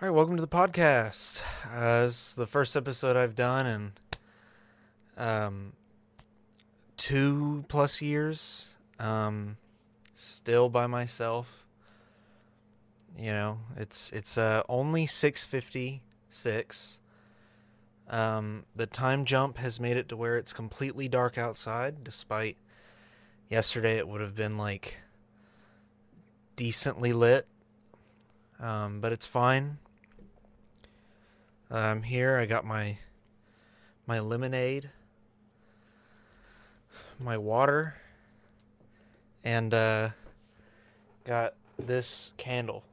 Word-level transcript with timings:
All 0.00 0.06
right, 0.06 0.14
welcome 0.14 0.36
to 0.36 0.40
the 0.40 0.46
podcast. 0.46 1.42
Uh, 1.74 2.02
this 2.02 2.28
is 2.28 2.34
the 2.36 2.46
first 2.46 2.76
episode 2.76 3.16
I've 3.16 3.34
done 3.34 3.66
in 3.66 3.92
um, 5.16 5.72
two 6.96 7.64
plus 7.66 8.00
years. 8.00 8.76
Um, 9.00 9.56
still 10.14 10.68
by 10.68 10.86
myself. 10.86 11.66
You 13.18 13.32
know, 13.32 13.58
it's 13.76 14.12
it's 14.12 14.38
uh, 14.38 14.62
only 14.68 15.04
six 15.04 15.42
fifty 15.42 16.02
six. 16.30 17.00
Um, 18.08 18.66
the 18.76 18.86
time 18.86 19.24
jump 19.24 19.58
has 19.58 19.80
made 19.80 19.96
it 19.96 20.08
to 20.10 20.16
where 20.16 20.38
it's 20.38 20.52
completely 20.52 21.08
dark 21.08 21.36
outside, 21.36 22.04
despite 22.04 22.56
yesterday 23.50 23.98
it 23.98 24.06
would 24.06 24.20
have 24.20 24.36
been 24.36 24.56
like 24.56 24.98
decently 26.54 27.12
lit. 27.12 27.48
Um, 28.60 29.00
but 29.00 29.10
it's 29.10 29.26
fine. 29.26 29.78
I'm 31.70 32.02
here. 32.02 32.38
I 32.38 32.46
got 32.46 32.64
my 32.64 32.98
my 34.06 34.20
lemonade, 34.20 34.90
my 37.18 37.36
water, 37.36 37.94
and 39.44 39.74
uh, 39.74 40.08
got 41.24 41.54
this 41.78 42.32
candle. 42.38 42.84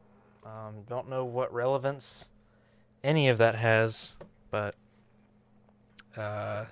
Um, 0.45 0.83
don't 0.89 1.09
know 1.09 1.23
what 1.23 1.53
relevance 1.53 2.29
any 3.01 3.29
of 3.29 3.37
that 3.37 3.55
has, 3.55 4.15
but 4.51 4.75
uh, 6.17 6.65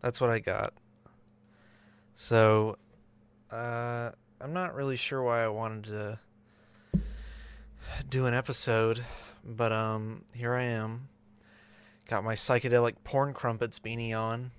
that's 0.00 0.20
what 0.20 0.30
I 0.30 0.40
got. 0.40 0.74
So 2.16 2.76
uh, 3.52 4.10
I'm 4.40 4.52
not 4.52 4.74
really 4.74 4.96
sure 4.96 5.22
why 5.22 5.44
I 5.44 5.48
wanted 5.48 5.84
to 5.84 6.18
do 8.08 8.26
an 8.26 8.34
episode, 8.34 9.04
but 9.44 9.70
um, 9.72 10.24
here 10.34 10.54
I 10.54 10.64
am. 10.64 11.08
Got 12.12 12.24
my 12.24 12.34
psychedelic 12.34 12.96
porn 13.04 13.32
crumpets 13.32 13.78
beanie 13.78 14.14
on. 14.14 14.50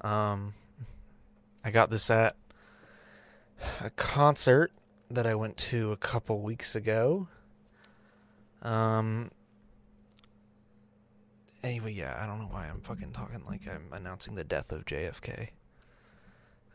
Um, 0.00 0.54
I 1.64 1.72
got 1.72 1.90
this 1.90 2.08
at 2.08 2.36
a 3.80 3.90
concert 3.90 4.70
that 5.10 5.26
I 5.26 5.34
went 5.34 5.56
to 5.56 5.90
a 5.90 5.96
couple 5.96 6.38
weeks 6.38 6.76
ago. 6.76 7.26
Um. 8.62 9.32
Anyway, 11.64 11.90
yeah, 11.90 12.16
I 12.16 12.26
don't 12.26 12.38
know 12.38 12.46
why 12.48 12.68
I'm 12.68 12.80
fucking 12.80 13.10
talking 13.10 13.42
like 13.48 13.62
I'm 13.66 13.88
announcing 13.90 14.36
the 14.36 14.44
death 14.44 14.70
of 14.70 14.84
JFK. 14.84 15.48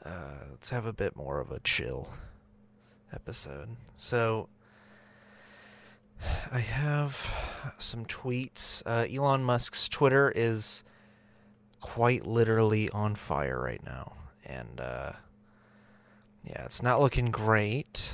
Uh, 0.04 0.10
let's 0.50 0.70
have 0.72 0.86
a 0.86 0.92
bit 0.92 1.16
more 1.16 1.40
of 1.40 1.50
a 1.50 1.62
chill 1.62 2.10
episode. 3.14 3.70
So, 3.96 4.50
I 6.52 6.60
have 6.60 7.34
some 7.78 8.06
tweets. 8.06 8.84
Uh, 8.86 9.06
Elon 9.12 9.44
Musk's 9.44 9.88
Twitter 9.88 10.32
is 10.36 10.84
quite 11.80 12.26
literally 12.26 12.90
on 12.90 13.16
fire 13.16 13.60
right 13.62 13.84
now. 13.84 14.14
And, 14.46 14.80
uh, 14.80 15.14
yeah, 16.44 16.66
it's 16.66 16.84
not 16.84 17.00
looking 17.00 17.32
great. 17.32 18.14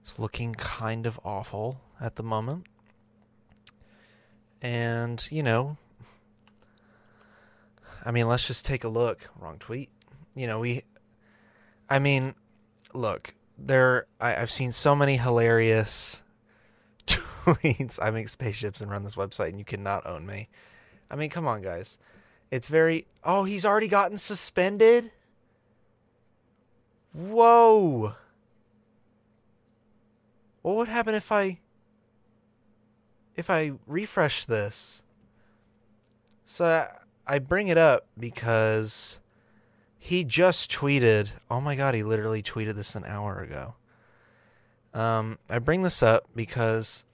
It's 0.00 0.18
looking 0.18 0.54
kind 0.54 1.06
of 1.06 1.20
awful 1.24 1.80
at 2.00 2.16
the 2.16 2.22
moment. 2.22 2.66
And, 4.60 5.26
you 5.30 5.42
know, 5.42 5.76
I 8.04 8.10
mean, 8.10 8.26
let's 8.28 8.46
just 8.46 8.64
take 8.64 8.84
a 8.84 8.88
look. 8.88 9.28
Wrong 9.38 9.58
tweet. 9.58 9.90
You 10.34 10.46
know, 10.46 10.60
we, 10.60 10.82
I 11.88 11.98
mean, 11.98 12.34
look, 12.92 13.34
there, 13.58 14.06
I, 14.20 14.36
I've 14.36 14.50
seen 14.50 14.72
so 14.72 14.96
many 14.96 15.18
hilarious 15.18 16.22
I 18.00 18.10
make 18.10 18.28
spaceships 18.28 18.80
and 18.80 18.90
run 18.90 19.02
this 19.02 19.14
website, 19.14 19.48
and 19.48 19.58
you 19.58 19.64
cannot 19.64 20.06
own 20.06 20.26
me. 20.26 20.48
I 21.10 21.16
mean, 21.16 21.30
come 21.30 21.46
on, 21.46 21.62
guys. 21.62 21.98
It's 22.50 22.68
very. 22.68 23.06
Oh, 23.24 23.44
he's 23.44 23.64
already 23.64 23.88
gotten 23.88 24.18
suspended? 24.18 25.10
Whoa. 27.12 28.14
What 30.62 30.76
would 30.76 30.88
happen 30.88 31.14
if 31.14 31.32
I. 31.32 31.58
If 33.34 33.48
I 33.48 33.72
refresh 33.86 34.44
this? 34.44 35.02
So 36.46 36.66
I, 36.66 36.88
I 37.34 37.38
bring 37.38 37.68
it 37.68 37.78
up 37.78 38.06
because 38.18 39.18
he 39.98 40.24
just 40.24 40.70
tweeted. 40.70 41.30
Oh 41.50 41.60
my 41.60 41.74
god, 41.74 41.94
he 41.94 42.02
literally 42.02 42.42
tweeted 42.42 42.74
this 42.74 42.94
an 42.94 43.04
hour 43.04 43.40
ago. 43.40 43.74
Um, 44.92 45.38
I 45.48 45.58
bring 45.58 45.82
this 45.82 46.02
up 46.02 46.26
because 46.36 47.04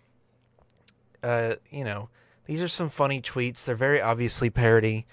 uh, 1.22 1.56
you 1.70 1.84
know, 1.84 2.08
these 2.46 2.62
are 2.62 2.68
some 2.68 2.88
funny 2.90 3.20
tweets. 3.20 3.64
They're 3.64 3.74
very 3.74 4.00
obviously 4.00 4.50
parody. 4.50 5.06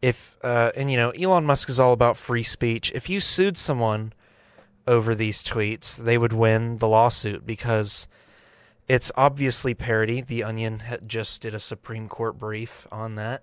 If 0.00 0.36
uh, 0.42 0.72
and 0.76 0.90
you 0.90 0.96
know, 0.96 1.10
Elon 1.10 1.46
Musk 1.46 1.68
is 1.68 1.80
all 1.80 1.92
about 1.92 2.16
free 2.16 2.42
speech. 2.42 2.92
If 2.94 3.08
you 3.08 3.20
sued 3.20 3.56
someone 3.56 4.12
over 4.86 5.14
these 5.14 5.42
tweets, 5.42 5.96
they 5.96 6.18
would 6.18 6.32
win 6.32 6.78
the 6.78 6.88
lawsuit 6.88 7.46
because 7.46 8.08
it's 8.88 9.12
obviously 9.16 9.74
parody. 9.74 10.20
The 10.20 10.42
Onion 10.42 10.82
just 11.06 11.42
did 11.42 11.54
a 11.54 11.60
Supreme 11.60 12.08
Court 12.08 12.38
brief 12.38 12.86
on 12.90 13.14
that. 13.14 13.42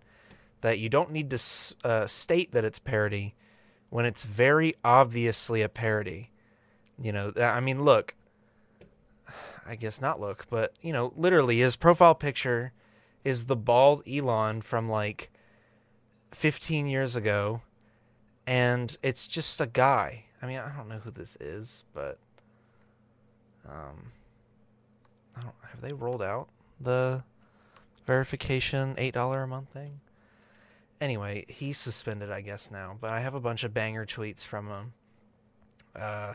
That 0.62 0.80
you 0.80 0.90
don't 0.90 1.12
need 1.12 1.30
to 1.30 1.40
uh, 1.84 2.06
state 2.07 2.51
that 2.51 2.66
it's 2.66 2.80
parody 2.80 3.34
when 3.90 4.06
it's 4.06 4.24
very 4.24 4.75
obviously 4.84 5.62
a 5.62 5.69
parody. 5.69 6.31
You 7.01 7.13
know, 7.13 7.31
I 7.40 7.62
mean, 7.62 7.84
look, 7.84 8.13
I 9.69 9.75
guess 9.75 10.02
not 10.02 10.19
look, 10.19 10.47
but 10.50 10.74
you 10.81 10.91
know, 10.91 11.13
literally 11.16 11.59
his 11.59 11.75
profile 11.75 12.16
picture 12.16 12.74
is 13.24 13.46
the 13.46 13.56
bald 13.56 14.02
Elon 14.07 14.62
from 14.62 14.90
like 14.90 15.30
15 16.31 16.88
years 16.88 17.16
ago 17.16 17.62
and 18.47 18.97
it's 19.03 19.28
just 19.28 19.62
a 19.62 19.68
guy. 19.68 20.25
I 20.41 20.47
mean, 20.47 20.57
I 20.57 20.75
don't 20.75 20.90
know 20.90 20.97
who 20.97 21.12
this 21.12 21.38
is, 21.40 21.84
but 21.94 22.18
um 23.68 24.12
I 25.38 25.41
don't 25.41 25.56
have 25.69 25.81
they 25.81 25.94
rolled 25.94 26.24
out 26.24 26.47
the 26.81 27.24
verification 28.07 28.96
$8 28.96 29.44
a 29.44 29.46
month 29.46 29.69
thing? 29.69 30.00
Anyway, 31.00 31.46
he's 31.47 31.78
suspended 31.78 32.31
I 32.31 32.41
guess 32.41 32.72
now, 32.72 32.97
but 33.00 33.12
I 33.12 33.19
have 33.19 33.36
a 33.36 33.40
bunch 33.40 33.63
of 33.63 33.72
banger 33.72 34.07
tweets 34.07 34.44
from 34.44 34.68
him. 34.68 34.94
Uh 35.96 36.34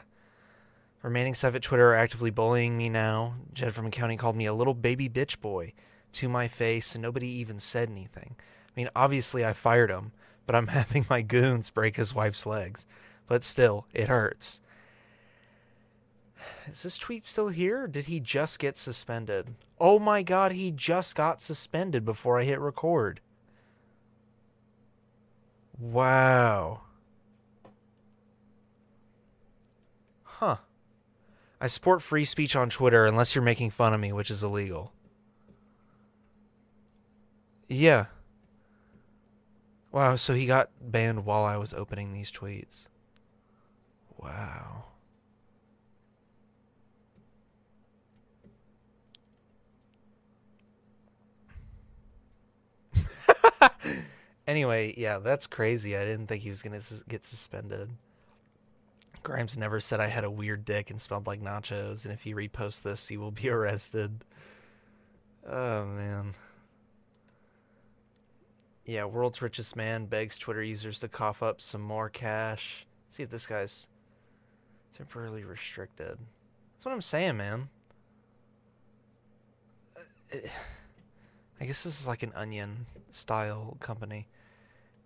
Remaining 1.05 1.35
Sev 1.35 1.55
at 1.55 1.61
Twitter 1.61 1.91
are 1.91 1.97
actively 1.97 2.31
bullying 2.31 2.79
me 2.79 2.89
now. 2.89 3.35
Jed 3.53 3.75
from 3.75 3.85
accounting 3.85 4.17
called 4.17 4.37
me 4.37 4.47
a 4.47 4.55
little 4.55 4.73
baby 4.73 5.07
bitch 5.07 5.39
boy 5.39 5.75
to 6.13 6.31
my 6.31 6.49
face, 6.49 6.95
and 6.95 7.03
nobody 7.03 7.29
even 7.29 7.59
said 7.59 7.91
anything. 7.91 8.37
I 8.39 8.71
mean, 8.75 8.89
obviously 8.97 9.45
I 9.45 9.53
fired 9.53 9.91
him, 9.91 10.13
but 10.47 10.57
I'm 10.57 10.67
having 10.69 11.05
my 11.11 11.21
goons 11.21 11.69
break 11.69 11.97
his 11.97 12.15
wife's 12.15 12.47
legs. 12.47 12.87
But 13.27 13.45
still, 13.45 13.87
it 13.93 14.09
hurts. 14.09 14.63
Is 16.71 16.83
this 16.85 16.97
tweet 16.97 17.27
still 17.27 17.49
here? 17.49 17.87
did 17.87 18.07
he 18.07 18.19
just 18.19 18.59
get 18.59 18.79
suspended? 18.79 19.57
Oh 19.79 19.99
my 19.99 20.23
god, 20.23 20.53
he 20.53 20.71
just 20.71 21.15
got 21.15 21.43
suspended 21.43 22.07
before 22.07 22.41
I 22.41 22.45
hit 22.45 22.61
record. 22.61 23.21
Wow. 25.79 26.81
Huh. 30.23 30.57
I 31.61 31.67
support 31.67 32.03
free 32.03 32.25
speech 32.25 32.57
on 32.57 32.69
Twitter 32.71 33.07
unless 33.07 33.35
you're 33.35 33.43
making 33.43 33.71
fun 33.71 33.95
of 33.95 34.01
me, 34.01 34.13
which 34.13 34.31
is 34.31 34.43
illegal. 34.43 34.93
Yeah. 37.69 38.07
Wow, 39.93 40.17
so 40.17 40.35
he 40.35 40.47
got 40.47 40.71
banned 40.81 41.25
while 41.25 41.45
I 41.45 41.57
was 41.57 41.73
opening 41.73 42.13
these 42.13 42.31
tweets. 42.31 42.89
Wow. 44.19 44.87
anyway, 54.47 54.95
yeah, 54.97 55.19
that's 55.19 55.47
crazy. 55.47 55.97
I 55.97 56.05
didn't 56.05 56.27
think 56.27 56.43
he 56.43 56.51
was 56.51 56.63
going 56.63 56.81
to 56.81 56.85
get 57.09 57.25
suspended. 57.25 57.91
Grimes 59.25 59.57
never 59.57 59.81
said 59.81 60.01
I 60.01 60.07
had 60.09 60.23
a 60.25 60.31
weird 60.31 60.67
dick 60.67 60.91
and 60.91 61.01
smelled 61.01 61.27
like 61.27 61.41
nachos, 61.41 62.05
and 62.05 62.13
if 62.13 62.27
you 62.27 62.37
repost 62.37 62.83
this, 62.83 63.11
you 63.11 63.19
will 63.19 63.31
be 63.31 63.49
arrested. 63.51 64.23
Oh, 65.49 65.87
man. 65.87 66.35
Yeah, 68.85 69.07
world's 69.07 69.41
richest 69.41 69.77
man 69.77 70.05
begs 70.05 70.37
Twitter 70.39 70.63
users 70.63 70.99
to 70.99 71.09
cough 71.09 71.43
up 71.43 71.63
some 71.63 71.81
more 71.81 72.11
cash. 72.11 72.87
Let's 73.07 73.17
see 73.17 73.23
if 73.23 73.31
this 73.31 73.47
guy's 73.47 73.89
temporarily 74.95 75.45
restricted. 75.45 76.19
That's 76.75 76.85
what 76.85 76.93
I'm 76.93 77.01
saying, 77.01 77.39
man. 77.39 77.71
I 81.61 81.65
guess 81.65 81.83
this 81.83 81.99
is 81.99 82.07
like 82.07 82.23
an 82.23 82.33
onion 82.35 82.85
style 83.11 83.79
company. 83.81 84.29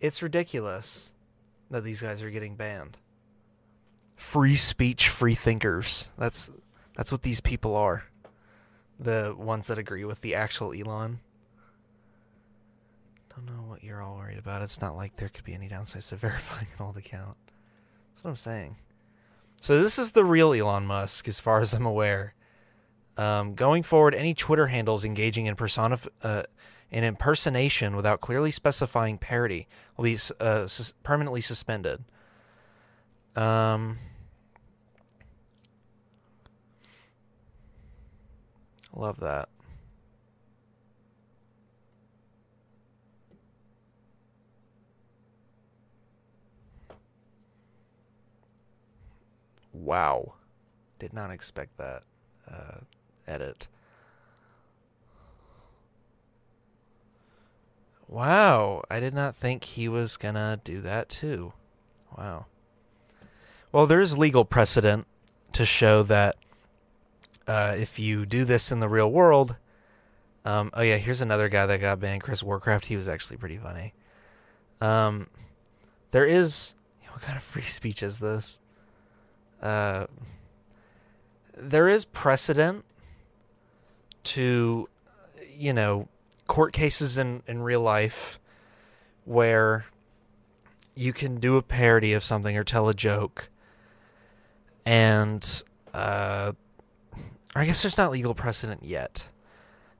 It's 0.01 0.25
ridiculous 0.25 1.13
that 1.71 1.85
these 1.85 2.01
guys 2.01 2.21
are 2.25 2.31
getting 2.31 2.57
banned 2.57 2.97
free 4.19 4.57
speech 4.57 5.09
free 5.09 5.35
thinkers. 5.35 6.11
That's 6.19 6.51
that's 6.97 7.11
what 7.13 7.23
these 7.23 7.41
people 7.41 7.75
are. 7.77 8.05
the 9.01 9.33
ones 9.39 9.69
that 9.69 9.79
agree 9.79 10.05
with 10.05 10.21
the 10.21 10.35
actual 10.35 10.73
Elon. 10.75 11.21
Don't 13.35 13.47
know 13.47 13.63
what 13.69 13.85
you're 13.85 14.03
all 14.03 14.17
worried 14.17 14.39
about. 14.39 14.63
It's 14.63 14.81
not 14.81 14.97
like 14.97 15.17
there 15.17 15.29
could 15.29 15.45
be 15.45 15.55
any 15.55 15.69
downsides 15.69 16.09
to 16.09 16.17
verifying 16.27 16.67
an 16.77 16.85
old 16.85 16.97
account. 16.97 17.37
That's 18.13 18.25
what 18.25 18.31
I'm 18.31 18.37
saying. 18.37 18.77
So 19.61 19.81
this 19.81 19.99
is 19.99 20.13
the 20.13 20.25
real 20.25 20.53
Elon 20.53 20.87
Musk, 20.87 21.29
as 21.29 21.39
far 21.41 21.61
as 21.61 21.73
I'm 21.73 21.87
aware. 21.87 22.35
Um, 23.17 23.55
going 23.55 23.83
forward, 23.85 24.15
any 24.15 24.35
Twitter 24.35 24.67
handles 24.69 25.05
engaging 25.05 25.47
in 25.47 25.55
personif- 25.57 26.09
uh, 26.23 26.43
in 26.91 27.05
impersonation 27.05 27.95
without 27.97 28.21
clearly 28.21 28.51
specifying 28.51 29.19
parody 29.19 29.69
will 29.97 30.05
be 30.05 30.19
uh, 30.41 30.67
sus- 30.67 30.93
permanently 31.05 31.41
suspended. 31.41 32.03
Um, 33.37 33.99
love 38.99 39.21
that. 39.21 39.49
Wow. 49.73 50.35
Did 50.99 51.13
not 51.13 51.31
expect 51.31 51.79
that 51.79 52.03
uh, 52.51 52.79
edit. 53.27 53.69
Wow, 58.09 58.83
I 58.91 59.01
did 59.01 59.13
not 59.13 59.37
think 59.37 59.65
he 59.65 59.87
was 59.87 60.17
gonna 60.17 60.61
do 60.65 60.81
that 60.81 61.11
too. 61.11 61.53
Wow. 62.17 62.47
Well, 63.71 63.87
there's 63.87 64.17
legal 64.17 64.47
precedent 64.47 65.07
to 65.53 65.67
show 65.67 66.03
that 66.05 66.37
uh, 67.49 67.75
if 67.77 67.99
you 67.99 68.27
do 68.27 68.45
this 68.45 68.71
in 68.71 68.81
the 68.81 68.89
real 68.89 69.11
world, 69.11 69.57
um, 70.45 70.71
oh 70.75 70.83
yeah, 70.83 70.97
here's 70.97 71.21
another 71.21 71.49
guy 71.49 71.67
that 71.67 71.81
got 71.81 71.99
banned, 71.99 72.23
Chris 72.23 72.43
Warcraft. 72.43 72.87
He 72.87 72.97
was 72.97 73.09
actually 73.09 73.39
pretty 73.39 73.57
funny. 73.57 73.95
Um, 74.81 75.29
there 76.11 76.27
is 76.27 76.75
what 77.11 77.23
kind 77.23 77.37
of 77.37 77.43
free 77.43 77.63
speech 77.63 78.03
is 78.03 78.21
this? 78.21 78.61
Uh, 79.61 80.07
there 81.57 81.89
is 81.89 82.05
precedent 82.05 82.85
to, 84.23 84.89
you 85.53 85.73
know, 85.73 86.07
court 86.47 86.73
cases 86.73 87.19
in, 87.19 87.43
in 87.49 87.63
real 87.63 87.81
life 87.81 88.39
where 89.25 89.87
you 90.95 91.13
can 91.13 91.41
do 91.41 91.57
a 91.57 91.63
parody 91.63 92.13
of 92.13 92.23
something 92.23 92.57
or 92.57 92.65
tell 92.65 92.89
a 92.89 92.95
joke 92.95 93.49
and 94.87 95.63
uh, 95.93 96.53
I 97.59 97.67
guess 97.67 97.83
there's 97.83 97.99
not 97.99 98.11
legal 98.11 98.35
precedent 98.35 98.83
yet. 98.83 99.29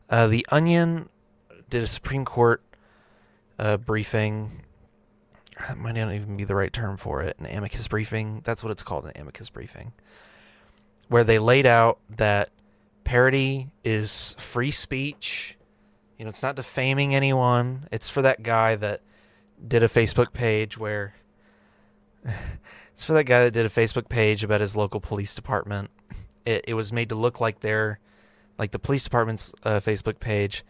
Uh, 0.09 0.27
the 0.27 0.47
Onion 0.51 1.09
did 1.69 1.83
a 1.83 1.87
Supreme 1.87 2.25
Court 2.25 2.63
uh, 3.59 3.77
briefing. 3.77 4.63
That 5.67 5.77
might 5.77 5.93
not 5.93 6.13
even 6.13 6.37
be 6.37 6.45
the 6.45 6.55
right 6.55 6.73
term 6.73 6.97
for 6.97 7.23
it. 7.23 7.37
An 7.39 7.47
amicus 7.47 7.89
briefing. 7.89 8.43
That's 8.45 8.63
what 8.63 8.71
it's 8.71 8.83
called, 8.83 9.07
an 9.07 9.13
amicus 9.17 9.51
briefing. 9.51 9.93
Where 11.09 11.25
they 11.25 11.39
laid 11.39 11.67
out 11.67 11.99
that 12.11 12.51
parody 13.05 13.69
is 13.85 14.37
free 14.39 14.71
speech 14.71 15.59
you 16.19 16.25
know, 16.25 16.31
it's 16.31 16.43
not 16.43 16.57
defaming 16.57 17.15
anyone. 17.15 17.87
It's 17.93 18.11
for 18.11 18.23
that 18.23 18.43
guy 18.43 18.75
that 18.75 19.03
did 19.67 19.85
a 19.85 19.89
Facebook 19.89 20.33
page 20.33 20.77
where 20.77 21.15
it's 22.93 23.05
for 23.05 23.13
that 23.13 23.25
guy 23.25 23.45
that 23.45 23.53
did 23.53 23.65
a 23.65 23.71
Facebook 23.71 24.09
page 24.09 24.43
about 24.43 24.61
his 24.61 24.75
local 24.75 25.01
police 25.01 25.35
department. 25.35 25.91
It, 26.45 26.65
it 26.69 26.75
was 26.75 26.93
made 26.93 27.09
to 27.11 27.15
look 27.15 27.41
like 27.41 27.61
their 27.61 27.99
like 28.59 28.73
the 28.73 28.79
police 28.79 29.05
department's 29.05 29.55
uh, 29.63 29.79
Facebook 29.81 30.19
page, 30.19 30.65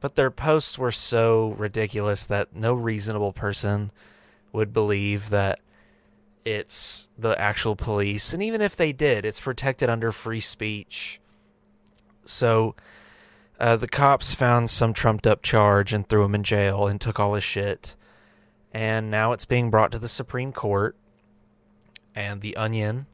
but 0.00 0.14
their 0.14 0.30
posts 0.30 0.78
were 0.78 0.92
so 0.92 1.54
ridiculous 1.58 2.24
that 2.24 2.56
no 2.56 2.72
reasonable 2.72 3.32
person 3.32 3.90
would 4.52 4.72
believe 4.72 5.28
that 5.30 5.60
it's 6.44 7.08
the 7.18 7.38
actual 7.40 7.76
police. 7.76 8.32
And 8.32 8.42
even 8.42 8.60
if 8.60 8.76
they 8.76 8.92
did, 8.92 9.24
it's 9.24 9.40
protected 9.40 9.90
under 9.90 10.12
free 10.12 10.40
speech. 10.40 11.20
So 12.24 12.74
uh, 13.60 13.76
the 13.76 13.88
cops 13.88 14.34
found 14.34 14.70
some 14.70 14.92
trumped 14.92 15.26
up 15.26 15.42
charge 15.42 15.92
and 15.92 16.08
threw 16.08 16.24
him 16.24 16.34
in 16.34 16.44
jail 16.44 16.86
and 16.86 17.00
took 17.00 17.20
all 17.20 17.34
his 17.34 17.44
shit. 17.44 17.94
And 18.72 19.10
now 19.10 19.32
it's 19.32 19.44
being 19.44 19.70
brought 19.70 19.92
to 19.92 19.98
the 19.98 20.08
Supreme 20.08 20.52
Court. 20.52 20.96
And 22.16 22.42
The 22.42 22.56
Onion, 22.56 23.06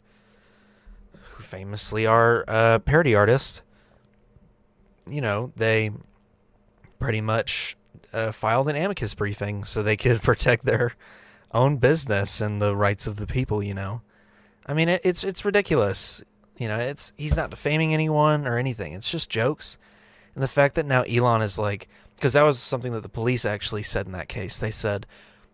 famously 1.51 2.07
are 2.07 2.45
a 2.49 2.81
parody 2.81 3.15
artist, 3.15 3.63
you 5.09 5.21
know, 5.21 5.53
they 5.57 5.91
pretty 6.99 7.21
much 7.21 7.77
uh, 8.13 8.33
filed 8.33 8.69
an 8.69 8.77
amicus 8.77 9.15
briefing 9.15 9.65
so 9.65 9.83
they 9.83 9.97
could 9.97 10.23
protect 10.23 10.65
their 10.65 10.93
own 11.53 11.77
business 11.77 12.41
and 12.41 12.63
the 12.63 12.77
rights 12.77 13.07
of 13.07 13.17
the 13.17 13.27
people, 13.27 13.63
you 13.63 13.75
know. 13.75 14.03
I 14.67 14.75
mean, 14.75 14.89
it, 14.89 15.01
it's 15.05 15.25
it's 15.25 15.45
ridiculous. 15.45 16.23
You 16.59 16.69
know, 16.69 16.79
it's 16.79 17.13
he's 17.17 17.37
not 17.37 17.51
defaming 17.51 17.93
anyone 17.93 18.47
or 18.47 18.57
anything. 18.59 18.93
It's 18.93 19.11
just 19.11 19.29
jokes 19.29 19.79
and 20.35 20.43
the 20.43 20.49
fact 20.49 20.75
that 20.77 20.87
now 20.87 21.03
Elon 21.03 21.43
is 21.43 21.59
like, 21.59 21.89
because 22.17 22.35
that 22.35 22.43
was 22.43 22.59
something 22.59 22.93
that 22.93 23.03
the 23.03 23.09
police 23.09 23.45
actually 23.45 23.83
said 23.83 24.07
in 24.07 24.13
that 24.13 24.29
case. 24.29 24.59
They 24.59 24.71
said, 24.71 25.07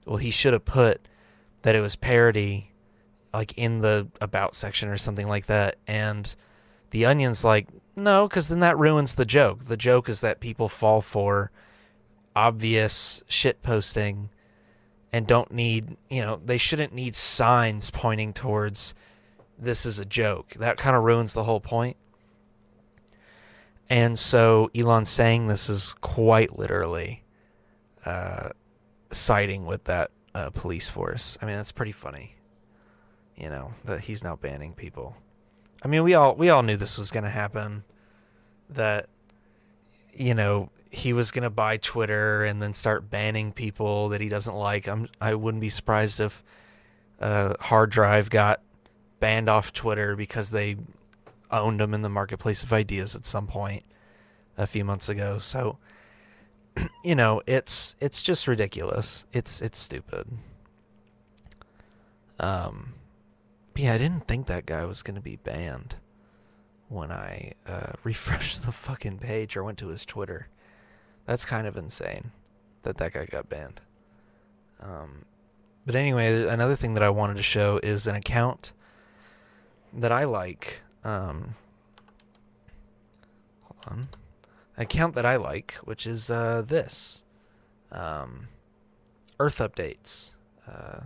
well, 0.05 0.19
he 0.19 0.31
should 0.31 0.53
have 0.53 0.65
put 0.65 1.09
that 1.63 1.75
it 1.75 1.81
was 1.81 1.97
parody, 1.97 2.73
like 3.37 3.53
in 3.57 3.81
the 3.81 4.09
about 4.21 4.55
section 4.55 4.89
or 4.89 4.97
something 4.97 5.29
like 5.29 5.47
that. 5.47 5.77
And 5.87 6.35
the 6.91 7.07
Onion's 7.07 7.45
like, 7.45 7.69
no, 7.95 8.27
because 8.27 8.49
then 8.49 8.61
that 8.61 8.79
ruins 8.79 9.15
the 9.15 9.27
joke. 9.27 9.65
The 9.65 9.77
joke 9.77 10.09
is 10.09 10.23
that 10.23 10.41
people 10.41 10.69
fall 10.69 11.01
for 11.01 11.51
obvious 12.35 13.23
shit 13.29 13.63
posting 13.63 14.31
and 15.13 15.27
don't 15.27 15.53
need, 15.53 15.97
you 16.11 16.23
know, 16.23 16.41
they 16.45 16.59
shouldn't 16.59 16.95
need 16.95 17.15
signs 17.15 17.91
pointing 17.91 18.33
towards 18.33 18.95
this 19.59 19.87
is 19.87 19.99
a 19.99 20.05
joke. 20.05 20.55
That 20.59 20.77
kind 20.77 20.97
of 20.97 21.05
ruins 21.05 21.33
the 21.33 21.45
whole 21.45 21.61
point. 21.61 21.97
And 23.89 24.19
so 24.19 24.71
Elon 24.75 25.07
saying 25.07 25.47
this 25.47 25.71
is 25.71 25.95
quite 26.01 26.59
literally 26.59 27.23
uh, 28.05 28.51
siding 29.11 29.65
with 29.65 29.85
that 29.85 30.11
uh, 30.35 30.51
police 30.51 30.91
force. 30.91 31.39
I 31.41 31.47
mean, 31.47 31.57
that's 31.57 31.73
pretty 31.73 31.93
funny. 31.93 32.36
You 33.37 33.51
know 33.51 33.75
that 33.85 34.01
he's 34.01 34.25
now 34.25 34.37
banning 34.37 34.73
people. 34.73 35.17
I 35.83 35.89
mean, 35.89 36.03
we 36.03 36.15
all 36.15 36.35
we 36.35 36.49
all 36.49 36.63
knew 36.63 36.77
this 36.77 36.99
was 36.99 37.11
going 37.11 37.25
to 37.25 37.31
happen. 37.31 37.85
That 38.71 39.09
you 40.13 40.35
know 40.35 40.71
he 40.91 41.13
was 41.13 41.31
going 41.31 41.43
to 41.43 41.51
buy 41.51 41.77
Twitter 41.77 42.45
and 42.45 42.63
then 42.63 42.73
start 42.73 43.11
banning 43.11 43.53
people 43.53 44.09
that 44.09 44.21
he 44.21 44.29
doesn't 44.29 44.55
like. 44.55 44.89
I'm 44.89 45.09
I 45.21 45.35
wouldn't 45.35 45.61
be 45.61 45.69
surprised 45.69 46.21
if 46.21 46.43
uh, 47.21 47.55
hard 47.61 47.91
drive 47.91 48.31
got 48.31 48.63
banned 49.21 49.49
off 49.49 49.73
Twitter 49.73 50.17
because 50.17 50.51
they 50.51 50.77
owned 51.51 51.81
them 51.81 51.95
in 51.95 52.03
the 52.03 52.09
marketplace 52.09 52.63
of 52.63 52.73
ideas 52.73 53.15
at 53.15 53.25
some 53.25 53.47
point 53.47 53.85
a 54.57 54.67
few 54.67 54.85
months 54.85 55.09
ago. 55.09 55.39
So 55.39 55.79
you 57.05 57.15
know, 57.15 57.43
it's 57.47 57.97
it's 58.01 58.23
just 58.23 58.49
ridiculous. 58.49 59.25
It's 59.33 59.61
it's 59.61 59.79
stupid. 59.79 60.27
Um 62.41 62.95
yeah, 63.77 63.95
I 63.95 63.99
didn't 63.99 64.27
think 64.27 64.47
that 64.47 64.67
guy 64.67 64.85
was 64.85 65.03
going 65.03 65.17
to 65.17 65.21
be 65.21 65.37
banned 65.37 65.97
when 66.89 67.11
I 67.11 67.53
uh, 67.67 67.93
refreshed 68.05 68.65
the 68.65 68.73
fucking 68.73 69.19
page 69.19 69.57
or 69.57 69.65
went 69.65 69.79
to 69.79 69.89
his 69.89 70.05
Twitter. 70.05 70.49
That's 71.27 71.45
kind 71.45 71.67
of 71.67 71.77
insane 71.77 72.33
that 72.83 72.99
that 72.99 73.13
guy 73.13 73.27
got 73.27 73.49
banned. 73.49 73.81
Um, 74.81 75.25
but 75.85 75.95
anyway, 75.95 76.47
another 76.47 76.77
thing 76.77 76.95
that 76.95 77.03
I 77.03 77.11
wanted 77.11 77.37
to 77.37 77.43
show 77.43 77.81
is 77.83 78.07
an 78.07 78.15
account 78.15 78.73
that 79.93 80.13
I 80.13 80.25
like 80.25 80.83
um, 81.07 81.55
hold 83.63 83.85
on, 83.87 84.09
account 84.77 85.15
that 85.15 85.25
I 85.25 85.37
like, 85.37 85.75
which 85.85 86.07
is 86.07 86.31
uh, 86.31 86.63
this, 86.67 87.23
um, 87.93 88.49
Earth 89.39 89.59
updates. 89.59 90.35
Uh, 90.69 91.05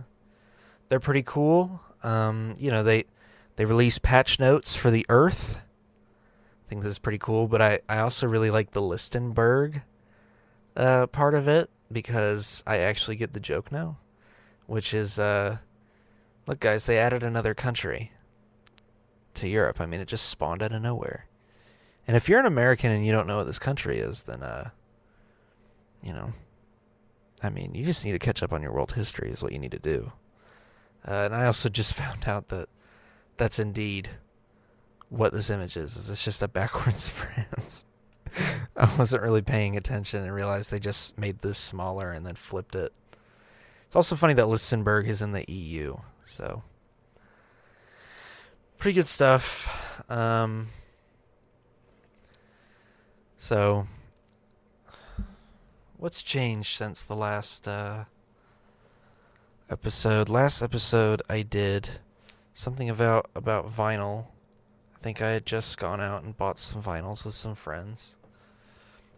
they're 0.89 0.99
pretty 0.99 1.23
cool. 1.23 1.81
Um, 2.03 2.55
you 2.57 2.71
know, 2.71 2.83
they 2.83 3.05
they 3.55 3.65
release 3.65 3.99
patch 3.99 4.39
notes 4.39 4.75
for 4.75 4.91
the 4.91 5.05
Earth. 5.09 5.57
I 5.57 6.69
think 6.69 6.83
this 6.83 6.91
is 6.91 6.99
pretty 6.99 7.17
cool, 7.17 7.47
but 7.47 7.61
I, 7.61 7.79
I 7.89 7.99
also 7.99 8.27
really 8.27 8.49
like 8.49 8.71
the 8.71 8.81
Listenbourg 8.81 9.81
uh, 10.75 11.07
part 11.07 11.33
of 11.33 11.47
it 11.47 11.69
because 11.91 12.63
I 12.65 12.77
actually 12.77 13.17
get 13.17 13.33
the 13.33 13.39
joke 13.39 13.71
now, 13.71 13.97
which 14.67 14.93
is 14.93 15.19
uh, 15.19 15.57
look, 16.47 16.59
guys, 16.59 16.85
they 16.85 16.97
added 16.97 17.23
another 17.23 17.53
country 17.53 18.11
to 19.35 19.47
Europe. 19.47 19.81
I 19.81 19.85
mean, 19.85 19.99
it 19.99 20.07
just 20.07 20.27
spawned 20.27 20.63
out 20.63 20.71
of 20.71 20.81
nowhere. 20.81 21.27
And 22.07 22.17
if 22.17 22.27
you're 22.27 22.39
an 22.39 22.45
American 22.45 22.91
and 22.91 23.05
you 23.05 23.11
don't 23.11 23.27
know 23.27 23.37
what 23.37 23.47
this 23.47 23.59
country 23.59 23.99
is, 23.99 24.23
then 24.23 24.41
uh, 24.41 24.69
you 26.01 26.13
know, 26.13 26.33
I 27.43 27.49
mean, 27.49 27.73
you 27.75 27.85
just 27.85 28.05
need 28.05 28.13
to 28.13 28.19
catch 28.19 28.41
up 28.43 28.53
on 28.53 28.61
your 28.61 28.71
world 28.71 28.93
history 28.93 29.29
is 29.31 29.43
what 29.43 29.51
you 29.51 29.59
need 29.59 29.71
to 29.71 29.79
do. 29.79 30.11
Uh, 31.07 31.25
and 31.25 31.35
I 31.35 31.45
also 31.45 31.69
just 31.69 31.93
found 31.95 32.27
out 32.27 32.49
that 32.49 32.69
that's 33.37 33.59
indeed 33.59 34.09
what 35.09 35.33
this 35.33 35.49
image 35.49 35.77
is. 35.77 35.95
Is 35.95 36.09
it's 36.09 36.23
just 36.23 36.41
a 36.41 36.47
backwards 36.47 37.07
France. 37.09 37.85
I 38.77 38.95
wasn't 38.97 39.23
really 39.23 39.41
paying 39.41 39.75
attention 39.75 40.23
and 40.23 40.33
realized 40.33 40.71
they 40.71 40.79
just 40.79 41.17
made 41.17 41.39
this 41.39 41.57
smaller 41.57 42.11
and 42.11 42.25
then 42.25 42.35
flipped 42.35 42.75
it. 42.75 42.93
It's 43.87 43.95
also 43.95 44.15
funny 44.15 44.33
that 44.35 44.45
Listenbourg 44.45 45.05
is 45.07 45.21
in 45.21 45.33
the 45.33 45.43
EU, 45.51 45.97
so 46.23 46.63
pretty 48.81 48.95
good 48.95 49.07
stuff. 49.07 50.09
Um, 50.09 50.69
so, 53.37 53.85
what's 55.97 56.23
changed 56.23 56.77
since 56.77 57.05
the 57.05 57.15
last 57.15 57.67
uh, 57.67 58.05
episode? 59.71 60.27
Last 60.27 60.61
episode, 60.61 61.21
I 61.29 61.43
did 61.43 61.89
something 62.53 62.89
about 62.89 63.29
about 63.33 63.73
vinyl. 63.73 64.25
I 64.95 64.99
think 65.01 65.21
I 65.21 65.29
had 65.29 65.45
just 65.45 65.77
gone 65.77 66.01
out 66.01 66.23
and 66.23 66.35
bought 66.35 66.59
some 66.59 66.83
vinyls 66.83 67.23
with 67.23 67.33
some 67.33 67.55
friends, 67.55 68.17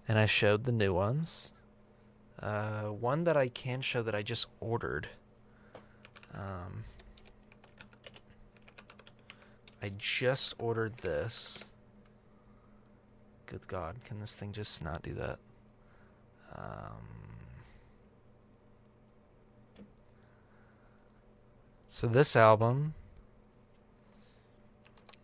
and 0.08 0.20
I 0.20 0.28
showed 0.28 0.66
the 0.66 0.72
new 0.72 0.94
ones. 0.94 1.54
Uh, 2.40 2.84
one 2.84 3.24
that 3.24 3.36
I 3.36 3.48
can 3.48 3.82
show 3.82 4.04
that 4.04 4.14
I 4.14 4.22
just 4.22 4.46
ordered. 4.60 5.08
Um, 6.34 6.84
I 9.82 9.92
just 9.98 10.54
ordered 10.60 10.98
this. 10.98 11.64
Good 13.48 13.68
God, 13.68 13.96
can 14.06 14.20
this 14.20 14.36
thing 14.36 14.52
just 14.52 14.84
not 14.84 15.02
do 15.02 15.14
that? 15.14 15.40
Um, 16.56 17.24
so 21.94 22.08
this 22.08 22.36
album 22.36 22.96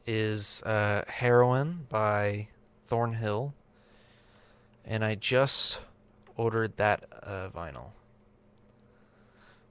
is 0.05 0.61
uh, 0.61 1.01
Heroine 1.07 1.88
by 1.89 2.49
Thornhill, 2.85 3.55
and 4.85 5.03
I 5.03 5.15
just 5.15 5.79
ordered 6.38 6.77
that 6.77 7.05
uh, 7.23 7.49
vinyl. 7.49 7.88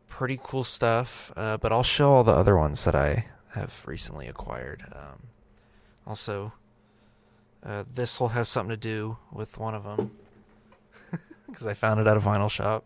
Pretty 0.09 0.40
cool 0.43 0.64
stuff, 0.64 1.33
uh, 1.37 1.57
but 1.59 1.71
I'll 1.71 1.85
show 1.85 2.14
all 2.14 2.25
the 2.25 2.33
other 2.33 2.57
ones 2.57 2.83
that 2.83 2.97
I 2.97 3.26
have 3.50 3.81
recently 3.87 4.26
acquired. 4.26 4.85
Um, 4.93 5.28
also, 6.05 6.52
uh, 7.64 7.85
this 7.95 8.19
will 8.19 8.31
have 8.31 8.49
something 8.49 8.71
to 8.71 8.76
do 8.76 9.19
with 9.33 9.57
one 9.57 9.76
of 9.76 9.85
them 9.85 10.11
because 11.47 11.69
I 11.69 11.75
found 11.75 12.00
it 12.00 12.09
at 12.09 12.17
a 12.17 12.21
vinyl 12.21 12.50
shop. 12.50 12.85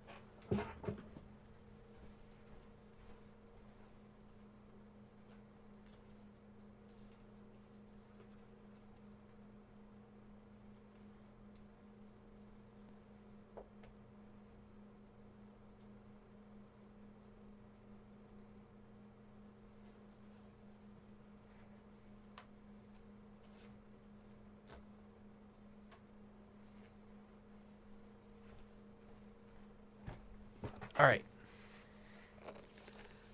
All 31.03 31.09
right. 31.09 31.25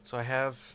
So 0.02 0.16
I 0.16 0.22
have 0.22 0.74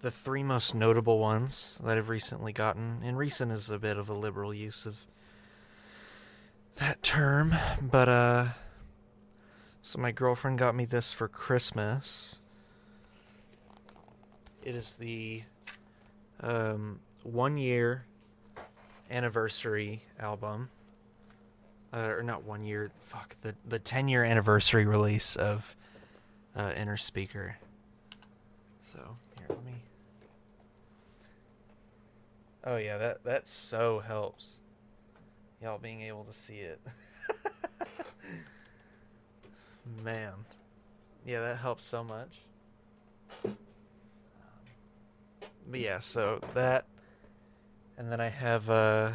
the 0.00 0.10
three 0.10 0.42
most 0.42 0.74
notable 0.74 1.20
ones 1.20 1.80
that 1.84 1.96
I've 1.96 2.08
recently 2.08 2.52
gotten. 2.52 3.02
And 3.04 3.16
recent 3.16 3.52
is 3.52 3.70
a 3.70 3.78
bit 3.78 3.96
of 3.98 4.08
a 4.08 4.14
liberal 4.14 4.52
use 4.52 4.84
of 4.84 4.96
that 6.80 7.04
term, 7.04 7.54
but 7.80 8.08
uh 8.08 8.46
so 9.80 10.00
my 10.00 10.10
girlfriend 10.10 10.58
got 10.58 10.74
me 10.74 10.86
this 10.86 11.12
for 11.12 11.28
Christmas. 11.28 12.40
It 14.64 14.74
is 14.74 14.96
the 14.96 15.44
um 16.40 16.98
1 17.22 17.58
year 17.58 18.06
anniversary 19.08 20.02
album. 20.18 20.70
Uh, 21.92 22.08
or 22.08 22.24
not 22.24 22.42
1 22.42 22.64
year, 22.64 22.90
fuck, 23.02 23.36
the 23.42 23.54
the 23.64 23.78
10 23.78 24.08
year 24.08 24.24
anniversary 24.24 24.84
release 24.84 25.36
of 25.36 25.76
uh, 26.56 26.70
Innerspeaker. 26.72 27.54
So 28.82 28.98
here, 29.38 29.46
let 29.48 29.64
me. 29.64 29.72
Oh 32.64 32.76
yeah, 32.76 32.98
that 32.98 33.24
that 33.24 33.48
so 33.48 34.00
helps. 34.00 34.60
Y'all 35.62 35.78
being 35.78 36.02
able 36.02 36.24
to 36.24 36.32
see 36.32 36.58
it. 36.58 36.80
Man, 40.04 40.32
yeah, 41.24 41.40
that 41.40 41.56
helps 41.58 41.84
so 41.84 42.04
much. 42.04 42.40
But 45.66 45.80
yeah, 45.80 45.98
so 45.98 46.40
that, 46.52 46.84
and 47.96 48.12
then 48.12 48.20
I 48.20 48.28
have 48.28 48.68
uh, 48.68 49.12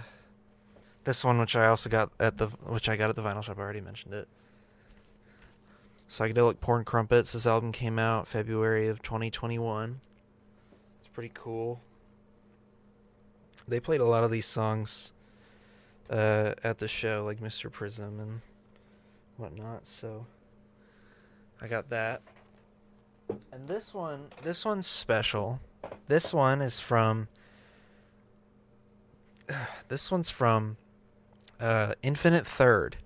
this 1.03 1.24
one, 1.24 1.39
which 1.39 1.55
I 1.55 1.67
also 1.67 1.89
got 1.89 2.12
at 2.19 2.38
the, 2.38 2.48
which 2.48 2.89
I 2.89 2.96
got 2.96 3.10
at 3.10 3.15
the 3.15 3.22
vinyl 3.22 3.43
shop. 3.43 3.60
I 3.60 3.62
already 3.62 3.81
mentioned 3.81 4.13
it. 4.13 4.27
Psychedelic 6.09 6.59
Porn 6.59 6.83
Crumpets. 6.83 7.33
This 7.33 7.45
album 7.45 7.71
came 7.71 7.99
out 7.99 8.27
February 8.27 8.87
of 8.87 9.01
2021. 9.03 10.01
It's 10.99 11.07
pretty 11.09 11.31
cool. 11.33 11.79
They 13.67 13.79
played 13.79 14.01
a 14.01 14.05
lot 14.05 14.23
of 14.23 14.31
these 14.31 14.47
songs 14.47 15.13
uh, 16.09 16.55
at 16.63 16.79
the 16.79 16.87
show, 16.87 17.23
like 17.23 17.39
Mr. 17.39 17.71
Prism 17.71 18.19
and 18.19 18.41
whatnot. 19.37 19.87
So 19.87 20.25
I 21.61 21.67
got 21.67 21.89
that. 21.91 22.23
And 23.51 23.67
this 23.67 23.93
one, 23.93 24.29
this 24.41 24.65
one's 24.65 24.87
special. 24.87 25.59
This 26.07 26.33
one 26.33 26.61
is 26.61 26.79
from. 26.79 27.27
this 29.87 30.09
one's 30.09 30.31
from 30.31 30.77
uh, 31.59 31.93
Infinite 32.01 32.47
Third. 32.47 32.97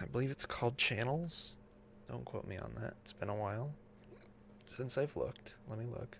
I 0.00 0.04
believe 0.06 0.30
it's 0.30 0.46
called 0.46 0.78
Channels. 0.78 1.56
Don't 2.08 2.24
quote 2.24 2.46
me 2.46 2.56
on 2.56 2.72
that. 2.80 2.94
It's 3.02 3.12
been 3.12 3.28
a 3.28 3.34
while 3.34 3.70
since 4.64 4.96
I've 4.96 5.16
looked. 5.16 5.54
Let 5.68 5.78
me 5.78 5.86
look. 5.86 6.16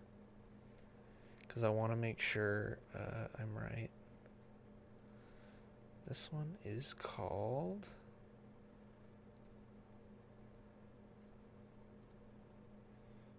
Because 1.47 1.63
I 1.63 1.69
want 1.69 1.93
to 1.93 1.97
make 1.97 2.21
sure 2.21 2.79
uh, 2.95 3.29
I'm 3.41 3.55
right. 3.57 3.89
This 6.07 6.29
one 6.31 6.57
is 6.65 6.95
called. 6.95 7.87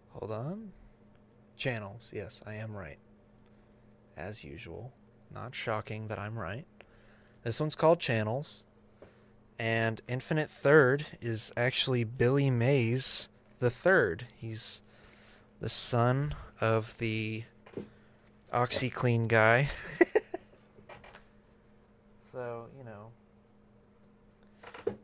Hold 0.10 0.32
on. 0.32 0.72
Channels. 1.58 2.12
Yes, 2.14 2.42
I 2.46 2.56
am 2.56 2.76
right. 2.76 3.00
As 4.16 4.44
usual. 4.44 4.94
Not 5.34 5.54
shocking 5.54 6.08
that 6.08 6.20
I'm 6.20 6.38
right. 6.38 6.66
This 7.44 7.60
one's 7.60 7.76
called 7.76 8.00
Channels. 8.00 8.64
And 9.60 10.02
Infinite 10.08 10.50
Third 10.50 11.06
is 11.20 11.52
actually 11.58 12.06
Billy 12.06 12.50
Mays 12.50 13.28
the 13.60 13.70
Third. 13.70 14.26
He's 14.38 14.82
the 15.60 15.70
son 15.70 16.34
of 16.62 16.98
the 16.98 17.44
OxiClean 18.54 19.28
guy. 19.28 19.70
so, 22.32 22.68
you 22.78 22.86
know. 22.86 23.12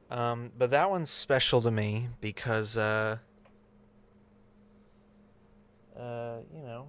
Um, 0.10 0.52
but 0.58 0.72
that 0.72 0.90
one's 0.90 1.10
special 1.10 1.62
to 1.62 1.70
me 1.72 2.08
because, 2.22 2.78
uh, 2.78 3.18
uh, 6.00 6.38
you 6.56 6.64
know, 6.64 6.88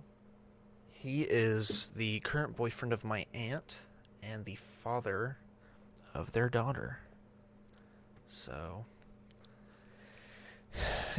he 0.93 1.23
is 1.23 1.93
the 1.97 2.21
current 2.21 2.55
boyfriend 2.55 2.93
of 2.93 3.05
my 3.05 3.27
aunt 3.35 3.79
and 4.23 4.45
the 4.45 4.55
father 4.55 5.39
of 6.15 6.31
their 6.31 6.49
daughter. 6.49 7.01
So, 8.29 8.85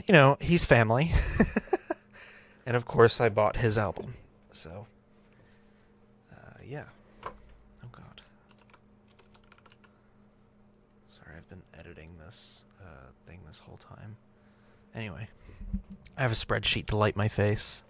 you 0.05 0.13
know, 0.13 0.37
he's 0.39 0.65
family. 0.65 1.11
and 2.65 2.75
of 2.75 2.85
course, 2.85 3.19
I 3.19 3.29
bought 3.29 3.57
his 3.57 3.77
album. 3.77 4.15
So, 4.51 4.87
uh, 6.31 6.59
yeah. 6.65 6.85
Oh, 7.25 7.89
God. 7.91 8.21
Sorry, 11.09 11.35
I've 11.37 11.49
been 11.49 11.63
editing 11.77 12.11
this 12.23 12.63
uh, 12.81 13.11
thing 13.25 13.39
this 13.47 13.59
whole 13.59 13.77
time. 13.77 14.17
Anyway, 14.95 15.27
I 16.17 16.21
have 16.21 16.31
a 16.31 16.35
spreadsheet 16.35 16.87
to 16.87 16.97
light 16.97 17.15
my 17.15 17.27
face. 17.27 17.83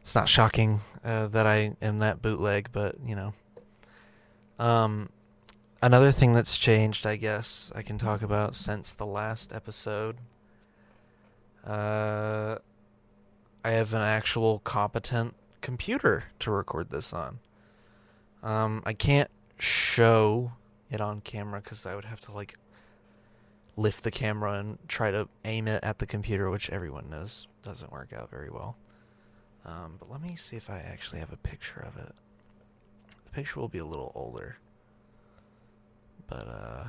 It's 0.00 0.14
not 0.14 0.28
shocking 0.28 0.82
uh, 1.04 1.28
that 1.28 1.46
I 1.46 1.76
am 1.80 2.00
that 2.00 2.20
bootleg, 2.20 2.68
but, 2.72 2.96
you 3.04 3.16
know. 3.16 3.34
Um, 4.58 5.08
another 5.84 6.10
thing 6.10 6.32
that's 6.32 6.56
changed, 6.56 7.06
I 7.06 7.16
guess, 7.16 7.70
I 7.74 7.82
can 7.82 7.98
talk 7.98 8.22
about 8.22 8.56
since 8.56 8.94
the 8.94 9.04
last 9.04 9.52
episode. 9.52 10.16
Uh, 11.66 12.56
I 13.62 13.70
have 13.70 13.92
an 13.92 14.00
actual 14.00 14.60
competent 14.60 15.34
computer 15.60 16.24
to 16.38 16.50
record 16.50 16.90
this 16.90 17.12
on. 17.12 17.38
Um, 18.42 18.82
I 18.86 18.94
can't 18.94 19.30
show 19.58 20.52
it 20.90 21.00
on 21.02 21.20
camera 21.20 21.60
because 21.60 21.84
I 21.84 21.94
would 21.94 22.06
have 22.06 22.20
to 22.20 22.32
like 22.32 22.54
lift 23.76 24.04
the 24.04 24.10
camera 24.10 24.54
and 24.54 24.78
try 24.88 25.10
to 25.10 25.28
aim 25.44 25.68
it 25.68 25.84
at 25.84 25.98
the 25.98 26.06
computer, 26.06 26.50
which 26.50 26.70
everyone 26.70 27.10
knows 27.10 27.46
doesn't 27.62 27.92
work 27.92 28.12
out 28.14 28.30
very 28.30 28.50
well. 28.50 28.76
Um, 29.66 29.96
but 29.98 30.10
let 30.10 30.22
me 30.22 30.34
see 30.36 30.56
if 30.56 30.70
I 30.70 30.78
actually 30.78 31.20
have 31.20 31.32
a 31.32 31.38
picture 31.38 31.80
of 31.80 31.96
it. 32.02 32.14
The 33.24 33.30
picture 33.30 33.60
will 33.60 33.68
be 33.68 33.78
a 33.78 33.86
little 33.86 34.12
older. 34.14 34.58
But, 36.26 36.48
uh, 36.48 36.84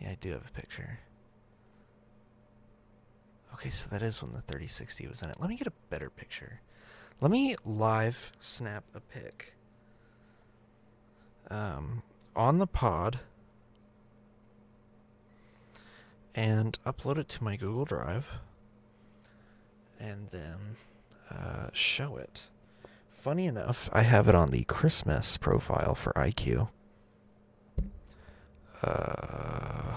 yeah, 0.00 0.10
I 0.10 0.18
do 0.20 0.32
have 0.32 0.46
a 0.46 0.60
picture. 0.60 1.00
Okay, 3.54 3.70
so 3.70 3.88
that 3.90 4.02
is 4.02 4.22
when 4.22 4.32
the 4.32 4.42
3060 4.42 5.06
was 5.06 5.22
in 5.22 5.30
it. 5.30 5.36
Let 5.40 5.48
me 5.48 5.56
get 5.56 5.66
a 5.66 5.72
better 5.88 6.10
picture. 6.10 6.60
Let 7.20 7.30
me 7.30 7.56
live 7.64 8.32
snap 8.40 8.84
a 8.94 9.00
pic. 9.00 9.54
Um, 11.50 12.02
on 12.34 12.58
the 12.58 12.66
pod 12.66 13.20
and 16.34 16.78
upload 16.84 17.16
it 17.16 17.28
to 17.30 17.44
my 17.44 17.56
Google 17.56 17.86
Drive 17.86 18.26
and 19.98 20.28
then 20.30 20.76
uh, 21.30 21.68
show 21.72 22.16
it. 22.16 22.42
Funny 23.10 23.46
enough, 23.46 23.88
I 23.92 24.02
have 24.02 24.28
it 24.28 24.34
on 24.34 24.50
the 24.50 24.64
Christmas 24.64 25.36
profile 25.38 25.94
for 25.94 26.12
iCUE. 26.12 26.68
Uh, 28.82 29.96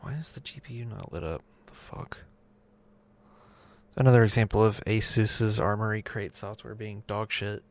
why 0.00 0.12
is 0.14 0.30
the 0.32 0.40
GPU 0.40 0.88
not 0.88 1.12
lit 1.12 1.24
up? 1.24 1.42
The 1.66 1.74
fuck? 1.74 2.22
Another 3.96 4.22
example 4.22 4.64
of 4.64 4.80
ASUS's 4.86 5.58
Armoury 5.58 6.02
Crate 6.02 6.34
software 6.34 6.74
being 6.74 7.02
dog 7.06 7.32
shit. 7.32 7.62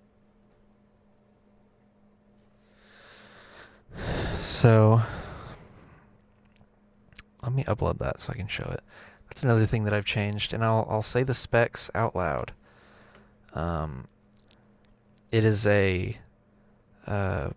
So, 4.44 5.02
let 7.42 7.54
me 7.54 7.64
upload 7.64 8.00
that 8.00 8.20
so 8.20 8.34
I 8.34 8.36
can 8.36 8.48
show 8.48 8.70
it. 8.74 8.82
That's 9.30 9.44
another 9.44 9.66
thing 9.66 9.86
that 9.86 9.94
I've 9.94 10.06
changed, 10.06 10.54
and 10.54 10.64
I'll 10.64 10.86
I'll 10.90 11.04
say 11.04 11.24
the 11.24 11.34
specs 11.34 11.90
out 11.96 12.16
loud. 12.16 12.52
Um, 13.54 14.08
it 15.32 15.46
is 15.46 15.66
a 15.66 16.18
uh, 17.08 17.50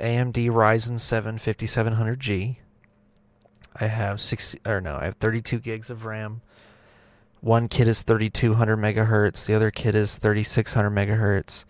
AMD 0.00 0.34
Ryzen 0.50 1.00
7 1.00 1.38
5700G. 1.38 2.56
I 3.80 3.86
have 3.86 4.20
60 4.20 4.60
or 4.66 4.80
no, 4.80 4.96
I 4.96 5.04
have 5.04 5.16
32 5.16 5.60
gigs 5.60 5.90
of 5.90 6.04
RAM. 6.04 6.40
One 7.40 7.68
kit 7.68 7.86
is 7.86 8.02
3200 8.02 8.76
megahertz. 8.76 9.46
The 9.46 9.54
other 9.54 9.70
kit 9.70 9.94
is 9.94 10.18
3600 10.18 10.90
megahertz. 10.90 11.64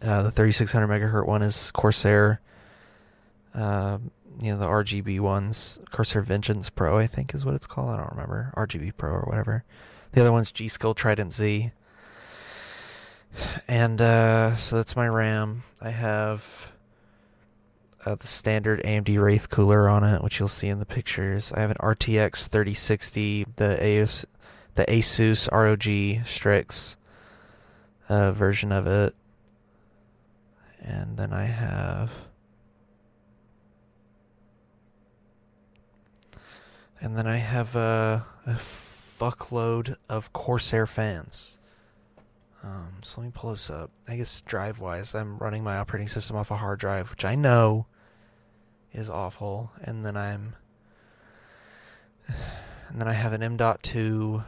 Uh, 0.00 0.22
the 0.22 0.30
3600 0.30 0.86
megahertz 0.86 1.26
one 1.26 1.42
is 1.42 1.70
Corsair. 1.72 2.40
Uh, 3.54 3.98
you 4.40 4.52
know 4.52 4.58
the 4.58 4.66
RGB 4.66 5.20
ones, 5.20 5.78
Corsair 5.90 6.22
Vengeance 6.22 6.70
Pro, 6.70 6.98
I 6.98 7.06
think 7.06 7.34
is 7.34 7.44
what 7.44 7.54
it's 7.54 7.66
called. 7.66 7.90
I 7.90 7.96
don't 7.98 8.10
remember 8.10 8.52
RGB 8.56 8.96
Pro 8.96 9.10
or 9.10 9.22
whatever. 9.22 9.64
The 10.12 10.22
other 10.22 10.32
one's 10.32 10.52
G 10.52 10.68
Skill 10.68 10.94
Trident 10.94 11.32
Z. 11.32 11.72
And 13.68 14.00
uh, 14.00 14.56
so 14.56 14.76
that's 14.76 14.96
my 14.96 15.08
RAM. 15.08 15.62
I 15.80 15.90
have 15.90 16.70
uh, 18.04 18.14
the 18.14 18.26
standard 18.26 18.82
AMD 18.82 19.20
Wraith 19.20 19.48
cooler 19.50 19.88
on 19.88 20.04
it, 20.04 20.22
which 20.22 20.38
you'll 20.38 20.48
see 20.48 20.68
in 20.68 20.78
the 20.78 20.86
pictures. 20.86 21.52
I 21.52 21.60
have 21.60 21.70
an 21.70 21.76
RTX 21.78 22.48
3060, 22.48 23.46
the 23.56 23.78
ASUS, 23.80 24.24
the 24.74 24.84
Asus 24.86 25.48
ROG 25.52 26.26
Strix 26.26 26.96
uh, 28.08 28.32
version 28.32 28.72
of 28.72 28.86
it, 28.86 29.14
and 30.80 31.16
then 31.16 31.32
I 31.32 31.44
have. 31.44 32.10
And 37.02 37.16
then 37.16 37.26
I 37.26 37.36
have 37.36 37.76
a, 37.76 38.26
a 38.46 38.54
fuckload 38.54 39.96
of 40.08 40.32
Corsair 40.32 40.86
fans. 40.86 41.59
Um, 42.62 42.98
so 43.02 43.20
let 43.20 43.26
me 43.26 43.32
pull 43.34 43.50
this 43.50 43.70
up. 43.70 43.90
I 44.06 44.16
guess 44.16 44.42
drive 44.42 44.80
wise, 44.80 45.14
I'm 45.14 45.38
running 45.38 45.64
my 45.64 45.78
operating 45.78 46.08
system 46.08 46.36
off 46.36 46.50
a 46.50 46.56
hard 46.56 46.78
drive, 46.78 47.10
which 47.10 47.24
I 47.24 47.34
know 47.34 47.86
is 48.92 49.08
awful. 49.08 49.72
And 49.82 50.04
then 50.04 50.16
I'm, 50.16 50.56
and 52.26 53.00
then 53.00 53.08
I 53.08 53.12
have 53.12 53.32
an 53.32 53.42
M.2 53.42 54.44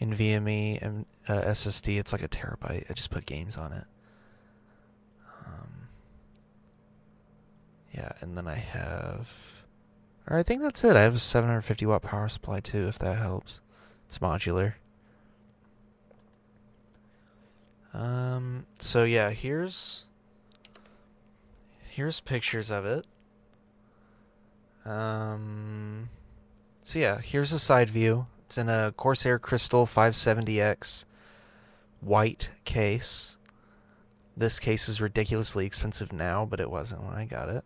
NVMe 0.00 0.82
and 0.82 1.06
uh, 1.28 1.42
SSD. 1.42 1.98
It's 1.98 2.12
like 2.12 2.22
a 2.22 2.28
terabyte. 2.28 2.90
I 2.90 2.92
just 2.94 3.10
put 3.10 3.26
games 3.26 3.56
on 3.56 3.72
it. 3.72 3.84
Um, 5.46 5.88
yeah, 7.92 8.12
and 8.20 8.36
then 8.36 8.48
I 8.48 8.56
have. 8.56 9.62
Or 10.26 10.36
I 10.36 10.42
think 10.42 10.62
that's 10.62 10.82
it. 10.84 10.96
I 10.96 11.02
have 11.02 11.16
a 11.16 11.18
750 11.18 11.86
watt 11.86 12.02
power 12.02 12.28
supply 12.28 12.60
too, 12.60 12.88
if 12.88 12.98
that 12.98 13.18
helps. 13.18 13.60
It's 14.06 14.18
modular. 14.18 14.74
Um, 17.92 18.66
so 18.78 19.04
yeah, 19.04 19.30
here's 19.30 20.06
here's 21.88 22.20
pictures 22.20 22.70
of 22.70 22.84
it. 22.84 23.04
Um, 24.84 26.08
so 26.82 26.98
yeah, 26.98 27.20
here's 27.20 27.52
a 27.52 27.58
side 27.58 27.90
view. 27.90 28.26
It's 28.46 28.58
in 28.58 28.68
a 28.68 28.92
Corsair 28.96 29.38
Crystal 29.38 29.86
570X 29.86 31.04
white 32.00 32.50
case. 32.64 33.36
This 34.36 34.58
case 34.58 34.88
is 34.88 35.00
ridiculously 35.00 35.66
expensive 35.66 36.12
now, 36.12 36.46
but 36.46 36.60
it 36.60 36.70
wasn't 36.70 37.04
when 37.04 37.14
I 37.14 37.26
got 37.26 37.48
it. 37.48 37.64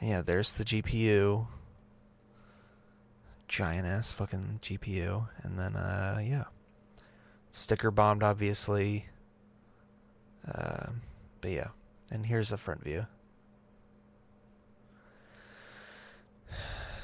And 0.00 0.10
yeah, 0.10 0.22
there's 0.22 0.52
the 0.52 0.64
GPU. 0.64 1.46
Giant 3.46 3.86
ass 3.86 4.10
fucking 4.10 4.60
GPU. 4.62 5.28
And 5.42 5.58
then, 5.58 5.76
uh, 5.76 6.20
yeah 6.24 6.44
sticker 7.54 7.90
bombed, 7.90 8.22
obviously. 8.22 9.06
Uh, 10.46 10.88
but 11.40 11.50
yeah, 11.50 11.68
and 12.10 12.26
here's 12.26 12.52
a 12.52 12.58
front 12.58 12.82
view. 12.82 13.06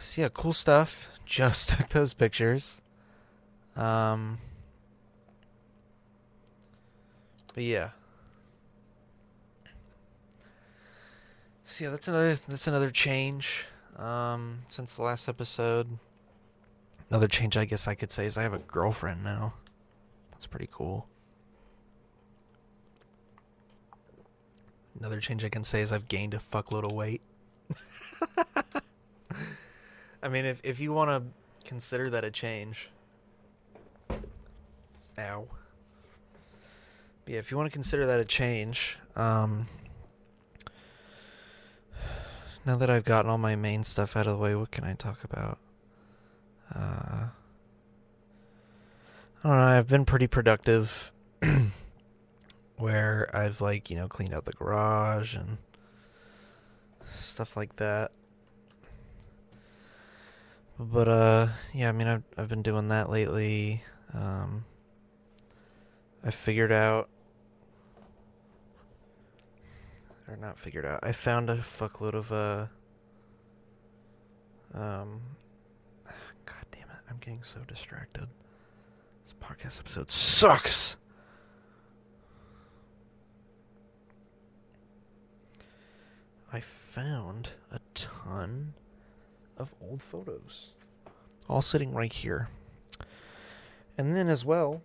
So 0.00 0.22
yeah, 0.22 0.28
cool 0.32 0.52
stuff. 0.52 1.10
Just 1.24 1.70
took 1.70 1.88
those 1.90 2.12
pictures. 2.12 2.82
Um, 3.76 4.38
but 7.54 7.62
yeah. 7.62 7.90
So 11.64 11.84
yeah, 11.84 11.90
that's 11.90 12.08
another 12.08 12.34
that's 12.34 12.66
another 12.66 12.90
change 12.90 13.66
um, 13.96 14.62
since 14.66 14.96
the 14.96 15.02
last 15.02 15.28
episode. 15.28 15.98
Another 17.08 17.28
change, 17.28 17.56
I 17.56 17.64
guess 17.64 17.86
I 17.86 17.94
could 17.94 18.10
say, 18.10 18.26
is 18.26 18.36
I 18.36 18.42
have 18.42 18.54
a 18.54 18.58
girlfriend 18.58 19.22
now. 19.22 19.54
That's 20.40 20.46
pretty 20.46 20.70
cool. 20.72 21.06
Another 24.98 25.20
change 25.20 25.44
I 25.44 25.50
can 25.50 25.64
say 25.64 25.82
is 25.82 25.92
I've 25.92 26.08
gained 26.08 26.32
a 26.32 26.38
fuckload 26.38 26.82
of 26.82 26.92
weight. 26.92 27.20
I 30.22 30.28
mean, 30.30 30.46
if 30.46 30.62
if 30.64 30.80
you 30.80 30.94
want 30.94 31.10
to 31.10 31.68
consider 31.68 32.08
that 32.08 32.24
a 32.24 32.30
change, 32.30 32.88
ow. 35.18 35.46
But 37.26 37.34
yeah, 37.34 37.38
if 37.38 37.50
you 37.50 37.58
want 37.58 37.70
to 37.70 37.74
consider 37.74 38.06
that 38.06 38.18
a 38.18 38.24
change, 38.24 38.96
um, 39.16 39.68
now 42.64 42.76
that 42.76 42.88
I've 42.88 43.04
gotten 43.04 43.30
all 43.30 43.36
my 43.36 43.56
main 43.56 43.84
stuff 43.84 44.16
out 44.16 44.26
of 44.26 44.38
the 44.38 44.42
way, 44.42 44.54
what 44.54 44.70
can 44.70 44.84
I 44.84 44.94
talk 44.94 45.22
about? 45.22 45.58
Uh, 46.74 47.26
I 49.42 49.48
don't 49.48 49.56
know. 49.56 49.64
I've 49.64 49.88
been 49.88 50.04
pretty 50.04 50.26
productive 50.26 51.12
where 52.76 53.30
I've 53.34 53.62
like, 53.62 53.88
you 53.88 53.96
know, 53.96 54.06
cleaned 54.06 54.34
out 54.34 54.44
the 54.44 54.52
garage 54.52 55.34
and 55.34 55.56
stuff 57.14 57.56
like 57.56 57.76
that. 57.76 58.12
But 60.78 61.08
uh 61.08 61.48
yeah, 61.72 61.88
I 61.88 61.92
mean 61.92 62.06
I've 62.06 62.22
I've 62.36 62.48
been 62.48 62.62
doing 62.62 62.88
that 62.88 63.08
lately. 63.08 63.82
Um 64.12 64.64
I 66.22 66.30
figured 66.30 66.72
out 66.72 67.08
or 70.28 70.36
not 70.36 70.58
figured 70.58 70.84
out. 70.84 71.00
I 71.02 71.12
found 71.12 71.48
a 71.48 71.56
fuckload 71.56 72.12
of 72.12 72.30
uh 72.30 72.66
um 74.74 75.22
god 76.44 76.66
damn 76.72 76.82
it. 76.82 77.00
I'm 77.08 77.16
getting 77.16 77.42
so 77.42 77.60
distracted. 77.66 78.28
This 79.30 79.48
podcast 79.48 79.78
episode 79.78 80.10
sucks. 80.10 80.96
I 86.52 86.60
found 86.60 87.50
a 87.70 87.78
ton 87.94 88.74
of 89.56 89.72
old 89.80 90.02
photos, 90.02 90.72
all 91.48 91.62
sitting 91.62 91.92
right 91.94 92.12
here. 92.12 92.48
And 93.96 94.16
then, 94.16 94.26
as 94.28 94.44
well, 94.44 94.82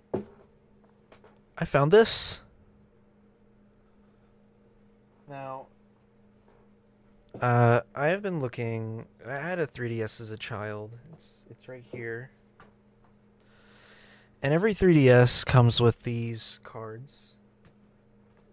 I 1.58 1.66
found 1.66 1.92
this. 1.92 2.42
Now, 5.28 5.68
uh, 7.42 7.82
I 7.96 8.08
have 8.08 8.22
been 8.22 8.42
looking. 8.42 9.08
I 9.28 9.38
had 9.38 9.58
a 9.58 9.66
3DS 9.66 10.22
as 10.22 10.30
a 10.30 10.38
child. 10.38 10.92
It's 11.14 11.46
it's 11.50 11.68
right 11.68 11.84
here. 11.92 12.30
And 14.46 14.54
every 14.54 14.76
3DS 14.76 15.44
comes 15.44 15.82
with 15.82 16.04
these 16.04 16.60
cards. 16.62 17.34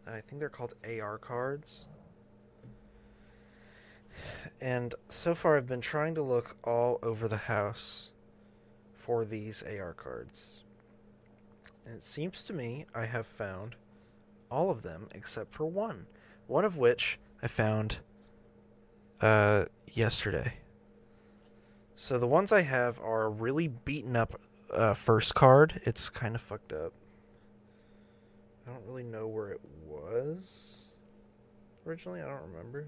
I 0.07 0.22
think 0.22 0.40
they're 0.40 0.48
called 0.48 0.72
AR 0.88 1.18
cards. 1.18 1.85
And 4.62 4.94
so 5.11 5.35
far, 5.35 5.59
I've 5.59 5.66
been 5.66 5.83
trying 5.83 6.14
to 6.14 6.22
look 6.22 6.57
all 6.64 6.98
over 7.02 7.28
the 7.28 7.37
house 7.37 8.12
for 8.94 9.26
these 9.26 9.62
AR 9.64 9.92
cards. 9.92 10.64
And 11.85 11.94
it 11.94 12.05
seems 12.05 12.42
to 12.44 12.55
me 12.55 12.87
I 12.94 13.05
have 13.05 13.26
found 13.26 13.76
all 14.50 14.70
of 14.70 14.81
them 14.81 15.09
except 15.14 15.52
for 15.52 15.66
one. 15.66 16.07
One 16.46 16.64
of 16.64 16.78
which 16.78 17.18
I 17.42 17.48
found 17.48 17.98
uh, 19.20 19.66
yesterday. 19.92 20.55
So 21.96 22.18
the 22.18 22.26
ones 22.26 22.50
I 22.50 22.62
have 22.62 22.98
are 23.00 23.28
really 23.28 23.68
beaten 23.68 24.16
up 24.16 24.40
uh, 24.72 24.94
first 24.94 25.35
card. 25.35 25.80
It's 25.85 26.08
kind 26.08 26.35
of 26.35 26.40
fucked 26.40 26.72
up. 26.72 26.92
I 28.66 28.70
don't 28.72 28.87
really 28.87 29.02
know 29.02 29.26
where 29.26 29.50
it 29.50 29.61
was 29.87 30.85
originally. 31.87 32.20
I 32.20 32.28
don't 32.28 32.42
remember. 32.52 32.87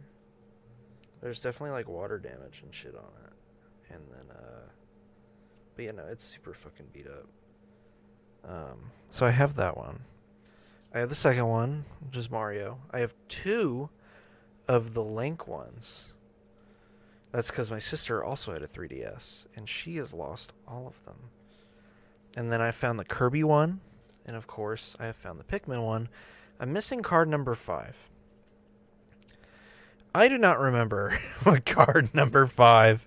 There's 1.20 1.40
definitely 1.40 1.70
like 1.70 1.88
water 1.88 2.18
damage 2.18 2.62
and 2.62 2.74
shit 2.74 2.94
on 2.94 3.10
it. 3.24 3.94
And 3.94 4.02
then, 4.12 4.36
uh, 4.36 4.68
but 5.74 5.84
yeah, 5.84 5.90
no, 5.92 6.04
it's 6.06 6.24
super 6.24 6.54
fucking 6.54 6.86
beat 6.92 7.06
up. 7.06 7.26
Um, 8.48 8.90
so 9.08 9.26
I 9.26 9.30
have 9.30 9.56
that 9.56 9.76
one. 9.76 10.00
I 10.94 11.00
have 11.00 11.08
the 11.08 11.14
second 11.14 11.48
one, 11.48 11.84
which 12.06 12.16
is 12.16 12.30
Mario. 12.30 12.78
I 12.90 13.00
have 13.00 13.14
two 13.28 13.88
of 14.68 14.94
the 14.94 15.02
Link 15.02 15.48
ones. 15.48 16.12
That's 17.32 17.50
because 17.50 17.70
my 17.70 17.80
sister 17.80 18.22
also 18.22 18.52
had 18.52 18.62
a 18.62 18.68
3DS, 18.68 19.46
and 19.56 19.68
she 19.68 19.96
has 19.96 20.14
lost 20.14 20.52
all 20.68 20.86
of 20.86 21.04
them. 21.04 21.16
And 22.36 22.50
then 22.50 22.60
I 22.60 22.72
found 22.72 22.98
the 22.98 23.04
Kirby 23.04 23.44
one, 23.44 23.80
and 24.26 24.36
of 24.36 24.46
course, 24.46 24.96
I 24.98 25.06
have 25.06 25.16
found 25.16 25.38
the 25.38 25.44
Pikmin 25.44 25.84
one. 25.84 26.08
I'm 26.58 26.72
missing 26.72 27.02
card 27.02 27.28
number 27.28 27.54
five. 27.54 27.96
I 30.14 30.28
do 30.28 30.38
not 30.38 30.58
remember 30.58 31.18
what 31.42 31.64
card 31.64 32.14
number 32.14 32.46
five 32.46 33.06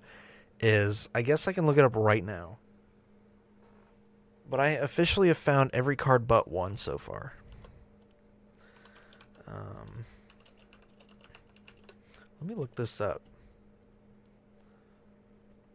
is. 0.59 1.09
I 1.15 1.21
guess 1.21 1.47
I 1.47 1.53
can 1.53 1.65
look 1.65 1.77
it 1.77 1.83
up 1.83 1.95
right 1.95 2.23
now. 2.23 2.57
But 4.49 4.59
I 4.59 4.69
officially 4.69 5.27
have 5.27 5.37
found 5.37 5.71
every 5.73 5.95
card 5.95 6.27
but 6.27 6.49
one 6.49 6.77
so 6.77 6.97
far. 6.97 7.33
Um, 9.47 10.05
let 12.39 12.49
me 12.49 12.55
look 12.55 12.75
this 12.75 13.01
up. 13.01 13.21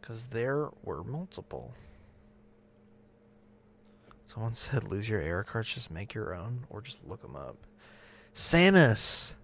Because 0.00 0.28
there 0.28 0.68
were 0.84 1.04
multiple. 1.04 1.74
Someone 4.32 4.54
said 4.54 4.84
lose 4.84 5.08
your 5.08 5.22
AR 5.22 5.44
cards, 5.44 5.74
just 5.74 5.90
make 5.90 6.14
your 6.14 6.34
own, 6.34 6.64
or 6.70 6.80
just 6.80 7.06
look 7.06 7.20
them 7.20 7.36
up. 7.36 7.56
Samus! 8.34 9.34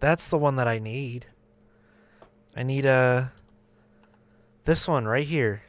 That's 0.00 0.26
the 0.26 0.38
one 0.38 0.56
that 0.56 0.66
I 0.66 0.80
need. 0.80 1.26
I 2.56 2.64
need 2.64 2.86
a. 2.86 2.90
Uh, 2.90 3.26
this 4.64 4.88
one 4.88 5.04
right 5.04 5.26
here. 5.26 5.62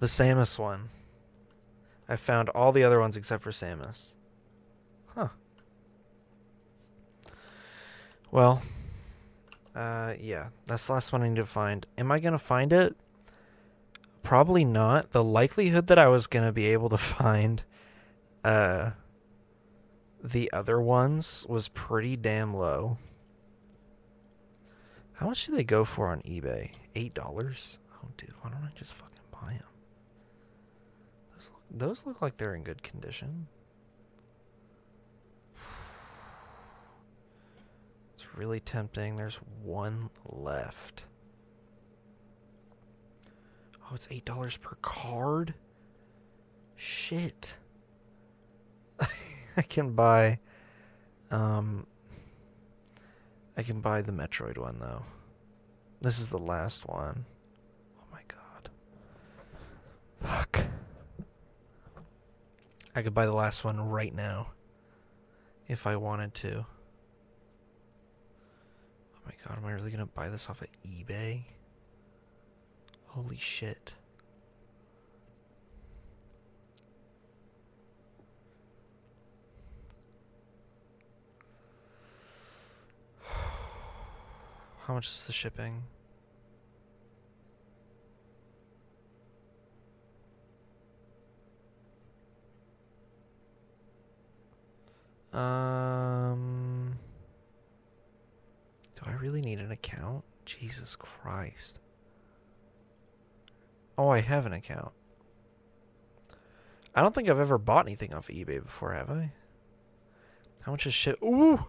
The 0.00 0.06
Samus 0.06 0.58
one. 0.58 0.88
I 2.08 2.16
found 2.16 2.48
all 2.48 2.72
the 2.72 2.82
other 2.82 2.98
ones 2.98 3.16
except 3.16 3.44
for 3.44 3.52
Samus. 3.52 4.10
Huh. 5.14 5.28
Well, 8.32 8.60
uh, 9.74 10.14
yeah, 10.20 10.48
that's 10.66 10.88
the 10.88 10.94
last 10.94 11.12
one 11.12 11.22
I 11.22 11.28
need 11.28 11.36
to 11.36 11.46
find. 11.46 11.86
Am 11.96 12.10
I 12.10 12.18
gonna 12.18 12.38
find 12.40 12.72
it? 12.72 12.96
Probably 14.26 14.64
not. 14.64 15.12
The 15.12 15.22
likelihood 15.22 15.86
that 15.86 16.00
I 16.00 16.08
was 16.08 16.26
gonna 16.26 16.50
be 16.50 16.66
able 16.66 16.88
to 16.88 16.98
find, 16.98 17.62
uh, 18.42 18.90
the 20.20 20.50
other 20.52 20.80
ones 20.80 21.46
was 21.48 21.68
pretty 21.68 22.16
damn 22.16 22.52
low. 22.52 22.98
How 25.12 25.28
much 25.28 25.46
do 25.46 25.54
they 25.54 25.62
go 25.62 25.84
for 25.84 26.08
on 26.08 26.22
eBay? 26.22 26.72
Eight 26.96 27.14
dollars? 27.14 27.78
Oh, 28.02 28.08
dude, 28.16 28.34
why 28.40 28.50
don't 28.50 28.64
I 28.64 28.72
just 28.76 28.94
fucking 28.94 29.16
buy 29.30 29.52
them? 29.52 29.62
Those 31.36 31.50
look, 31.52 31.62
those 31.70 32.04
look 32.04 32.20
like 32.20 32.36
they're 32.36 32.56
in 32.56 32.64
good 32.64 32.82
condition. 32.82 33.46
It's 38.16 38.34
really 38.34 38.58
tempting. 38.58 39.14
There's 39.14 39.36
one 39.62 40.10
left. 40.24 41.04
Oh, 43.88 43.94
it's 43.94 44.08
eight 44.10 44.24
dollars 44.24 44.56
per 44.56 44.76
card. 44.82 45.54
Shit. 46.74 47.54
I 49.56 49.62
can 49.62 49.92
buy 49.92 50.38
um 51.30 51.86
I 53.56 53.62
can 53.62 53.80
buy 53.80 54.02
the 54.02 54.12
Metroid 54.12 54.58
one 54.58 54.78
though. 54.80 55.02
This 56.00 56.18
is 56.18 56.28
the 56.28 56.38
last 56.38 56.86
one. 56.88 57.24
Oh 57.98 58.04
my 58.12 58.20
god. 58.28 58.70
Fuck. 60.20 60.66
I 62.94 63.02
could 63.02 63.14
buy 63.14 63.26
the 63.26 63.32
last 63.32 63.64
one 63.64 63.80
right 63.88 64.14
now 64.14 64.48
if 65.68 65.86
I 65.86 65.96
wanted 65.96 66.34
to. 66.34 66.66
Oh 69.14 69.20
my 69.24 69.32
god, 69.46 69.58
am 69.58 69.64
I 69.64 69.72
really 69.72 69.90
gonna 69.90 70.06
buy 70.06 70.28
this 70.28 70.50
off 70.50 70.62
of 70.62 70.68
eBay? 70.86 71.42
Holy 73.16 73.38
shit. 73.38 73.94
How 84.84 84.92
much 84.92 85.06
is 85.06 85.24
the 85.24 85.32
shipping? 85.32 85.82
Um, 95.32 96.98
do 98.94 99.00
I 99.06 99.12
really 99.12 99.40
need 99.40 99.60
an 99.60 99.70
account? 99.70 100.22
Jesus 100.44 100.94
Christ. 100.96 101.78
Oh, 103.98 104.08
I 104.08 104.20
have 104.20 104.46
an 104.46 104.52
account. 104.52 104.92
I 106.94 107.02
don't 107.02 107.14
think 107.14 107.28
I've 107.28 107.38
ever 107.38 107.58
bought 107.58 107.86
anything 107.86 108.14
off 108.14 108.28
of 108.28 108.34
eBay 108.34 108.62
before, 108.62 108.94
have 108.94 109.10
I? 109.10 109.32
How 110.62 110.72
much 110.72 110.86
is 110.86 110.94
ship? 110.94 111.22
Ooh! 111.22 111.66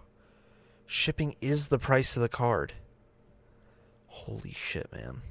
Shipping 0.86 1.36
is 1.42 1.68
the 1.68 1.78
price 1.78 2.16
of 2.16 2.22
the 2.22 2.30
card. 2.30 2.74
Holy 4.08 4.54
shit, 4.54 4.92
man. 4.92 5.22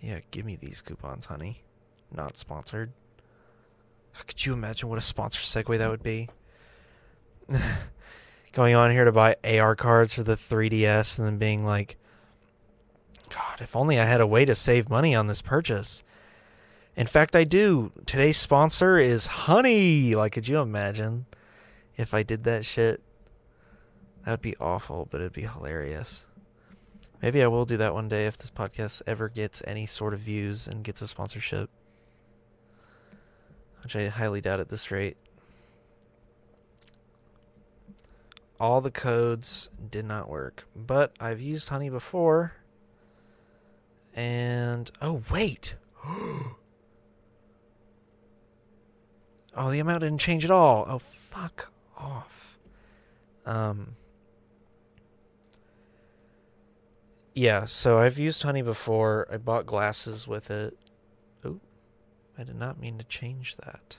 Yeah, 0.00 0.20
give 0.30 0.44
me 0.44 0.56
these 0.56 0.80
coupons, 0.80 1.26
honey. 1.26 1.62
Not 2.14 2.38
sponsored. 2.38 2.92
Ah, 4.16 4.22
could 4.26 4.44
you 4.44 4.52
imagine 4.52 4.88
what 4.88 4.98
a 4.98 5.02
sponsor 5.02 5.40
segue 5.40 5.78
that 5.78 5.90
would 5.90 6.02
be? 6.02 6.28
Going 8.52 8.74
on 8.74 8.90
here 8.90 9.04
to 9.04 9.12
buy 9.12 9.36
AR 9.44 9.76
cards 9.76 10.14
for 10.14 10.22
the 10.22 10.36
3DS 10.36 11.18
and 11.18 11.26
then 11.26 11.38
being 11.38 11.64
like, 11.64 11.96
God, 13.30 13.60
if 13.60 13.74
only 13.74 13.98
I 13.98 14.04
had 14.04 14.20
a 14.20 14.26
way 14.26 14.44
to 14.44 14.54
save 14.54 14.90
money 14.90 15.14
on 15.14 15.28
this 15.28 15.40
purchase. 15.40 16.02
In 16.96 17.06
fact, 17.06 17.34
I 17.34 17.44
do. 17.44 17.92
Today's 18.04 18.36
sponsor 18.36 18.98
is 18.98 19.26
Honey. 19.26 20.14
Like, 20.14 20.32
could 20.32 20.48
you 20.48 20.58
imagine 20.58 21.26
if 21.96 22.12
I 22.12 22.22
did 22.22 22.44
that 22.44 22.66
shit? 22.66 23.00
That 24.24 24.32
would 24.32 24.42
be 24.42 24.56
awful, 24.58 25.06
but 25.10 25.20
it'd 25.20 25.32
be 25.32 25.42
hilarious. 25.42 26.26
Maybe 27.22 27.42
I 27.42 27.46
will 27.46 27.64
do 27.64 27.76
that 27.76 27.94
one 27.94 28.08
day 28.08 28.26
if 28.26 28.36
this 28.36 28.50
podcast 28.50 29.02
ever 29.06 29.28
gets 29.28 29.62
any 29.66 29.86
sort 29.86 30.12
of 30.12 30.20
views 30.20 30.66
and 30.66 30.82
gets 30.82 31.00
a 31.00 31.06
sponsorship. 31.06 31.70
Which 33.82 33.94
I 33.94 34.08
highly 34.08 34.40
doubt 34.40 34.60
at 34.60 34.68
this 34.68 34.90
rate. 34.90 35.16
All 38.58 38.80
the 38.80 38.90
codes 38.90 39.70
did 39.90 40.04
not 40.04 40.28
work, 40.28 40.66
but 40.76 41.14
I've 41.18 41.40
used 41.40 41.70
Honey 41.70 41.88
before. 41.88 42.54
And 44.20 44.90
oh 45.00 45.22
wait. 45.30 45.76
oh, 46.06 46.54
the 49.70 49.78
amount 49.78 50.02
didn't 50.02 50.18
change 50.18 50.44
at 50.44 50.50
all. 50.50 50.84
Oh 50.86 50.98
fuck 50.98 51.72
off. 51.96 52.58
Um 53.46 53.96
yeah, 57.32 57.64
so 57.64 57.98
I've 57.98 58.18
used 58.18 58.42
honey 58.42 58.60
before. 58.60 59.26
I 59.32 59.38
bought 59.38 59.64
glasses 59.64 60.28
with 60.28 60.50
it. 60.50 60.76
Oh, 61.42 61.58
I 62.36 62.44
did 62.44 62.56
not 62.56 62.78
mean 62.78 62.98
to 62.98 63.04
change 63.04 63.56
that. 63.56 63.96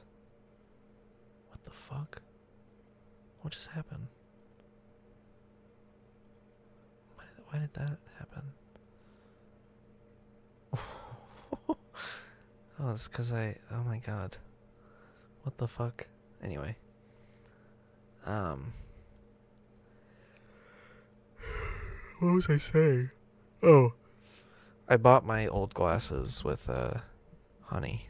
What 1.49 1.65
the 1.65 1.71
fuck? 1.71 2.21
What 3.41 3.53
just 3.53 3.69
happened? 3.69 4.05
Why 7.15 7.23
did, 7.35 7.43
why 7.47 7.57
did 7.57 7.73
that 7.73 7.97
happen? 8.19 8.43
Oh, 12.81 12.91
it's 12.91 13.07
because 13.07 13.31
I. 13.31 13.57
Oh 13.71 13.83
my 13.83 13.97
god. 13.99 14.37
What 15.43 15.57
the 15.57 15.67
fuck? 15.67 16.07
Anyway. 16.43 16.75
Um. 18.25 18.73
What 22.19 22.33
was 22.33 22.49
I 22.49 22.57
saying? 22.57 23.11
Oh. 23.63 23.93
I 24.87 24.97
bought 24.97 25.25
my 25.25 25.47
old 25.47 25.73
glasses 25.73 26.43
with 26.43 26.69
uh 26.69 26.99
honey. 27.63 28.07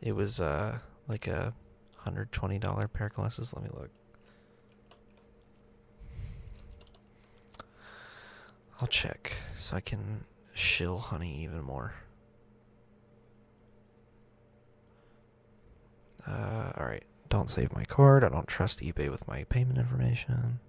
It 0.00 0.12
was 0.12 0.40
uh 0.40 0.78
like 1.08 1.26
a 1.26 1.54
hundred 1.96 2.32
twenty 2.32 2.58
dollar 2.58 2.88
pair 2.88 3.08
of 3.08 3.14
glasses. 3.14 3.52
Let 3.54 3.64
me 3.64 3.70
look. 3.72 3.90
I'll 8.80 8.88
check 8.88 9.34
so 9.56 9.76
I 9.76 9.80
can 9.80 10.24
shill 10.54 10.98
honey 10.98 11.42
even 11.42 11.62
more. 11.62 11.94
Uh, 16.26 16.72
all 16.76 16.86
right. 16.86 17.04
Don't 17.28 17.50
save 17.50 17.72
my 17.72 17.84
card. 17.84 18.24
I 18.24 18.28
don't 18.28 18.46
trust 18.46 18.80
eBay 18.80 19.10
with 19.10 19.26
my 19.26 19.44
payment 19.44 19.78
information. 19.78 20.60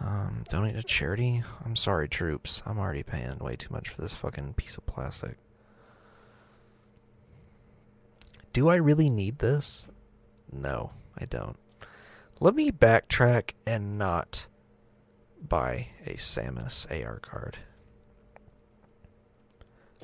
Um, 0.00 0.44
donate 0.48 0.76
to 0.76 0.82
charity. 0.82 1.42
I'm 1.64 1.76
sorry, 1.76 2.08
troops. 2.08 2.62
I'm 2.64 2.78
already 2.78 3.02
paying 3.02 3.38
way 3.38 3.56
too 3.56 3.72
much 3.72 3.88
for 3.88 4.00
this 4.00 4.14
fucking 4.14 4.54
piece 4.54 4.76
of 4.76 4.86
plastic. 4.86 5.36
Do 8.52 8.68
I 8.68 8.76
really 8.76 9.10
need 9.10 9.38
this? 9.40 9.86
No, 10.50 10.92
I 11.18 11.26
don't. 11.26 11.56
Let 12.40 12.54
me 12.54 12.72
backtrack 12.72 13.52
and 13.66 13.98
not 13.98 14.46
buy 15.46 15.88
a 16.06 16.14
Samus 16.14 16.86
AR 16.90 17.18
card. 17.18 17.58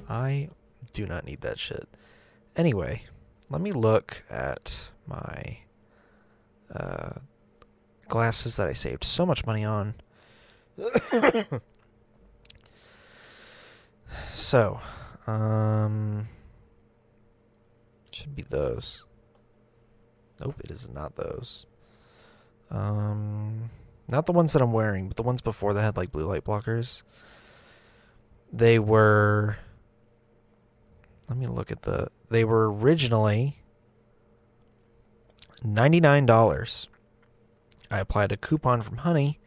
I 0.08 0.50
do 0.92 1.06
not 1.06 1.24
need 1.24 1.40
that 1.40 1.58
shit. 1.58 1.88
Anyway, 2.54 3.04
let 3.50 3.60
me 3.60 3.72
look 3.72 4.22
at 4.30 4.88
my 5.06 5.58
uh, 6.74 7.14
glasses 8.08 8.56
that 8.56 8.68
I 8.68 8.72
saved 8.72 9.04
so 9.04 9.24
much 9.26 9.46
money 9.46 9.64
on. 9.64 9.94
so, 14.32 14.80
um, 15.26 16.28
should 18.12 18.34
be 18.34 18.42
those. 18.42 19.04
Nope, 20.40 20.60
it 20.64 20.70
is 20.70 20.88
not 20.88 21.16
those. 21.16 21.66
Um, 22.70 23.70
not 24.08 24.26
the 24.26 24.32
ones 24.32 24.52
that 24.52 24.62
I'm 24.62 24.72
wearing, 24.72 25.08
but 25.08 25.16
the 25.16 25.22
ones 25.22 25.40
before 25.40 25.72
that 25.74 25.82
had 25.82 25.96
like 25.96 26.12
blue 26.12 26.26
light 26.26 26.44
blockers. 26.44 27.02
They 28.52 28.78
were. 28.78 29.56
Let 31.28 31.38
me 31.38 31.46
look 31.46 31.70
at 31.70 31.82
the. 31.82 32.08
They 32.28 32.44
were 32.44 32.72
originally 32.72 33.58
$99. 35.64 36.88
I 37.90 37.98
applied 37.98 38.32
a 38.32 38.36
coupon 38.36 38.82
from 38.82 38.98
Honey, 38.98 39.38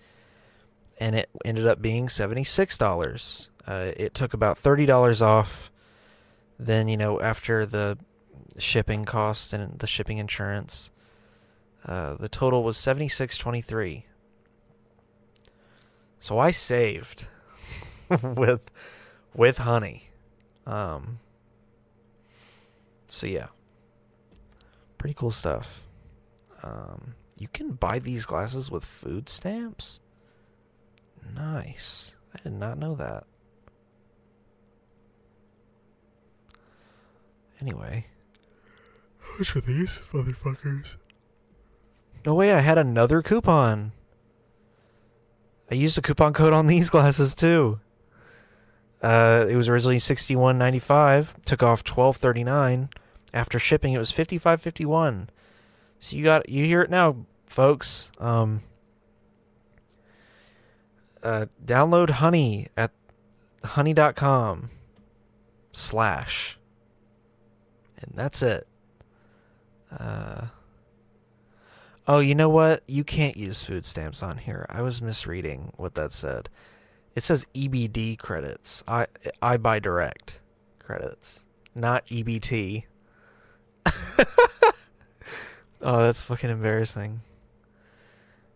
and 1.00 1.16
it 1.16 1.30
ended 1.44 1.66
up 1.66 1.82
being 1.82 2.08
$76. 2.08 3.48
Uh, 3.68 3.92
it 3.98 4.14
took 4.14 4.34
about 4.34 4.62
$30 4.62 5.22
off. 5.22 5.72
Then, 6.58 6.88
you 6.88 6.98
know, 6.98 7.22
after 7.22 7.66
the 7.66 7.98
shipping 8.58 9.06
cost 9.06 9.54
and 9.54 9.80
the 9.80 9.88
shipping 9.88 10.18
insurance, 10.18 10.92
uh, 11.86 12.16
the 12.16 12.30
total 12.30 12.64
was 12.64 12.78
76.23. 12.78 14.04
So 16.20 16.38
I 16.38 16.52
saved 16.52 17.28
with 18.24 18.62
with 19.34 19.60
honey. 19.60 20.10
Um, 20.66 21.20
so 23.10 23.28
yeah, 23.28 23.48
pretty 24.98 25.14
cool 25.14 25.32
stuff. 25.32 25.84
Um, 26.64 27.16
you 27.38 27.48
can 27.48 27.72
buy 27.72 28.00
these 28.00 28.26
glasses 28.26 28.70
with 28.70 28.86
food 28.86 29.30
stamps. 29.30 30.00
Nice. 31.36 32.16
I 32.34 32.40
did 32.44 32.54
not 32.54 32.78
know 32.78 32.96
that. 32.96 33.26
Anyway, 37.62 38.06
Which 39.38 39.56
are 39.56 39.62
these 39.62 40.00
motherfuckers? 40.12 40.96
No 42.26 42.34
way, 42.36 42.52
I 42.54 42.60
had 42.60 42.78
another 42.78 43.22
coupon. 43.22 43.94
I 45.72 45.76
used 45.76 45.98
a 45.98 46.02
coupon 46.02 46.34
code 46.34 46.54
on 46.54 46.68
these 46.68 46.90
glasses 46.90 47.36
too. 47.36 47.80
Uh, 49.02 49.46
it 49.50 49.56
was 49.56 49.70
originally 49.70 50.00
sixty 50.00 50.36
one 50.36 50.58
ninety 50.58 50.80
five. 50.80 51.42
Took 51.44 51.64
off 51.64 51.84
twelve 51.84 52.18
thirty 52.18 52.44
nine. 52.44 52.90
After 53.34 53.60
shipping, 53.60 53.94
it 53.94 54.00
was 54.00 54.12
fifty 54.12 54.38
five 54.38 54.62
fifty 54.62 54.86
one. 54.86 55.30
So 56.00 56.16
you 56.16 56.24
got 56.24 56.50
you 56.50 56.66
hear 56.66 56.82
it 56.82 56.90
now, 56.90 57.26
folks. 57.46 58.12
Um, 58.20 58.62
uh, 61.24 61.46
download 61.64 62.10
Honey 62.10 62.68
at 62.76 62.92
honey.com 63.64 64.70
slash, 65.72 66.58
and 67.98 68.12
that's 68.16 68.42
it. 68.42 68.68
Uh, 69.92 70.48
oh, 72.08 72.20
you 72.20 72.36
know 72.36 72.50
what? 72.50 72.84
You 72.88 73.04
can't 73.04 73.38
use 73.38 73.64
food 73.64 73.86
stamps 73.86 74.24
on 74.24 74.40
here. 74.40 74.66
I 74.70 74.82
was 74.82 75.02
misreading 75.02 75.74
what 75.78 75.96
that 75.96 76.12
said. 76.14 76.50
It 77.20 77.26
says 77.26 77.46
EBD 77.54 78.18
credits. 78.18 78.82
I 78.88 79.08
EyeBuyDirect 79.42 80.40
credits, 80.80 81.44
not 81.76 82.08
EBT. 82.08 82.86
oh, 85.82 86.02
that's 86.02 86.22
fucking 86.22 86.50
embarrassing. 86.50 87.20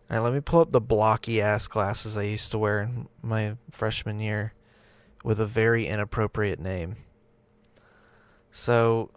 All 0.08 0.16
right, 0.16 0.22
let 0.24 0.32
me 0.32 0.40
pull 0.40 0.60
up 0.60 0.70
the 0.70 0.80
blocky 0.80 1.42
ass 1.42 1.68
glasses 1.68 2.16
I 2.16 2.22
used 2.22 2.52
to 2.52 2.58
wear 2.58 2.80
in 2.80 3.06
my 3.20 3.58
freshman 3.70 4.18
year 4.18 4.54
with 5.22 5.38
a 5.40 5.46
very 5.46 5.86
inappropriate 5.86 6.58
name. 6.58 6.96
So, 8.50 9.10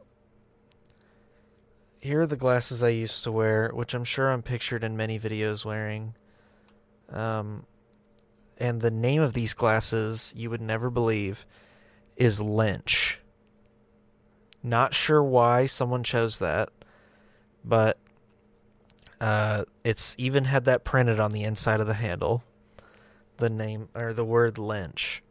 here 2.01 2.19
are 2.19 2.27
the 2.27 2.35
glasses 2.35 2.83
I 2.83 2.89
used 2.89 3.23
to 3.23 3.31
wear, 3.31 3.71
which 3.73 3.93
I'm 3.93 4.03
sure 4.03 4.29
I'm 4.29 4.43
pictured 4.43 4.83
in 4.83 4.97
many 4.97 5.17
videos 5.17 5.63
wearing. 5.63 6.15
Um, 7.09 7.65
and 8.59 8.81
the 8.81 8.91
name 8.91 9.21
of 9.21 9.33
these 9.33 9.53
glasses, 9.53 10.33
you 10.35 10.49
would 10.49 10.61
never 10.61 10.89
believe, 10.89 11.45
is 12.15 12.41
Lynch. 12.41 13.19
Not 14.63 14.93
sure 14.93 15.23
why 15.23 15.65
someone 15.65 16.03
chose 16.03 16.39
that, 16.39 16.69
but 17.63 17.97
uh, 19.21 19.65
it's 19.83 20.15
even 20.17 20.45
had 20.45 20.65
that 20.65 20.83
printed 20.83 21.19
on 21.19 21.31
the 21.31 21.43
inside 21.43 21.79
of 21.79 21.87
the 21.87 21.93
handle. 21.93 22.43
The 23.37 23.49
name 23.49 23.89
or 23.93 24.13
the 24.13 24.25
word 24.25 24.57
Lynch. 24.57 25.21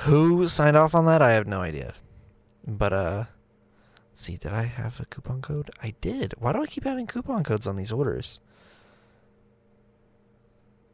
Who 0.00 0.48
signed 0.48 0.76
off 0.76 0.94
on 0.94 1.06
that? 1.06 1.22
I 1.22 1.32
have 1.32 1.46
no 1.46 1.60
idea. 1.62 1.94
But 2.66 2.92
uh 2.92 3.24
see, 4.14 4.36
did 4.36 4.52
I 4.52 4.64
have 4.64 5.00
a 5.00 5.06
coupon 5.06 5.42
code? 5.42 5.70
I 5.82 5.94
did. 6.00 6.34
Why 6.38 6.52
do 6.52 6.62
I 6.62 6.66
keep 6.66 6.84
having 6.84 7.06
coupon 7.06 7.44
codes 7.44 7.66
on 7.66 7.76
these 7.76 7.92
orders? 7.92 8.40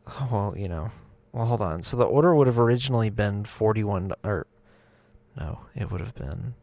Well, 0.30 0.54
you 0.56 0.68
know. 0.68 0.90
Well, 1.32 1.46
hold 1.46 1.60
on. 1.60 1.82
So 1.82 1.96
the 1.96 2.04
order 2.04 2.34
would 2.34 2.46
have 2.46 2.58
originally 2.58 3.10
been 3.10 3.44
41 3.44 4.12
or 4.24 4.46
no, 5.38 5.60
it 5.74 5.90
would 5.90 6.00
have 6.00 6.14
been 6.14 6.54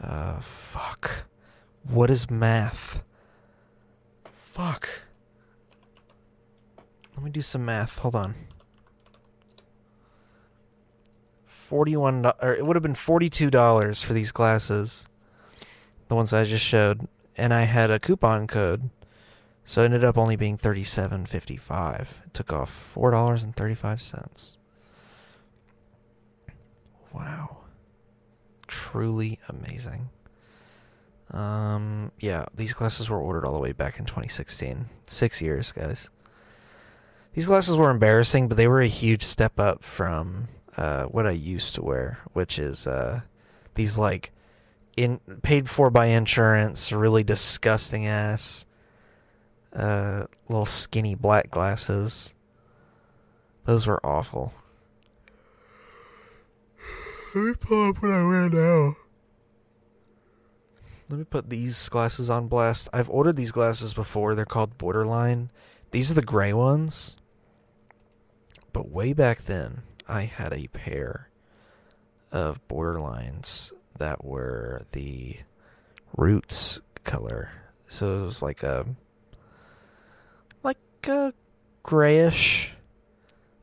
uh 0.00 0.40
fuck. 0.40 1.24
What 1.82 2.10
is 2.10 2.30
math? 2.30 3.00
Fuck. 4.32 4.88
Let 7.16 7.24
me 7.24 7.30
do 7.30 7.42
some 7.42 7.64
math. 7.64 7.98
Hold 7.98 8.14
on. 8.14 8.34
41 11.46 12.26
or 12.40 12.54
it 12.54 12.64
would 12.64 12.76
have 12.76 12.82
been 12.82 12.94
$42 12.94 14.04
for 14.04 14.12
these 14.12 14.32
glasses. 14.32 15.06
The 16.08 16.14
ones 16.14 16.32
I 16.32 16.44
just 16.44 16.64
showed 16.64 17.08
and 17.36 17.52
I 17.52 17.62
had 17.62 17.90
a 17.90 17.98
coupon 17.98 18.46
code. 18.46 18.90
So 19.68 19.82
it 19.82 19.84
ended 19.84 20.02
up 20.02 20.16
only 20.16 20.36
being 20.36 20.56
37.55. 20.56 22.00
It 22.00 22.08
took 22.32 22.54
off 22.54 22.94
$4.35. 22.94 24.56
Wow. 27.12 27.58
Truly 28.66 29.38
amazing. 29.46 30.08
Um, 31.32 32.12
yeah, 32.18 32.46
these 32.54 32.72
glasses 32.72 33.10
were 33.10 33.20
ordered 33.20 33.44
all 33.44 33.52
the 33.52 33.58
way 33.58 33.72
back 33.72 33.98
in 33.98 34.06
2016. 34.06 34.86
Six 35.04 35.42
years, 35.42 35.70
guys. 35.72 36.08
These 37.34 37.44
glasses 37.44 37.76
were 37.76 37.90
embarrassing, 37.90 38.48
but 38.48 38.56
they 38.56 38.68
were 38.68 38.80
a 38.80 38.88
huge 38.88 39.22
step 39.22 39.60
up 39.60 39.84
from 39.84 40.48
uh, 40.78 41.04
what 41.04 41.26
I 41.26 41.32
used 41.32 41.74
to 41.74 41.82
wear, 41.82 42.20
which 42.32 42.58
is 42.58 42.86
uh, 42.86 43.20
these 43.74 43.98
like 43.98 44.32
in 44.96 45.20
paid 45.42 45.68
for 45.68 45.90
by 45.90 46.06
insurance, 46.06 46.90
really 46.90 47.22
disgusting 47.22 48.06
ass 48.06 48.64
uh, 49.74 50.24
little 50.48 50.66
skinny 50.66 51.14
black 51.14 51.50
glasses. 51.50 52.34
Those 53.64 53.86
were 53.86 54.04
awful. 54.04 54.54
Let 57.34 57.44
me 57.44 57.54
pull 57.54 57.90
up 57.90 58.02
what 58.02 58.10
I 58.10 58.26
wear 58.26 58.48
now. 58.48 58.96
Let 61.10 61.18
me 61.18 61.24
put 61.24 61.50
these 61.50 61.88
glasses 61.88 62.28
on 62.30 62.48
blast. 62.48 62.88
I've 62.92 63.08
ordered 63.10 63.36
these 63.36 63.52
glasses 63.52 63.94
before. 63.94 64.34
They're 64.34 64.44
called 64.44 64.76
Borderline. 64.78 65.50
These 65.90 66.10
are 66.10 66.14
the 66.14 66.22
gray 66.22 66.52
ones. 66.52 67.16
But 68.72 68.90
way 68.90 69.12
back 69.12 69.44
then, 69.44 69.82
I 70.06 70.22
had 70.22 70.52
a 70.52 70.68
pair 70.68 71.30
of 72.30 72.66
Borderlines 72.68 73.72
that 73.98 74.24
were 74.24 74.82
the 74.92 75.36
Roots 76.16 76.80
color. 77.04 77.52
So 77.86 78.22
it 78.22 78.24
was 78.24 78.42
like 78.42 78.62
a 78.62 78.86
a 81.06 81.32
grayish. 81.82 82.72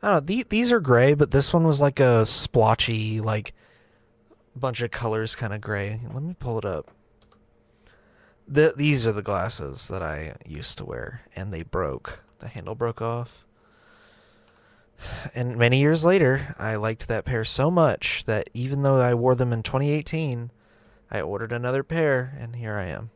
I 0.01 0.19
don't 0.19 0.29
know. 0.29 0.43
these 0.49 0.71
are 0.71 0.79
gray, 0.79 1.13
but 1.15 1.31
this 1.31 1.53
one 1.53 1.65
was 1.65 1.81
like 1.81 1.99
a 1.99 2.25
splotchy, 2.25 3.19
like 3.19 3.53
bunch 4.55 4.81
of 4.81 4.91
colors, 4.91 5.35
kind 5.35 5.53
of 5.53 5.61
gray. 5.61 5.99
Let 6.13 6.23
me 6.23 6.35
pull 6.39 6.57
it 6.59 6.65
up. 6.65 6.91
The, 8.47 8.73
these 8.77 9.07
are 9.07 9.11
the 9.11 9.23
glasses 9.23 9.87
that 9.87 10.03
I 10.03 10.35
used 10.45 10.77
to 10.77 10.85
wear, 10.85 11.21
and 11.35 11.51
they 11.51 11.63
broke. 11.63 12.23
The 12.39 12.47
handle 12.47 12.75
broke 12.75 13.01
off. 13.01 13.45
And 15.33 15.57
many 15.57 15.79
years 15.79 16.05
later, 16.05 16.55
I 16.57 16.75
liked 16.75 17.07
that 17.07 17.25
pair 17.25 17.43
so 17.43 17.69
much 17.69 18.25
that 18.25 18.49
even 18.53 18.83
though 18.83 18.99
I 18.99 19.13
wore 19.13 19.35
them 19.35 19.51
in 19.51 19.63
2018, 19.63 20.51
I 21.11 21.21
ordered 21.21 21.51
another 21.51 21.83
pair, 21.83 22.37
and 22.39 22.55
here 22.55 22.75
I 22.75 22.85
am. 22.85 23.09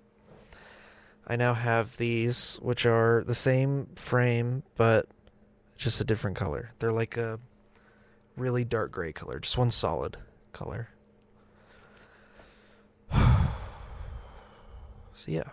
I 1.29 1.35
now 1.35 1.53
have 1.53 1.95
these, 1.97 2.57
which 2.59 2.87
are 2.87 3.23
the 3.23 3.35
same 3.35 3.85
frame, 3.95 4.63
but 4.75 5.07
just 5.77 6.01
a 6.01 6.03
different 6.03 6.35
color. 6.35 6.71
They're 6.79 6.91
like 6.91 7.17
a 7.17 7.39
really 8.35 8.65
dark 8.65 8.91
gray 8.91 9.13
color, 9.13 9.39
just 9.39 9.57
one 9.57 9.71
solid 9.71 10.17
color. 10.53 10.89
So 15.15 15.33
yeah. 15.33 15.49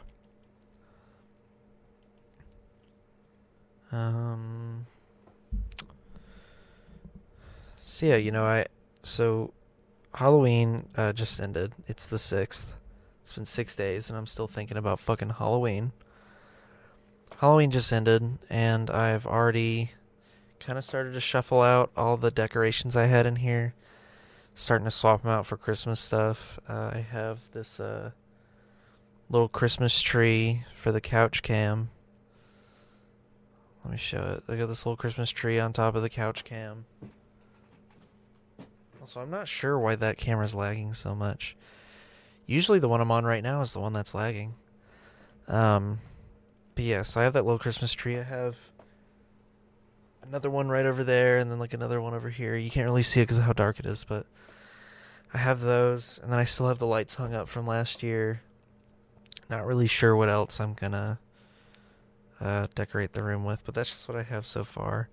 Um. 3.90 4.86
So 7.80 8.06
yeah, 8.06 8.14
you 8.14 8.30
know 8.30 8.44
I 8.44 8.66
so 9.02 9.52
Halloween 10.14 10.88
uh, 10.96 11.12
just 11.12 11.40
ended. 11.40 11.72
It's 11.88 12.06
the 12.06 12.20
sixth. 12.20 12.74
It's 13.26 13.32
been 13.32 13.44
six 13.44 13.74
days, 13.74 14.08
and 14.08 14.16
I'm 14.16 14.28
still 14.28 14.46
thinking 14.46 14.76
about 14.76 15.00
fucking 15.00 15.30
Halloween. 15.30 15.90
Halloween 17.38 17.72
just 17.72 17.92
ended, 17.92 18.38
and 18.48 18.88
I've 18.88 19.26
already 19.26 19.90
kind 20.60 20.78
of 20.78 20.84
started 20.84 21.12
to 21.14 21.20
shuffle 21.20 21.60
out 21.60 21.90
all 21.96 22.16
the 22.16 22.30
decorations 22.30 22.94
I 22.94 23.06
had 23.06 23.26
in 23.26 23.34
here. 23.34 23.74
Starting 24.54 24.84
to 24.84 24.92
swap 24.92 25.22
them 25.22 25.32
out 25.32 25.44
for 25.44 25.56
Christmas 25.56 25.98
stuff. 25.98 26.60
Uh, 26.68 26.92
I 26.94 26.98
have 26.98 27.40
this 27.50 27.80
uh, 27.80 28.12
little 29.28 29.48
Christmas 29.48 30.00
tree 30.00 30.62
for 30.76 30.92
the 30.92 31.00
couch 31.00 31.42
cam. 31.42 31.90
Let 33.84 33.90
me 33.90 33.98
show 33.98 34.36
it. 34.36 34.44
Look 34.48 34.60
at 34.60 34.68
this 34.68 34.86
little 34.86 34.96
Christmas 34.96 35.30
tree 35.30 35.58
on 35.58 35.72
top 35.72 35.96
of 35.96 36.02
the 36.02 36.10
couch 36.10 36.44
cam. 36.44 36.84
Also, 39.00 39.20
I'm 39.20 39.30
not 39.30 39.48
sure 39.48 39.76
why 39.76 39.96
that 39.96 40.16
camera's 40.16 40.54
lagging 40.54 40.94
so 40.94 41.12
much. 41.12 41.56
Usually 42.46 42.78
the 42.78 42.88
one 42.88 43.00
I'm 43.00 43.10
on 43.10 43.24
right 43.24 43.42
now 43.42 43.60
is 43.60 43.72
the 43.72 43.80
one 43.80 43.92
that's 43.92 44.14
lagging. 44.14 44.54
Um, 45.48 45.98
but 46.74 46.84
yeah, 46.84 47.02
so 47.02 47.20
I 47.20 47.24
have 47.24 47.32
that 47.32 47.44
little 47.44 47.58
Christmas 47.58 47.92
tree. 47.92 48.18
I 48.18 48.22
have 48.22 48.56
another 50.22 50.50
one 50.50 50.68
right 50.68 50.86
over 50.86 51.04
there, 51.04 51.38
and 51.38 51.50
then 51.50 51.58
like 51.58 51.74
another 51.74 52.00
one 52.00 52.14
over 52.14 52.30
here. 52.30 52.56
You 52.56 52.70
can't 52.70 52.86
really 52.86 53.02
see 53.02 53.20
it 53.20 53.24
because 53.24 53.38
of 53.38 53.44
how 53.44 53.52
dark 53.52 53.78
it 53.78 53.86
is, 53.86 54.04
but 54.04 54.26
I 55.34 55.38
have 55.38 55.60
those, 55.60 56.20
and 56.22 56.32
then 56.32 56.38
I 56.38 56.44
still 56.44 56.68
have 56.68 56.78
the 56.78 56.86
lights 56.86 57.14
hung 57.14 57.34
up 57.34 57.48
from 57.48 57.66
last 57.66 58.02
year. 58.02 58.42
Not 59.50 59.66
really 59.66 59.86
sure 59.86 60.14
what 60.16 60.28
else 60.28 60.60
I'm 60.60 60.74
gonna 60.74 61.18
uh, 62.40 62.66
decorate 62.74 63.12
the 63.12 63.22
room 63.22 63.44
with, 63.44 63.62
but 63.64 63.74
that's 63.74 63.90
just 63.90 64.08
what 64.08 64.16
I 64.16 64.22
have 64.22 64.46
so 64.46 64.64
far. 64.64 65.08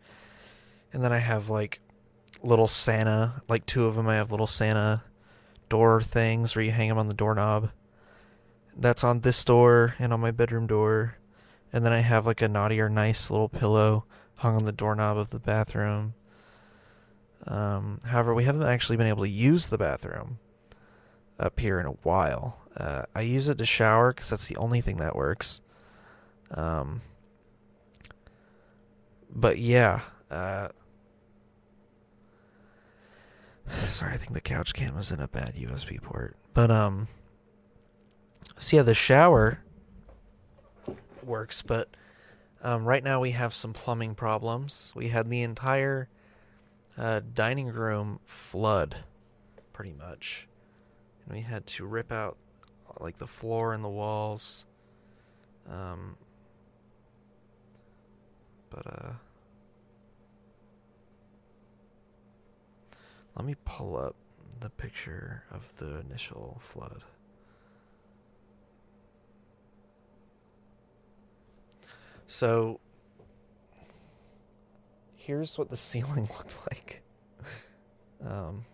And 0.92 1.04
then 1.04 1.12
I 1.12 1.18
have 1.20 1.50
like 1.50 1.80
little 2.44 2.68
Santa, 2.68 3.42
like 3.48 3.66
two 3.66 3.86
of 3.86 3.96
them. 3.96 4.08
I 4.08 4.16
have 4.16 4.32
little 4.32 4.48
Santa 4.48 5.04
door 5.74 6.00
things 6.04 6.56
where 6.56 6.64
you 6.64 6.70
hang 6.70 6.88
them 6.88 7.00
on 7.00 7.08
the 7.08 7.16
doorknob. 7.16 7.72
That's 8.78 9.04
on 9.04 9.22
this 9.22 9.44
door 9.44 9.96
and 9.98 10.14
on 10.14 10.20
my 10.20 10.30
bedroom 10.30 10.68
door. 10.68 11.18
And 11.74 11.84
then 11.84 11.92
I 11.92 12.02
have 12.02 12.28
like 12.28 12.44
a 12.44 12.48
naughty 12.48 12.80
or 12.80 12.90
nice 12.90 13.32
little 13.32 13.50
pillow 13.50 14.06
hung 14.36 14.56
on 14.56 14.66
the 14.66 14.72
doorknob 14.72 15.18
of 15.18 15.32
the 15.32 15.40
bathroom. 15.40 16.14
Um, 17.48 18.02
however, 18.06 18.36
we 18.36 18.44
haven't 18.44 18.62
actually 18.68 18.98
been 18.98 19.08
able 19.08 19.24
to 19.24 19.30
use 19.30 19.70
the 19.70 19.80
bathroom 19.80 20.38
up 21.40 21.60
here 21.60 21.80
in 21.80 21.88
a 21.88 21.98
while. 22.04 22.60
Uh, 22.78 23.06
I 23.16 23.22
use 23.22 23.50
it 23.50 23.58
to 23.58 23.66
shower 23.66 24.14
because 24.14 24.30
that's 24.30 24.46
the 24.46 24.58
only 24.58 24.80
thing 24.80 24.98
that 24.98 25.16
works. 25.16 25.60
Um, 26.52 27.02
but 29.28 29.58
yeah. 29.58 30.02
Uh, 30.30 30.68
sorry, 33.88 34.14
I 34.14 34.18
think 34.18 34.34
the 34.34 34.42
couch 34.42 34.74
cam 34.74 34.98
is 34.98 35.12
in 35.12 35.20
a 35.20 35.28
bad 35.28 35.56
USB 35.56 36.02
port. 36.02 36.36
But 36.54 36.72
um, 36.72 37.08
so 38.58 38.78
yeah, 38.78 38.84
the 38.84 38.94
shower 38.94 39.60
works, 41.24 41.62
but 41.62 41.90
um, 42.62 42.86
right 42.86 43.04
now 43.04 43.20
we 43.20 43.32
have 43.32 43.54
some 43.54 43.74
plumbing 43.74 44.16
problems. 44.16 44.92
We 44.96 45.10
had 45.10 45.30
the 45.30 45.42
entire 45.42 46.08
uh, 46.98 47.22
dining 47.34 47.68
room 47.68 48.20
flood, 48.26 48.98
pretty 49.74 49.94
much, 49.94 50.48
and 51.26 51.36
we 51.36 51.42
had 51.42 51.66
to 51.68 51.86
rip 51.86 52.12
out 52.12 52.38
like 53.00 53.18
the 53.18 53.28
floor 53.28 53.74
and 53.74 53.84
the 53.84 53.90
walls. 53.90 54.66
Um, 55.70 56.18
but 58.70 58.88
uh, 58.88 59.12
let 63.36 63.46
me 63.46 63.56
pull 63.66 63.98
up 63.98 64.16
the 64.60 64.70
picture 64.70 65.44
of 65.52 65.64
the 65.78 66.00
initial 66.00 66.60
flood. 66.62 67.04
So 72.28 72.80
here's 75.16 75.58
what 75.58 75.70
the 75.70 75.78
ceiling 75.90 76.30
looked 76.38 76.58
like. 76.70 77.02
Um, 78.26 78.66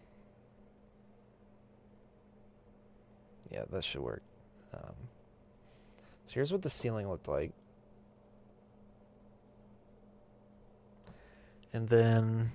Yeah, 3.50 3.64
that 3.72 3.84
should 3.84 4.02
work. 4.02 4.22
Um, 4.74 4.94
so 6.28 6.34
here's 6.34 6.52
what 6.52 6.62
the 6.62 6.70
ceiling 6.70 7.10
looked 7.10 7.28
like. 7.28 7.52
And 11.74 11.90
then 11.90 12.52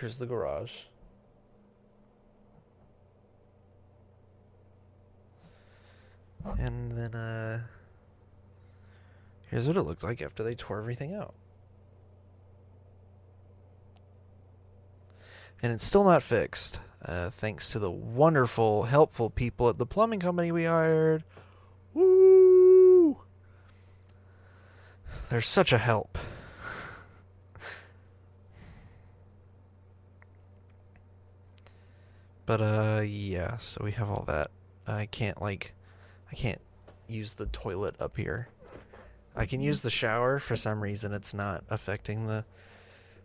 here's 0.00 0.18
the 0.18 0.26
garage. 0.26 0.72
And 6.58 6.96
then 6.96 7.14
uh 7.14 7.60
here's 9.50 9.66
what 9.66 9.76
it 9.76 9.82
looked 9.82 10.02
like 10.02 10.22
after 10.22 10.42
they 10.42 10.54
tore 10.54 10.78
everything 10.78 11.14
out. 11.14 11.34
And 15.62 15.72
it's 15.72 15.84
still 15.84 16.04
not 16.04 16.22
fixed. 16.22 16.80
Uh, 17.04 17.30
thanks 17.30 17.70
to 17.70 17.78
the 17.78 17.90
wonderful, 17.90 18.84
helpful 18.84 19.28
people 19.30 19.68
at 19.68 19.78
the 19.78 19.86
plumbing 19.86 20.20
company 20.20 20.52
we 20.52 20.64
hired. 20.64 21.24
Woo! 21.92 23.18
They're 25.28 25.40
such 25.40 25.72
a 25.72 25.78
help. 25.78 26.16
But 32.50 32.60
uh 32.62 33.02
yeah, 33.06 33.58
so 33.58 33.80
we 33.84 33.92
have 33.92 34.10
all 34.10 34.24
that. 34.26 34.50
I 34.84 35.06
can't 35.06 35.40
like 35.40 35.72
I 36.32 36.34
can't 36.34 36.60
use 37.06 37.34
the 37.34 37.46
toilet 37.46 37.94
up 38.00 38.16
here. 38.16 38.48
I 39.36 39.46
can 39.46 39.60
use 39.60 39.82
the 39.82 39.90
shower 39.90 40.40
for 40.40 40.56
some 40.56 40.82
reason 40.82 41.12
it's 41.12 41.32
not 41.32 41.62
affecting 41.70 42.26
the 42.26 42.44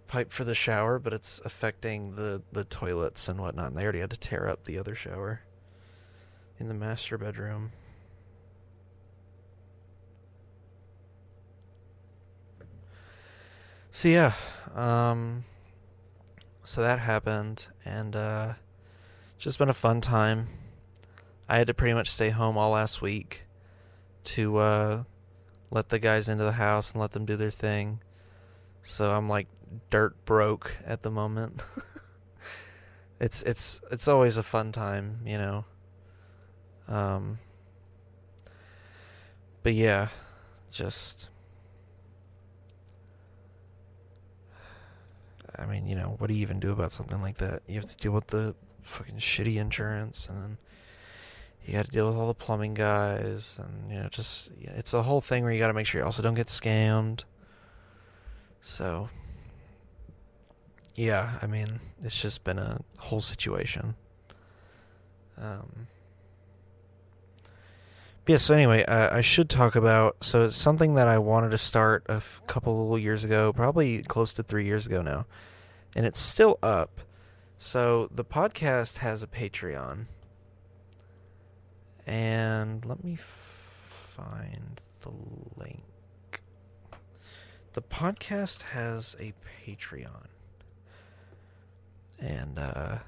pipe 0.06 0.32
for 0.32 0.44
the 0.44 0.54
shower, 0.54 1.00
but 1.00 1.12
it's 1.12 1.42
affecting 1.44 2.16
the 2.16 2.44
the 2.52 2.66
toilets 2.66 3.28
and 3.28 3.40
whatnot. 3.40 3.70
And 3.70 3.78
they 3.78 3.82
already 3.82 4.02
had 4.02 4.12
to 4.12 4.20
tear 4.20 4.48
up 4.48 4.66
the 4.66 4.78
other 4.78 4.94
shower 4.94 5.42
in 6.60 6.68
the 6.68 6.76
master 6.76 7.18
bedroom. 7.18 7.72
So 13.92 14.08
yeah, 14.08 14.34
um, 14.76 15.46
so 16.64 16.82
that 16.84 17.00
happened, 17.00 17.66
and 17.86 18.16
uh, 18.16 18.54
just 19.38 19.60
been 19.60 19.70
a 19.70 19.74
fun 19.74 20.02
time. 20.02 20.48
I 21.48 21.58
had 21.58 21.68
to 21.68 21.74
pretty 21.74 21.94
much 21.94 22.10
stay 22.10 22.30
home 22.30 22.58
all 22.58 22.72
last 22.72 23.02
week 23.02 23.44
to 24.24 24.58
uh, 24.58 25.04
let 25.72 25.90
the 25.90 26.00
guys 26.00 26.28
into 26.28 26.44
the 26.44 26.54
house 26.54 26.92
and 26.92 27.02
let 27.02 27.12
them 27.12 27.26
do 27.26 27.36
their 27.36 27.52
thing. 27.52 28.02
So 28.82 29.12
I'm 29.16 29.28
like 29.28 29.48
dirt 29.90 30.26
broke 30.26 30.78
at 30.86 31.02
the 31.02 31.12
moment. 31.12 31.62
it's 33.20 33.42
it's 33.44 33.82
it's 33.92 34.08
always 34.08 34.38
a 34.38 34.44
fun 34.44 34.72
time, 34.72 35.20
you 35.26 35.38
know. 35.38 35.66
Um 36.88 37.40
but 39.64 39.74
yeah, 39.74 40.10
just 40.72 41.30
I 45.58 45.66
mean, 45.66 45.88
you 45.88 45.96
know, 45.96 46.16
what 46.20 46.28
do 46.28 46.34
you 46.34 46.42
even 46.42 46.60
do 46.60 46.72
about 46.72 46.92
something 46.92 47.22
like 47.22 47.38
that? 47.38 47.64
You 47.68 47.76
have 47.76 47.86
to 47.86 47.98
deal 47.98 48.12
with 48.12 48.28
the 48.28 48.56
fucking 48.86 49.18
shitty 49.18 49.58
insurance 49.58 50.30
and 50.30 50.42
then 50.42 50.58
you 51.66 51.74
got 51.74 51.86
to 51.86 51.92
deal 51.92 52.08
with 52.08 52.16
all 52.16 52.28
the 52.28 52.34
plumbing 52.34 52.76
guys 52.76 53.60
and 53.62 53.92
you 53.92 54.00
know 54.00 54.08
just 54.10 54.52
it's 54.60 54.94
a 54.94 55.04
whole 55.04 55.22
thing 55.22 55.44
where 55.44 55.52
you 55.52 55.60
got 55.60 55.68
to 55.68 55.74
make 55.74 55.88
sure 55.88 56.00
you 56.00 56.06
also 56.06 56.22
don't 56.22 56.36
get 56.36 56.48
scammed. 56.48 57.24
So 58.62 59.10
yeah 60.96 61.38
i 61.42 61.46
mean 61.46 61.82
it's 62.04 62.20
just 62.22 62.44
been 62.44 62.58
a 62.58 62.80
whole 62.98 63.22
situation. 63.22 63.96
Um 65.38 65.88
yeah 68.28 68.38
so 68.38 68.54
anyway 68.54 68.86
I, 68.88 69.18
I 69.18 69.22
should 69.22 69.50
talk 69.50 69.76
about 69.76 70.18
so 70.24 70.46
it's 70.46 70.58
something 70.58 70.96
that 70.96 71.08
i 71.08 71.18
wanted 71.18 71.50
to 71.50 71.58
start 71.58 72.04
a 72.10 72.14
f- 72.14 72.42
couple 72.48 72.98
years 72.98 73.24
ago 73.24 73.54
probably 73.54 74.02
close 74.02 74.34
to 74.34 74.44
three 74.44 74.66
years 74.66 74.88
ago 74.88 75.02
now 75.02 75.26
and 75.96 76.06
it's 76.06 76.20
still 76.20 76.58
up 76.64 77.02
so 77.58 78.10
the 78.14 78.26
podcast 78.26 78.98
has 78.98 79.24
a 79.24 79.28
patreon 79.28 80.06
and 82.06 82.86
let 82.86 83.04
me 83.04 83.18
find 83.18 84.82
the 85.02 85.12
link. 85.58 85.82
The 87.74 87.82
podcast 87.82 88.62
has 88.62 89.16
a 89.20 89.34
Patreon. 89.66 90.28
And 92.20 92.60
uh 92.60 93.00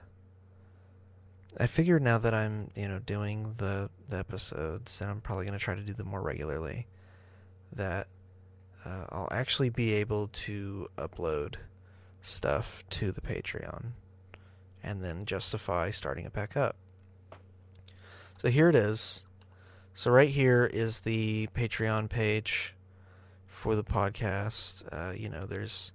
I 1.60 1.66
figured 1.66 2.04
now 2.04 2.20
that 2.20 2.36
I'm, 2.36 2.70
you 2.76 2.88
know, 2.88 3.00
doing 3.00 3.56
the 3.58 3.90
the 4.10 4.18
episodes 4.18 5.00
and 5.02 5.10
I'm 5.10 5.22
probably 5.22 5.46
going 5.46 5.58
to 5.58 5.64
try 5.64 5.76
to 5.76 5.82
do 5.82 5.94
them 5.94 6.08
more 6.08 6.22
regularly 6.22 6.88
that 7.74 8.08
uh, 8.86 9.06
I'll 9.10 9.28
actually 9.32 9.70
be 9.70 9.94
able 9.94 10.28
to 10.28 10.88
upload 10.98 11.56
stuff 12.22 12.84
to 12.92 13.12
the 13.12 13.22
Patreon 13.22 13.92
and 14.84 15.04
then 15.04 15.26
justify 15.26 15.90
starting 15.90 16.26
it 16.26 16.34
back 16.34 16.56
up. 16.56 16.76
So 18.38 18.50
here 18.50 18.70
it 18.70 18.76
is. 18.76 19.24
So 19.94 20.12
right 20.12 20.30
here 20.30 20.66
is 20.66 21.00
the 21.00 21.48
Patreon 21.56 22.10
page 22.10 22.76
for 23.48 23.76
the 23.76 23.84
podcast. 23.84 24.84
Uh, 24.92 25.14
you 25.14 25.28
know, 25.28 25.48
there's 25.48 25.92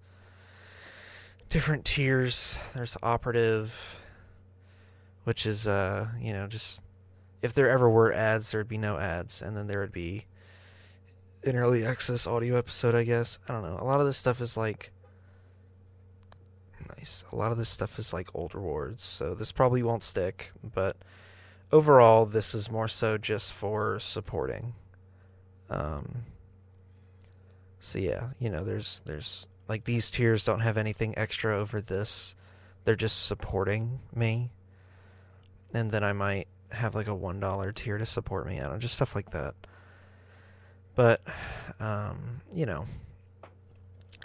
different 1.48 1.84
tiers. 1.84 2.58
There's 2.74 2.96
operative, 3.02 4.00
which 5.22 5.46
is 5.46 5.68
uh, 5.68 6.08
you 6.20 6.32
know, 6.32 6.48
just 6.48 6.82
if 7.42 7.54
there 7.54 7.70
ever 7.70 7.88
were 7.88 8.12
ads, 8.12 8.50
there'd 8.50 8.68
be 8.68 8.78
no 8.78 8.98
ads, 8.98 9.40
and 9.40 9.56
then 9.56 9.68
there 9.68 9.80
would 9.80 9.92
be 9.92 10.26
an 11.44 11.56
early 11.56 11.86
access 11.86 12.26
audio 12.26 12.56
episode. 12.56 12.94
I 12.94 13.04
guess 13.04 13.38
I 13.48 13.52
don't 13.52 13.62
know. 13.62 13.78
A 13.80 13.84
lot 13.84 14.00
of 14.00 14.06
this 14.06 14.16
stuff 14.16 14.40
is 14.40 14.56
like 14.56 14.90
nice. 16.96 17.24
A 17.32 17.36
lot 17.36 17.52
of 17.52 17.58
this 17.58 17.68
stuff 17.68 17.98
is 17.98 18.12
like 18.12 18.28
old 18.34 18.54
rewards, 18.54 19.02
so 19.02 19.34
this 19.34 19.52
probably 19.52 19.82
won't 19.82 20.02
stick, 20.02 20.52
but 20.62 20.96
overall, 21.72 22.26
this 22.26 22.54
is 22.54 22.70
more 22.70 22.88
so 22.88 23.18
just 23.18 23.52
for 23.52 23.98
supporting. 23.98 24.74
Um, 25.70 26.24
so 27.80 27.98
yeah, 27.98 28.30
you 28.38 28.50
know, 28.50 28.62
there's 28.62 29.00
there's 29.06 29.48
like 29.68 29.84
these 29.84 30.10
tiers 30.10 30.44
don't 30.44 30.60
have 30.60 30.76
anything 30.76 31.16
extra 31.16 31.56
over 31.56 31.80
this. 31.80 32.36
They're 32.84 32.94
just 32.94 33.26
supporting 33.26 34.00
me. 34.14 34.50
And 35.74 35.90
then 35.90 36.04
I 36.04 36.12
might 36.12 36.48
have 36.70 36.94
like 36.94 37.06
a 37.06 37.14
one 37.14 37.40
dollar 37.40 37.72
tier 37.72 37.98
to 37.98 38.06
support 38.06 38.46
me. 38.46 38.60
I 38.60 38.68
don't 38.68 38.80
just 38.80 38.94
stuff 38.94 39.14
like 39.14 39.30
that. 39.30 39.54
But 40.94 41.22
um, 41.80 42.42
you 42.52 42.66
know, 42.66 42.86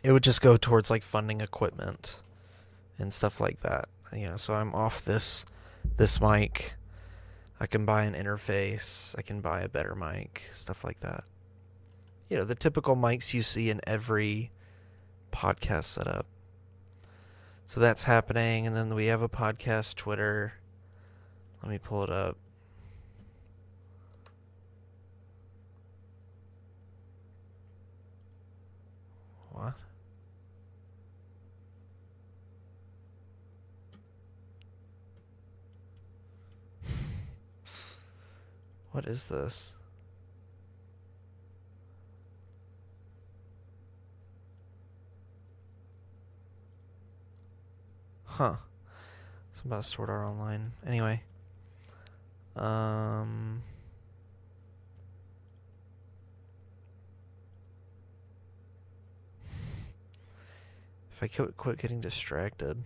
it 0.03 0.11
would 0.11 0.24
just 0.24 0.41
go 0.41 0.57
towards 0.57 0.89
like 0.89 1.03
funding 1.03 1.39
equipment 1.39 2.20
and 3.00 3.14
stuff 3.14 3.39
like 3.39 3.62
that. 3.62 3.89
You 4.14 4.30
know, 4.30 4.38
so 4.38 4.54
I'm 4.54 4.74
off 4.74 5.04
this 5.04 5.45
this 5.98 6.22
mic 6.22 6.78
I 7.60 7.66
can 7.66 7.86
buy 7.86 8.04
an 8.04 8.14
interface, 8.14 9.16
I 9.18 9.24
can 9.24 9.41
buy 9.41 9.62
a 9.62 9.70
better 9.70 9.95
mic, 9.95 10.43
stuff 10.52 10.84
like 10.84 11.00
that. 11.00 11.24
You 12.30 12.38
know, 12.38 12.45
the 12.45 12.54
typical 12.56 12.95
mics 12.95 13.34
you 13.34 13.41
see 13.41 13.72
in 13.72 13.82
every 13.88 14.52
podcast 15.32 15.86
setup. 15.86 16.28
So 17.66 17.80
that's 17.80 18.04
happening, 18.04 18.68
and 18.68 18.76
then 18.76 18.93
we 18.93 19.08
have 19.08 19.24
a 19.24 19.30
podcast 19.30 19.95
Twitter. 19.95 20.54
Let 21.64 21.72
me 21.72 21.80
pull 21.80 22.04
it 22.04 22.12
up. 22.12 22.38
What? 29.52 29.74
What 38.98 39.06
is 39.06 39.26
this? 39.26 39.76
Huh. 48.26 48.56
It's 49.54 49.62
about 49.62 49.86
Sword 49.86 50.10
Art 50.10 50.26
Online. 50.26 50.72
Anyway. 50.84 51.22
Um... 52.56 53.62
If 61.12 61.22
I 61.22 61.28
quit, 61.28 61.56
quit 61.56 61.78
getting 61.78 62.02
distracted. 62.02 62.84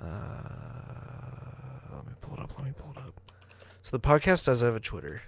Uh, 0.00 0.06
let 1.92 2.06
me 2.06 2.12
pull 2.20 2.34
it 2.34 2.40
up. 2.40 2.58
Let 2.58 2.66
me 2.66 2.72
pull 2.76 2.90
it 2.90 2.98
up. 2.98 3.27
So 3.88 3.96
the 3.96 4.06
podcast 4.06 4.44
does 4.44 4.60
have 4.60 4.76
a 4.76 4.80
Twitter. 4.80 5.22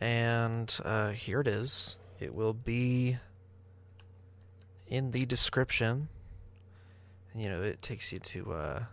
And 0.00 0.74
uh, 0.82 1.10
here 1.10 1.42
it 1.42 1.46
is. 1.46 1.98
It 2.18 2.34
will 2.34 2.54
be 2.54 3.18
in 4.88 5.10
the 5.10 5.26
description. 5.26 6.08
You 7.34 7.50
know, 7.50 7.60
it 7.60 7.82
takes 7.82 8.10
you 8.10 8.20
to 8.20 8.52
uh, 8.54 8.84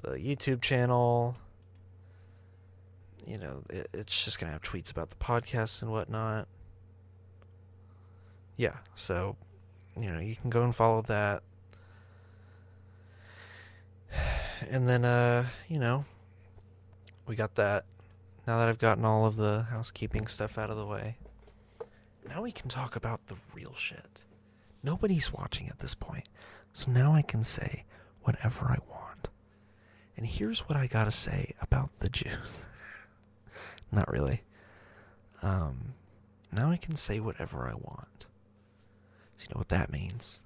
the 0.00 0.12
YouTube 0.12 0.62
channel. 0.62 1.36
You 3.26 3.36
know, 3.36 3.62
it, 3.68 3.90
it's 3.92 4.24
just 4.24 4.40
going 4.40 4.48
to 4.48 4.52
have 4.52 4.62
tweets 4.62 4.90
about 4.90 5.10
the 5.10 5.16
podcast 5.16 5.82
and 5.82 5.90
whatnot. 5.90 6.48
Yeah, 8.56 8.78
so, 8.94 9.36
you 10.00 10.10
know, 10.10 10.18
you 10.18 10.34
can 10.34 10.48
go 10.48 10.64
and 10.64 10.74
follow 10.74 11.02
that 11.02 11.42
and 14.70 14.88
then 14.88 15.04
uh, 15.04 15.46
you 15.68 15.78
know, 15.78 16.04
we 17.26 17.36
got 17.36 17.56
that. 17.56 17.84
Now 18.46 18.58
that 18.58 18.68
I've 18.68 18.78
gotten 18.78 19.04
all 19.04 19.26
of 19.26 19.36
the 19.36 19.64
housekeeping 19.64 20.26
stuff 20.26 20.56
out 20.56 20.70
of 20.70 20.76
the 20.76 20.86
way, 20.86 21.16
now 22.28 22.42
we 22.42 22.52
can 22.52 22.68
talk 22.68 22.96
about 22.96 23.26
the 23.26 23.36
real 23.54 23.74
shit. 23.74 24.24
Nobody's 24.82 25.32
watching 25.32 25.68
at 25.68 25.80
this 25.80 25.94
point, 25.94 26.28
so 26.72 26.90
now 26.90 27.12
I 27.12 27.22
can 27.22 27.44
say 27.44 27.84
whatever 28.22 28.66
I 28.66 28.78
want. 28.88 29.28
And 30.16 30.26
here's 30.26 30.60
what 30.68 30.78
I 30.78 30.86
gotta 30.86 31.10
say 31.10 31.54
about 31.60 31.90
the 31.98 32.08
Jews. 32.08 33.08
Not 33.92 34.10
really. 34.10 34.42
Um, 35.42 35.94
now 36.52 36.70
I 36.70 36.76
can 36.76 36.96
say 36.96 37.20
whatever 37.20 37.68
I 37.68 37.74
want. 37.74 38.26
So 39.36 39.46
you 39.48 39.54
know 39.54 39.58
what 39.58 39.68
that 39.70 39.90
means? 39.90 40.40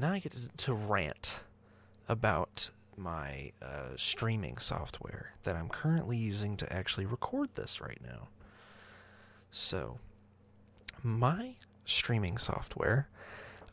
Now 0.00 0.12
I 0.12 0.18
get 0.18 0.34
to, 0.56 0.72
rant 0.72 1.40
about 2.08 2.70
my 2.96 3.52
uh, 3.62 3.96
streaming 3.96 4.58
software 4.58 5.34
that 5.42 5.56
I'm 5.56 5.68
currently 5.68 6.16
using 6.16 6.56
to 6.58 6.72
actually 6.72 7.06
record 7.06 7.50
this 7.54 7.80
right 7.80 8.00
now. 8.02 8.28
So, 9.50 9.98
my 11.02 11.54
streaming 11.84 12.38
software, 12.38 13.08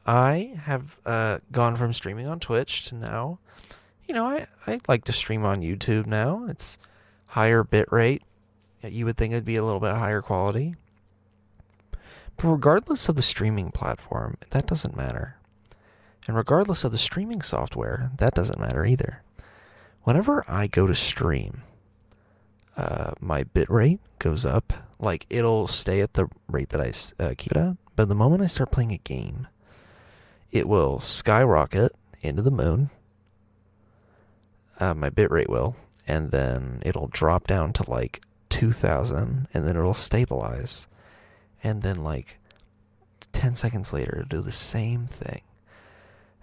I 0.05 0.59
have 0.63 0.97
uh, 1.05 1.39
gone 1.51 1.75
from 1.75 1.93
streaming 1.93 2.27
on 2.27 2.39
Twitch 2.39 2.85
to 2.89 2.95
now, 2.95 3.39
you 4.05 4.13
know, 4.13 4.25
I, 4.25 4.47
I 4.65 4.79
like 4.87 5.03
to 5.05 5.13
stream 5.13 5.45
on 5.45 5.61
YouTube 5.61 6.05
now. 6.05 6.45
It's 6.49 6.77
higher 7.27 7.63
bit 7.63 7.91
rate. 7.91 8.23
You 8.83 9.05
would 9.05 9.17
think 9.17 9.33
it'd 9.33 9.45
be 9.45 9.57
a 9.57 9.63
little 9.65 9.81
bit 9.81 9.95
higher 9.95 10.21
quality. 10.21 10.75
But 11.91 12.47
regardless 12.47 13.09
of 13.09 13.15
the 13.15 13.21
streaming 13.21 13.71
platform, 13.71 14.37
that 14.51 14.67
doesn't 14.67 14.95
matter 14.95 15.36
And 16.27 16.35
regardless 16.35 16.83
of 16.83 16.91
the 16.91 16.97
streaming 16.97 17.41
software, 17.41 18.11
that 18.17 18.35
doesn't 18.35 18.59
matter 18.59 18.85
either. 18.85 19.23
Whenever 20.03 20.43
I 20.47 20.67
go 20.67 20.85
to 20.85 20.93
stream, 20.93 21.63
uh, 22.75 23.11
my 23.19 23.43
bitrate 23.43 23.99
goes 24.19 24.45
up. 24.45 24.73
Like 24.99 25.25
it'll 25.29 25.67
stay 25.67 26.01
at 26.01 26.13
the 26.13 26.27
rate 26.49 26.69
that 26.69 26.81
I 26.81 27.23
uh, 27.23 27.33
keep 27.37 27.53
it 27.53 27.57
at. 27.57 27.77
But 27.95 28.09
the 28.09 28.15
moment 28.15 28.43
I 28.43 28.47
start 28.47 28.71
playing 28.71 28.91
a 28.91 28.97
game, 28.97 29.47
it 30.51 30.67
will 30.67 30.99
skyrocket 30.99 31.93
into 32.21 32.41
the 32.41 32.51
moon. 32.51 32.89
Uh, 34.79 34.93
my 34.93 35.09
bitrate 35.09 35.49
will, 35.49 35.75
and 36.07 36.31
then 36.31 36.81
it'll 36.85 37.07
drop 37.07 37.47
down 37.47 37.73
to 37.73 37.89
like 37.89 38.21
2000, 38.49 39.47
and 39.53 39.67
then 39.67 39.75
it'll 39.75 39.93
stabilize, 39.93 40.87
and 41.63 41.81
then 41.81 42.03
like 42.03 42.37
10 43.31 43.55
seconds 43.55 43.91
later, 43.91 44.17
it'll 44.17 44.37
do 44.37 44.41
the 44.41 44.51
same 44.51 45.05
thing. 45.07 45.41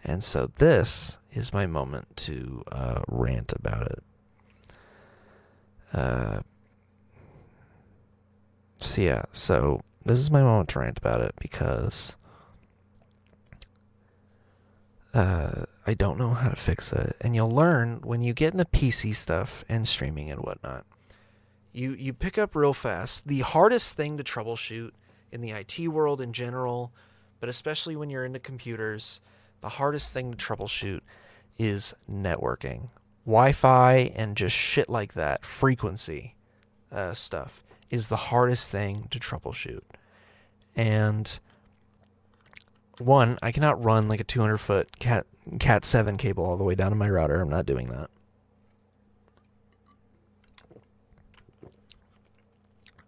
And 0.05 0.23
so 0.23 0.51
this 0.57 1.17
is 1.33 1.53
my 1.53 1.67
moment 1.67 2.17
to 2.19 2.63
uh, 2.71 3.01
rant 3.09 3.53
about 3.53 3.91
it. 3.91 4.03
Uh, 5.93 6.41
so 8.81 9.01
yeah, 9.01 9.23
so 9.33 9.81
this 10.05 10.19
is 10.19 10.31
my 10.31 10.43
moment 10.43 10.69
to 10.71 10.81
rant 10.81 10.99
about 10.99 11.21
it 11.23 11.35
because 11.41 12.17
uh, 15.15 15.65
I 15.87 15.95
don't 15.95 16.19
know 16.19 16.35
how 16.35 16.51
to 16.51 16.57
fix 16.57 16.93
it, 16.93 17.17
and 17.21 17.35
you'll 17.35 17.51
learn 17.51 18.01
when 18.03 18.21
you 18.21 18.35
get 18.35 18.53
into 18.53 18.65
PC 18.65 19.15
stuff 19.15 19.65
and 19.69 19.87
streaming 19.89 20.31
and 20.31 20.41
whatnot. 20.41 20.85
You 21.73 21.93
you 21.93 22.13
pick 22.13 22.37
up 22.37 22.55
real 22.55 22.75
fast. 22.75 23.27
The 23.27 23.41
hardest 23.41 23.97
thing 23.97 24.17
to 24.19 24.25
troubleshoot 24.25 24.91
in 25.33 25.41
the 25.41 25.51
IT 25.51 25.89
world 25.89 26.21
in 26.21 26.33
general, 26.33 26.93
but 27.41 27.49
especially 27.49 27.97
when 27.97 28.11
you're 28.11 28.25
into 28.25 28.39
computers, 28.41 29.21
the 29.65 29.71
hardest 29.71 30.13
thing 30.13 30.31
to 30.31 30.37
troubleshoot 30.37 31.01
is 31.57 31.95
networking. 32.11 32.91
Wi-Fi 33.25 34.13
and 34.15 34.37
just 34.37 34.55
shit 34.55 34.91
like 34.91 35.15
that, 35.15 35.47
frequency 35.47 36.35
uh, 36.93 37.15
stuff 37.15 37.65
is 37.89 38.09
the 38.09 38.17
hardest 38.17 38.71
thing 38.71 39.09
to 39.11 39.19
troubleshoot. 39.19 39.81
And 40.77 41.39
one, 42.99 43.39
I 43.41 43.53
cannot 43.53 43.83
run 43.83 44.07
like 44.07 44.21
a 44.21 44.25
200 44.25 44.59
foot 44.59 44.99
cat 44.99 45.25
cat 45.59 45.87
7 45.87 46.19
cable 46.19 46.45
all 46.45 46.59
the 46.59 46.65
way 46.65 46.75
down 46.75 46.91
to 46.91 46.97
my 46.97 47.09
router. 47.09 47.41
I'm 47.41 47.49
not 47.49 47.65
doing 47.65 47.89
that. 47.89 48.11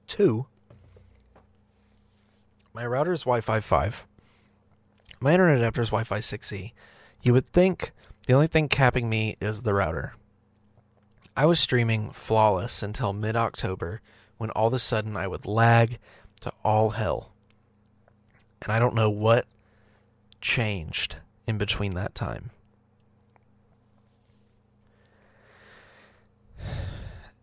Two, 0.07 0.47
my 2.73 2.87
router 2.87 3.13
is 3.13 3.25
Wi-Fi 3.25 3.61
5. 3.61 4.07
My 5.27 5.33
internet 5.33 5.59
adapter 5.59 5.83
is 5.83 5.89
Wi-Fi 5.89 6.19
6E. 6.19 6.71
You 7.21 7.33
would 7.33 7.49
think 7.49 7.91
the 8.29 8.35
only 8.35 8.47
thing 8.47 8.69
capping 8.69 9.11
me 9.11 9.37
is 9.41 9.63
the 9.63 9.75
router. 9.75 10.15
I 11.37 11.47
was 11.47 11.59
streaming 11.59 12.13
flawless 12.13 12.81
until 12.81 13.13
mid 13.13 13.35
October 13.35 14.03
when 14.37 14.51
all 14.51 14.69
of 14.69 14.73
a 14.73 14.79
sudden 14.79 15.17
I 15.17 15.27
would 15.27 15.45
lag 15.45 15.99
to 16.43 16.53
all 16.63 16.91
hell. 16.91 17.33
And 18.63 18.71
I 18.71 18.79
don't 18.79 18.95
know 18.95 19.11
what 19.11 19.47
changed 20.41 21.17
in 21.45 21.59
between 21.59 21.95
that 21.95 22.15
time. 22.15 22.53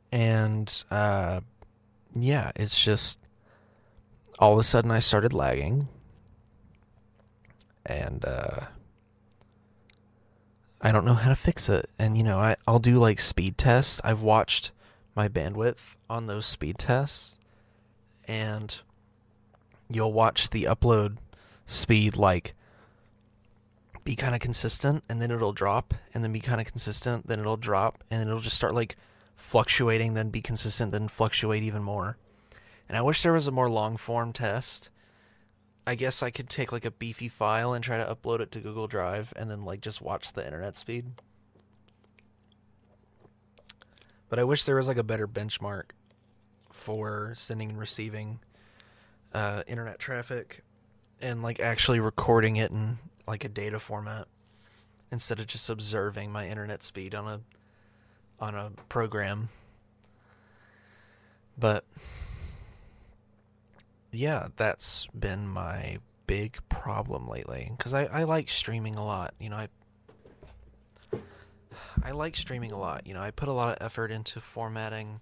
And 0.10 0.86
uh, 0.90 1.42
yeah, 2.16 2.54
it's 2.56 2.82
just 2.82 3.20
all 4.40 4.54
of 4.54 4.60
a 4.60 4.64
sudden 4.64 4.90
I 4.90 5.00
started 5.00 5.34
lagging. 5.34 5.90
And 7.86 8.24
uh, 8.26 8.62
I 10.82 10.92
don't 10.92 11.06
know 11.06 11.14
how 11.14 11.30
to 11.30 11.36
fix 11.36 11.70
it. 11.70 11.90
And 11.98 12.18
you 12.18 12.24
know, 12.24 12.40
I, 12.40 12.56
I'll 12.68 12.80
do 12.80 12.98
like 12.98 13.20
speed 13.20 13.58
tests. 13.58 14.02
I've 14.04 14.22
watched 14.22 14.72
my 15.16 15.28
bandwidth 15.28 15.96
on 16.10 16.28
those 16.28 16.46
speed 16.46 16.78
tests, 16.78 17.38
and 18.28 18.82
you'll 19.90 20.14
watch 20.14 20.50
the 20.50 20.64
upload 20.64 21.18
speed 21.66 22.18
like 22.18 22.54
be 24.04 24.16
kind 24.16 24.36
of 24.36 24.42
consistent, 24.42 25.04
and 25.08 25.22
then 25.22 25.32
it'll 25.32 25.54
drop, 25.54 25.94
and 26.14 26.24
then 26.24 26.34
be 26.34 26.42
kind 26.42 26.60
of 26.60 26.68
consistent, 26.68 27.28
then 27.28 27.40
it'll 27.40 27.56
drop, 27.58 28.04
and 28.12 28.22
it'll 28.22 28.42
just 28.42 28.56
start 28.56 28.76
like 28.76 28.98
fluctuating, 29.36 30.14
then 30.14 30.30
be 30.30 30.42
consistent, 30.42 30.92
then 30.92 31.08
fluctuate 31.08 31.64
even 31.64 31.82
more. 31.82 32.18
And 32.90 32.98
I 32.98 33.02
wish 33.02 33.24
there 33.24 33.34
was 33.34 33.48
a 33.48 33.52
more 33.52 33.70
long 33.70 33.96
form 33.98 34.34
test 34.34 34.90
I 35.86 35.96
guess 35.96 36.24
I 36.24 36.30
could 36.32 36.50
take 36.50 36.72
like 36.72 36.86
a 36.86 36.92
beefy 36.92 37.28
file 37.28 37.74
and 37.74 37.84
try 37.84 37.98
to 37.98 38.16
upload 38.16 38.40
it 38.40 38.52
to 38.52 38.60
Google 38.60 38.88
Drive 38.88 39.34
and 39.36 39.52
then 39.52 39.66
like 39.66 39.82
just 39.82 40.02
watch 40.02 40.34
the 40.34 40.46
internet 40.46 40.78
speed. 40.78 41.06
But 44.30 44.40
I 44.40 44.46
wish 44.46 44.64
there 44.64 44.78
was 44.78 44.88
like 44.88 44.98
a 44.98 45.04
better 45.04 45.28
benchmark 45.28 45.92
for 46.72 47.34
sending 47.36 47.70
and 47.70 47.80
receiving 47.80 48.40
uh, 49.34 49.64
internet 49.68 50.00
traffic 50.00 50.64
and 51.22 51.44
like 51.44 51.60
actually 51.60 52.00
recording 52.00 52.56
it 52.56 52.72
in 52.72 52.98
like 53.28 53.44
a 53.44 53.50
data 53.50 53.80
format 53.80 54.28
instead 55.12 55.40
of 55.40 55.48
just 55.48 55.70
observing 55.70 56.32
my 56.32 56.48
internet 56.48 56.82
speed 56.82 57.14
on 57.14 57.28
a 57.28 57.42
on 58.40 58.56
a 58.56 58.72
program. 58.90 59.50
But 61.58 61.86
yeah, 64.14 64.48
that's 64.56 65.08
been 65.08 65.48
my 65.48 65.98
big 66.28 66.58
problem 66.70 67.28
lately 67.28 67.72
because 67.78 67.94
I, 67.94 68.06
I 68.06 68.24
like 68.24 68.50
streaming 68.50 68.96
a 68.96 69.06
lot. 69.06 69.34
You 69.40 69.50
know, 69.50 69.58
I 69.58 69.68
I 72.04 72.12
like 72.12 72.36
streaming 72.36 72.72
a 72.72 72.78
lot. 72.78 73.08
You 73.08 73.14
know, 73.14 73.22
I 73.22 73.32
put 73.32 73.48
a 73.48 73.54
lot 73.54 73.70
of 73.76 73.86
effort 73.86 74.12
into 74.12 74.40
formatting 74.40 75.20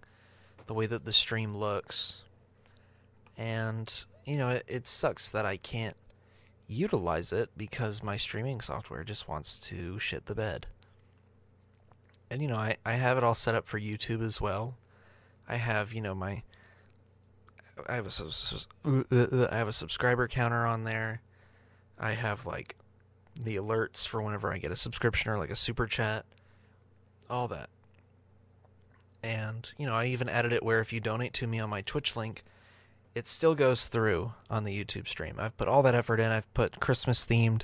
the 0.67 0.73
way 0.73 0.85
that 0.85 1.05
the 1.05 1.13
stream 1.13 1.55
looks, 1.55 2.23
and 3.37 4.03
you 4.25 4.37
know, 4.37 4.49
it, 4.49 4.63
it 4.67 4.87
sucks 4.87 5.29
that 5.29 5.45
I 5.45 5.57
can't 5.57 5.97
utilize 6.67 7.33
it 7.33 7.49
because 7.57 8.01
my 8.01 8.17
streaming 8.17 8.61
software 8.61 9.03
just 9.03 9.27
wants 9.27 9.59
to 9.59 9.99
shit 9.99 10.25
the 10.25 10.35
bed. 10.35 10.67
And 12.29 12.41
you 12.41 12.47
know, 12.47 12.57
I, 12.57 12.77
I 12.85 12.93
have 12.93 13.17
it 13.17 13.23
all 13.23 13.35
set 13.35 13.55
up 13.55 13.67
for 13.67 13.79
YouTube 13.79 14.23
as 14.23 14.39
well. 14.39 14.77
I 15.47 15.57
have, 15.57 15.93
you 15.93 16.01
know, 16.01 16.15
my 16.15 16.43
I 17.87 17.95
have 17.95 18.05
a 18.07 18.23
uh, 18.85 19.03
uh, 19.11 19.47
I 19.51 19.57
have 19.57 19.67
a 19.67 19.73
subscriber 19.73 20.27
counter 20.27 20.65
on 20.65 20.83
there. 20.83 21.21
I 21.99 22.11
have 22.11 22.45
like 22.45 22.75
the 23.35 23.55
alerts 23.55 24.07
for 24.07 24.21
whenever 24.21 24.53
I 24.53 24.57
get 24.57 24.71
a 24.71 24.75
subscription 24.75 25.31
or 25.31 25.37
like 25.37 25.49
a 25.49 25.55
super 25.55 25.87
chat, 25.87 26.25
all 27.29 27.47
that. 27.49 27.69
And 29.23 29.71
you 29.77 29.85
know, 29.85 29.95
I 29.95 30.07
even 30.07 30.29
added 30.29 30.51
it 30.51 30.63
where 30.63 30.79
if 30.79 30.91
you 30.91 30.99
donate 30.99 31.33
to 31.33 31.47
me 31.47 31.59
on 31.59 31.69
my 31.69 31.81
Twitch 31.81 32.15
link, 32.15 32.43
it 33.13 33.27
still 33.27 33.55
goes 33.55 33.87
through 33.87 34.33
on 34.49 34.63
the 34.63 34.83
YouTube 34.83 35.07
stream. 35.07 35.35
I've 35.37 35.57
put 35.57 35.67
all 35.67 35.83
that 35.83 35.95
effort 35.95 36.19
in. 36.19 36.31
I've 36.31 36.51
put 36.53 36.79
Christmas 36.79 37.25
themed 37.25 37.63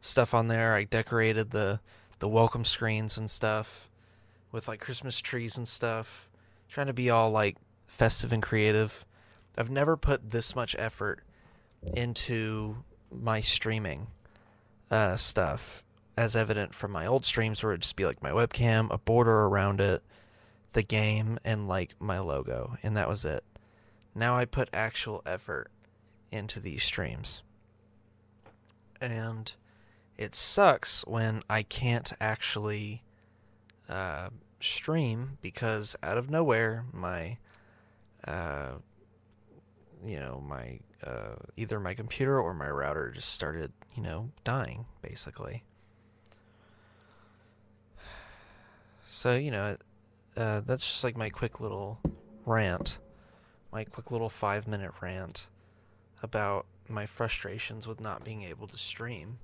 stuff 0.00 0.34
on 0.34 0.48
there. 0.48 0.74
I 0.74 0.84
decorated 0.84 1.50
the 1.50 1.80
the 2.18 2.28
welcome 2.28 2.64
screens 2.64 3.16
and 3.18 3.28
stuff 3.28 3.88
with 4.52 4.68
like 4.68 4.80
Christmas 4.80 5.20
trees 5.20 5.56
and 5.56 5.66
stuff. 5.66 6.28
Trying 6.68 6.86
to 6.86 6.92
be 6.92 7.10
all 7.10 7.30
like 7.30 7.56
festive 7.86 8.32
and 8.32 8.42
creative. 8.42 9.04
I've 9.56 9.70
never 9.70 9.96
put 9.96 10.30
this 10.30 10.56
much 10.56 10.74
effort 10.78 11.20
into 11.94 12.76
my 13.10 13.40
streaming 13.40 14.08
uh, 14.90 15.16
stuff, 15.16 15.82
as 16.16 16.36
evident 16.36 16.74
from 16.74 16.90
my 16.92 17.06
old 17.06 17.24
streams, 17.24 17.62
where 17.62 17.72
it'd 17.72 17.82
just 17.82 17.96
be 17.96 18.06
like 18.06 18.22
my 18.22 18.30
webcam, 18.30 18.90
a 18.90 18.98
border 18.98 19.44
around 19.44 19.80
it, 19.80 20.02
the 20.72 20.82
game, 20.82 21.38
and 21.44 21.68
like 21.68 21.94
my 22.00 22.18
logo, 22.18 22.76
and 22.82 22.96
that 22.96 23.08
was 23.08 23.24
it. 23.24 23.44
Now 24.14 24.36
I 24.36 24.44
put 24.44 24.68
actual 24.72 25.22
effort 25.24 25.70
into 26.30 26.60
these 26.60 26.82
streams. 26.82 27.42
And 29.00 29.52
it 30.16 30.34
sucks 30.34 31.04
when 31.06 31.42
I 31.48 31.62
can't 31.62 32.12
actually 32.20 33.02
uh, 33.88 34.28
stream 34.60 35.38
because 35.40 35.96
out 36.02 36.16
of 36.16 36.30
nowhere, 36.30 36.84
my 36.92 37.38
uh, 38.26 38.74
you 40.04 40.18
know 40.18 40.42
my 40.46 40.80
uh, 41.04 41.36
either 41.56 41.78
my 41.80 41.94
computer 41.94 42.40
or 42.40 42.54
my 42.54 42.68
router 42.68 43.10
just 43.10 43.30
started 43.30 43.72
you 43.94 44.02
know 44.02 44.30
dying 44.44 44.86
basically. 45.00 45.62
So 49.08 49.32
you 49.32 49.50
know 49.50 49.76
uh, 50.36 50.60
that's 50.60 50.84
just 50.84 51.04
like 51.04 51.16
my 51.16 51.30
quick 51.30 51.60
little 51.60 52.00
rant 52.44 52.98
my 53.72 53.84
quick 53.84 54.10
little 54.10 54.28
five 54.28 54.68
minute 54.68 54.92
rant 55.00 55.46
about 56.22 56.66
my 56.88 57.06
frustrations 57.06 57.88
with 57.88 58.00
not 58.00 58.22
being 58.24 58.42
able 58.42 58.66
to 58.68 58.76
stream. 58.76 59.38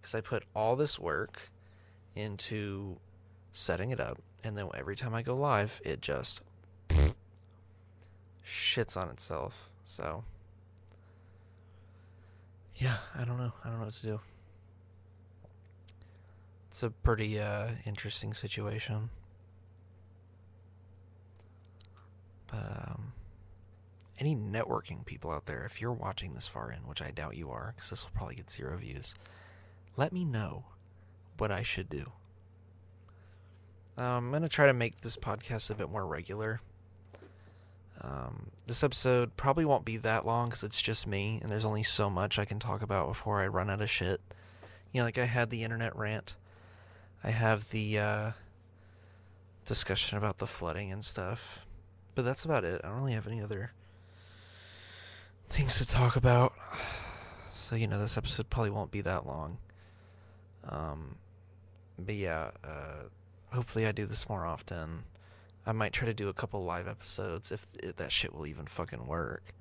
Because 0.00 0.14
i 0.14 0.20
put 0.20 0.44
all 0.54 0.76
this 0.76 0.98
work 0.98 1.50
into 2.16 2.96
setting 3.52 3.90
it 3.90 4.00
up 4.00 4.18
and 4.42 4.56
then 4.56 4.68
every 4.74 4.96
time 4.96 5.14
i 5.14 5.22
go 5.22 5.36
live 5.36 5.80
it 5.84 6.00
just 6.00 6.40
shits 8.46 8.96
on 8.96 9.08
itself 9.10 9.70
so, 9.84 10.24
yeah, 12.76 12.96
I 13.16 13.24
don't 13.24 13.38
know. 13.38 13.52
I 13.64 13.68
don't 13.68 13.78
know 13.78 13.84
what 13.84 13.94
to 13.94 14.02
do. 14.02 14.20
it's 16.68 16.82
a 16.82 16.90
pretty 16.90 17.40
uh, 17.40 17.68
interesting 17.84 18.32
situation. 18.32 19.10
But 22.46 22.88
um, 22.88 23.12
any 24.18 24.34
networking 24.34 25.04
people 25.04 25.30
out 25.30 25.46
there, 25.46 25.64
if 25.64 25.80
you're 25.80 25.92
watching 25.92 26.34
this 26.34 26.48
far 26.48 26.70
in, 26.72 26.80
which 26.86 27.02
I 27.02 27.10
doubt 27.10 27.36
you 27.36 27.50
are, 27.50 27.72
because 27.74 27.90
this 27.90 28.04
will 28.04 28.12
probably 28.14 28.36
get 28.36 28.50
zero 28.50 28.76
views, 28.76 29.14
let 29.96 30.12
me 30.12 30.24
know 30.24 30.64
what 31.38 31.50
I 31.50 31.62
should 31.62 31.88
do. 31.88 32.12
Um, 33.98 34.06
I'm 34.06 34.30
going 34.30 34.42
to 34.42 34.48
try 34.48 34.66
to 34.66 34.72
make 34.72 35.00
this 35.00 35.16
podcast 35.16 35.70
a 35.70 35.74
bit 35.74 35.90
more 35.90 36.06
regular. 36.06 36.60
Um, 38.02 38.50
this 38.66 38.82
episode 38.82 39.36
probably 39.36 39.64
won't 39.64 39.84
be 39.84 39.96
that 39.98 40.24
long 40.24 40.48
because 40.48 40.62
it's 40.62 40.80
just 40.80 41.06
me, 41.06 41.38
and 41.42 41.50
there's 41.50 41.64
only 41.64 41.82
so 41.82 42.08
much 42.08 42.38
I 42.38 42.44
can 42.44 42.58
talk 42.58 42.82
about 42.82 43.08
before 43.08 43.40
I 43.40 43.46
run 43.46 43.68
out 43.68 43.82
of 43.82 43.90
shit. 43.90 44.20
You 44.92 45.00
know, 45.00 45.04
like 45.04 45.18
I 45.18 45.26
had 45.26 45.50
the 45.50 45.64
internet 45.64 45.94
rant, 45.94 46.34
I 47.22 47.30
have 47.30 47.70
the 47.70 47.98
uh, 47.98 48.30
discussion 49.64 50.16
about 50.16 50.38
the 50.38 50.46
flooding 50.46 50.90
and 50.90 51.04
stuff, 51.04 51.66
but 52.14 52.24
that's 52.24 52.44
about 52.44 52.64
it. 52.64 52.80
I 52.82 52.88
don't 52.88 53.00
really 53.00 53.12
have 53.12 53.26
any 53.26 53.42
other 53.42 53.72
things 55.48 55.78
to 55.78 55.86
talk 55.86 56.16
about. 56.16 56.52
So, 57.52 57.76
you 57.76 57.86
know, 57.86 58.00
this 58.00 58.16
episode 58.16 58.50
probably 58.50 58.70
won't 58.70 58.90
be 58.90 59.02
that 59.02 59.26
long. 59.26 59.58
Um, 60.68 61.16
but 61.98 62.16
yeah, 62.16 62.50
uh, 62.64 63.04
hopefully 63.52 63.86
I 63.86 63.92
do 63.92 64.06
this 64.06 64.28
more 64.28 64.44
often. 64.44 65.04
I 65.70 65.72
might 65.72 65.92
try 65.92 66.06
to 66.06 66.12
do 66.12 66.28
a 66.28 66.32
couple 66.32 66.64
live 66.64 66.88
episodes 66.88 67.52
if, 67.52 67.64
if 67.80 67.94
that 67.94 68.10
shit 68.10 68.34
will 68.34 68.48
even 68.48 68.66
fucking 68.66 69.06
work. 69.06 69.54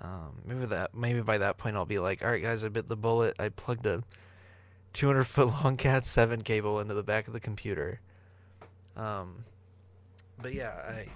Um, 0.00 0.40
maybe 0.46 0.64
that 0.64 0.94
maybe 0.94 1.20
by 1.20 1.36
that 1.36 1.58
point 1.58 1.76
I'll 1.76 1.84
be 1.84 1.98
like, 1.98 2.24
all 2.24 2.30
right, 2.30 2.42
guys, 2.42 2.64
I 2.64 2.70
bit 2.70 2.88
the 2.88 2.96
bullet. 2.96 3.36
I 3.38 3.50
plugged 3.50 3.84
a 3.84 4.02
200 4.94 5.24
foot 5.24 5.48
long 5.48 5.76
Cat 5.76 6.06
7 6.06 6.40
cable 6.40 6.80
into 6.80 6.94
the 6.94 7.02
back 7.02 7.26
of 7.26 7.34
the 7.34 7.40
computer. 7.40 8.00
Um, 8.96 9.44
but 10.40 10.54
yeah, 10.54 10.72
I 10.88 11.08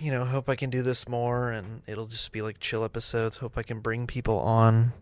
you 0.00 0.10
know 0.10 0.24
hope 0.24 0.48
I 0.48 0.56
can 0.56 0.70
do 0.70 0.80
this 0.80 1.06
more, 1.06 1.50
and 1.50 1.82
it'll 1.86 2.06
just 2.06 2.32
be 2.32 2.40
like 2.40 2.60
chill 2.60 2.82
episodes. 2.82 3.36
Hope 3.36 3.58
I 3.58 3.62
can 3.62 3.80
bring 3.80 4.06
people 4.06 4.38
on 4.38 4.94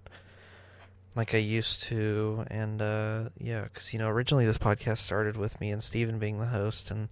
like 1.16 1.34
I 1.34 1.38
used 1.38 1.82
to, 1.84 2.44
and 2.48 2.82
uh, 2.82 3.30
yeah, 3.40 3.64
because 3.64 3.92
you 3.94 3.98
know 3.98 4.08
originally 4.08 4.44
this 4.44 4.58
podcast 4.58 4.98
started 4.98 5.36
with 5.36 5.60
me 5.60 5.70
and 5.70 5.82
Steven 5.82 6.18
being 6.18 6.38
the 6.38 6.46
host, 6.46 6.90
and 6.90 7.08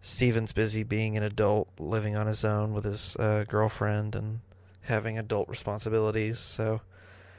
Steven's 0.00 0.52
busy 0.52 0.84
being 0.84 1.16
an 1.16 1.24
adult, 1.24 1.68
living 1.78 2.14
on 2.14 2.28
his 2.28 2.44
own 2.44 2.72
with 2.72 2.84
his 2.84 3.16
uh, 3.16 3.44
girlfriend 3.48 4.14
and 4.14 4.40
having 4.82 5.18
adult 5.18 5.48
responsibilities. 5.48 6.38
So 6.38 6.82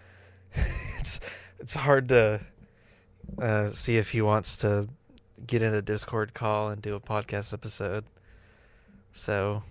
it's 1.00 1.22
it's 1.60 1.76
hard 1.76 2.10
to 2.10 2.42
uh, 3.40 3.70
see 3.70 3.98
if 3.98 4.12
he 4.12 4.22
wants 4.22 4.58
to 4.58 4.90
get 5.48 5.62
in 5.62 5.74
a 5.74 5.82
Discord 5.82 6.34
call 6.34 6.70
and 6.70 6.82
do 6.82 6.96
a 6.96 7.00
podcast 7.00 7.54
episode. 7.54 8.04
So, 9.14 9.64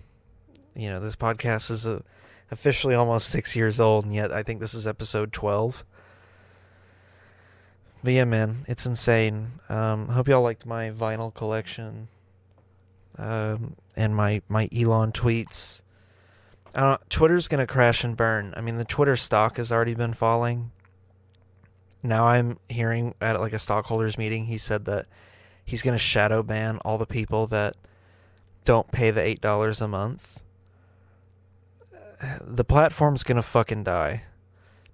you 0.75 0.89
know, 0.89 0.99
this 0.99 1.15
podcast 1.15 1.69
is 1.69 1.85
a, 1.85 1.97
uh, 1.97 1.99
officially 2.49 2.95
almost 2.95 3.29
six 3.29 3.55
years 3.55 3.79
old, 3.79 4.03
and 4.03 4.13
yet 4.13 4.31
I 4.31 4.43
think 4.43 4.59
this 4.59 4.73
is 4.73 4.87
episode 4.87 5.31
twelve. 5.31 5.85
But 8.03 8.13
yeah, 8.13 8.25
man, 8.25 8.65
it's 8.67 8.85
insane. 8.85 9.59
Um, 9.69 10.07
hope 10.07 10.27
y'all 10.27 10.41
liked 10.41 10.65
my 10.65 10.89
vinyl 10.89 11.33
collection 11.33 12.07
um, 13.17 13.75
and 13.95 14.15
my 14.15 14.41
my 14.49 14.67
Elon 14.75 15.11
tweets. 15.11 15.81
Twitter's 17.09 17.47
gonna 17.47 17.67
crash 17.67 18.03
and 18.03 18.17
burn. 18.17 18.53
I 18.57 18.61
mean, 18.61 18.77
the 18.77 18.85
Twitter 18.85 19.15
stock 19.15 19.57
has 19.57 19.71
already 19.71 19.93
been 19.93 20.13
falling. 20.13 20.71
Now 22.01 22.27
I'm 22.27 22.57
hearing 22.69 23.13
at 23.21 23.39
like 23.39 23.53
a 23.53 23.59
stockholders 23.59 24.17
meeting, 24.17 24.45
he 24.45 24.57
said 24.57 24.85
that 24.85 25.05
he's 25.63 25.83
gonna 25.83 25.99
shadow 25.99 26.41
ban 26.41 26.79
all 26.79 26.97
the 26.97 27.05
people 27.05 27.45
that 27.47 27.75
don't 28.65 28.91
pay 28.91 29.11
the 29.11 29.21
eight 29.21 29.41
dollars 29.41 29.81
a 29.81 29.87
month. 29.87 30.39
The 32.39 32.63
platform's 32.63 33.23
gonna 33.23 33.41
fucking 33.41 33.83
die. 33.83 34.23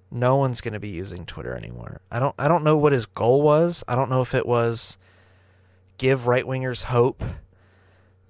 No 0.10 0.38
one's 0.38 0.62
gonna 0.62 0.80
be 0.80 0.89
using 0.89 1.26
Twitter 1.26 1.55
anymore. 1.55 2.01
I 2.12 2.20
don't. 2.20 2.36
I 2.39 2.47
don't 2.47 2.64
know 2.64 2.78
what 2.78 2.93
his 2.93 3.05
goal 3.05 3.41
was. 3.41 3.84
I 3.88 3.95
don't 3.95 4.10
know 4.10 4.22
if 4.22 4.34
it 4.34 4.45
was 4.45 4.97
give 5.97 6.28
right 6.28 6.45
wingers 6.45 6.84
hope 6.84 7.24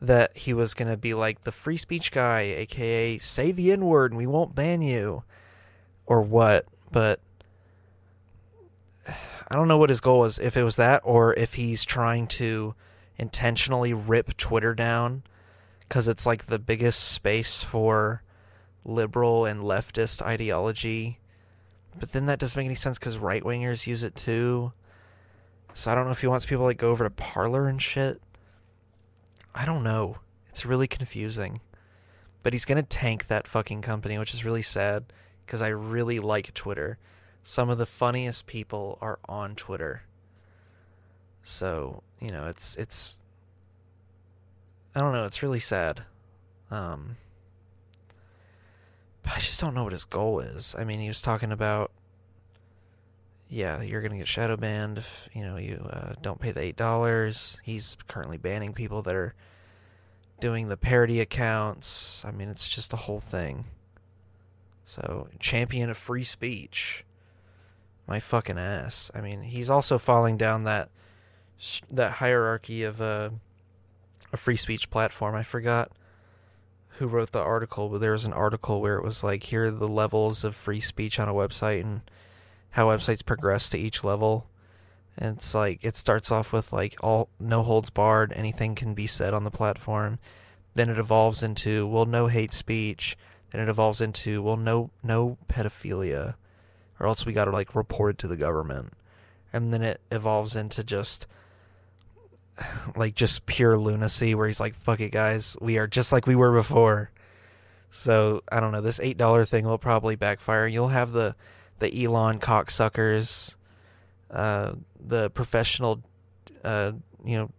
that 0.02 0.36
he 0.38 0.54
was 0.54 0.74
going 0.74 0.90
to 0.90 0.98
be 0.98 1.14
like 1.14 1.44
the 1.44 1.52
free 1.52 1.78
speech 1.78 2.12
guy, 2.12 2.42
aka 2.42 3.18
say 3.18 3.52
the 3.52 3.72
N 3.72 3.86
word 3.86 4.12
and 4.12 4.18
we 4.18 4.28
won't 4.28 4.56
ban 4.56 4.82
you, 4.82 5.24
or 6.06 6.22
what. 6.22 6.66
But 6.92 7.20
I 9.08 9.56
don't 9.56 9.68
know 9.68 9.78
what 9.78 9.90
his 9.90 10.02
goal 10.02 10.20
was, 10.20 10.40
if 10.40 10.58
it 10.58 10.64
was 10.64 10.76
that, 10.76 11.02
or 11.04 11.34
if 11.34 11.56
he's 11.56 11.84
trying 11.84 12.28
to 12.28 12.76
intentionally 13.18 13.94
rip 13.94 14.38
Twitter 14.38 14.76
down 14.76 15.24
because 15.80 16.08
it's 16.08 16.26
like 16.26 16.46
the 16.46 16.60
biggest 16.60 17.04
space 17.04 17.64
for 17.64 18.22
liberal 18.86 19.46
and 19.46 19.62
leftist 19.62 20.22
ideology. 20.22 21.20
But 22.00 22.12
then 22.12 22.28
that 22.28 22.40
doesn't 22.40 22.58
make 22.58 22.66
any 22.66 22.76
sense 22.76 23.00
because 23.00 23.18
right 23.18 23.44
wingers 23.44 23.88
use 23.88 24.04
it 24.04 24.16
too. 24.16 24.72
So 25.74 25.92
I 25.92 25.96
don't 25.96 26.06
know 26.06 26.12
if 26.12 26.22
he 26.22 26.28
wants 26.28 26.46
people 26.46 26.64
to 26.64 26.68
like 26.68 26.78
go 26.78 26.92
over 26.92 27.04
to 27.04 27.10
Parler 27.10 27.68
and 27.68 27.82
shit. 27.82 28.22
I 29.54 29.66
don't 29.66 29.84
know. 29.84 30.18
It's 30.50 30.66
really 30.66 30.88
confusing. 30.88 31.62
But 32.44 32.54
he's 32.54 32.66
to 32.66 32.84
tank 32.84 33.28
that 33.28 33.48
fucking 33.48 33.82
company, 33.82 34.18
which 34.18 34.34
is 34.34 34.46
really 34.46 34.62
sad 34.62 35.06
because 35.46 35.62
I 35.62 35.68
really 35.68 36.20
like 36.20 36.54
Twitter. 36.54 36.98
Some 37.44 37.70
of 37.70 37.78
the 37.78 37.86
funniest 37.86 38.48
people 38.48 38.98
are 39.02 39.20
on 39.28 39.56
Twitter. 39.56 40.04
So, 41.44 42.04
you 42.20 42.32
know, 42.32 42.48
it's 42.48 42.76
it's 42.76 43.20
I 44.94 45.00
don't 45.00 45.14
know, 45.14 45.26
it's 45.26 45.44
really 45.44 45.60
sad. 45.60 46.04
Um 46.70 47.18
but 49.28 49.38
I 49.38 49.40
just 49.42 49.60
don't 49.60 49.74
know 49.74 49.84
what 49.84 49.94
his 49.94 50.06
goal 50.06 50.40
is. 50.40 50.74
I 50.78 50.86
mean, 50.86 51.02
he 51.02 51.08
was 51.10 51.22
talking 51.22 51.52
about 51.52 51.92
yeah, 53.50 53.82
you're 53.82 54.02
gonna 54.02 54.18
get 54.18 54.28
shadow 54.28 54.58
banned 54.58 54.98
if 54.98 55.30
you 55.34 55.44
know 55.44 55.58
you 55.58 55.86
uh, 55.90 56.14
don't 56.22 56.40
pay 56.40 56.52
the 56.52 56.62
eight 56.62 56.78
dollars. 56.78 57.58
He's 57.64 57.98
currently 58.08 58.38
banning 58.38 58.74
people 58.74 59.02
that 59.04 59.16
are 59.16 59.36
doing 60.40 60.70
the 60.70 60.78
parody 60.78 61.20
accounts. 61.20 62.24
I 62.26 62.32
mean, 62.32 62.50
it's 62.50 62.70
just 62.70 62.94
a 62.94 62.98
whole 62.98 63.20
thing. 63.20 63.66
So, 64.86 65.28
champion 65.40 65.90
of 65.90 65.98
free 65.98 66.24
speech. 66.24 67.04
My 68.08 68.22
fucking 68.22 68.58
ass. 68.58 69.12
I 69.14 69.20
mean, 69.20 69.42
he's 69.42 69.70
also 69.70 69.98
falling 69.98 70.38
down 70.38 70.64
that 70.64 70.90
that 71.92 72.14
hierarchy 72.14 72.84
of 72.84 73.02
a 73.02 73.34
a 74.32 74.38
free 74.38 74.56
speech 74.56 74.90
platform. 74.90 75.36
I 75.36 75.44
forgot 75.44 75.92
who 76.98 77.08
wrote 77.08 77.32
the 77.32 77.42
article, 77.42 77.90
but 77.90 78.02
there 78.02 78.14
was 78.14 78.26
an 78.26 78.34
article 78.34 78.82
where 78.82 78.98
it 78.98 79.04
was 79.04 79.24
like 79.24 79.44
here 79.44 79.66
are 79.66 79.72
the 79.72 79.88
levels 79.88 80.44
of 80.44 80.56
free 80.56 80.80
speech 80.80 81.20
on 81.20 81.30
a 81.30 81.34
website 81.34 81.82
and 81.82 82.02
how 82.72 82.88
websites 82.88 83.26
progress 83.26 83.70
to 83.70 83.78
each 83.78 84.04
level. 84.04 84.48
And 85.18 85.38
it's 85.38 85.54
like 85.54 85.80
it 85.84 85.96
starts 85.96 86.32
off 86.32 86.54
with 86.54 86.74
like 86.74 86.96
all 87.02 87.30
no 87.40 87.64
holds 87.64 87.90
barred, 87.90 88.34
anything 88.34 88.76
can 88.76 88.94
be 88.94 89.08
said 89.08 89.34
on 89.34 89.44
the 89.44 89.52
platform. 89.52 90.20
Then 90.76 90.90
it 90.90 91.00
evolves 91.00 91.42
into 91.42 91.88
well 91.88 92.06
no 92.06 92.28
hate 92.28 92.54
speech. 92.54 93.18
Then 93.52 93.62
it 93.62 93.70
evolves 93.70 94.02
into 94.02 94.42
well 94.42 94.58
no 94.58 94.92
no 95.04 95.38
pedophilia, 95.48 96.36
or 97.00 97.08
else 97.08 97.26
we 97.26 97.34
got 97.34 97.46
to 97.46 97.52
like 97.52 97.76
report 97.76 98.16
it 98.16 98.18
to 98.20 98.28
the 98.28 98.38
government. 98.38 98.94
And 99.54 99.74
then 99.74 99.82
it 99.82 100.02
evolves 100.12 100.56
into 100.56 100.84
just 100.84 101.26
like 102.96 103.16
just 103.16 103.46
pure 103.46 103.78
lunacy 103.78 104.36
where 104.36 104.48
he's 104.48 104.60
like 104.60 104.76
fuck 104.76 105.00
it 105.00 105.12
guys, 105.12 105.58
we 105.62 105.78
are 105.78 105.88
just 105.88 106.12
like 106.12 106.28
we 106.28 106.36
were 106.36 106.54
before. 106.54 107.12
So 107.90 108.44
I 108.52 108.60
don't 108.60 108.72
know. 108.72 108.82
This 108.82 109.00
eight 109.00 109.18
dollar 109.18 109.46
thing 109.46 109.66
will 109.66 109.78
probably 109.78 110.16
backfire. 110.16 110.68
You'll 110.68 110.90
have 110.90 111.12
the 111.12 111.36
the 111.80 112.04
Elon 112.04 112.40
cocksuckers, 112.40 113.56
uh, 114.32 114.74
the 115.00 115.30
professional, 115.30 116.04
uh, 116.64 116.94
you 117.24 117.38
know, 117.38 117.52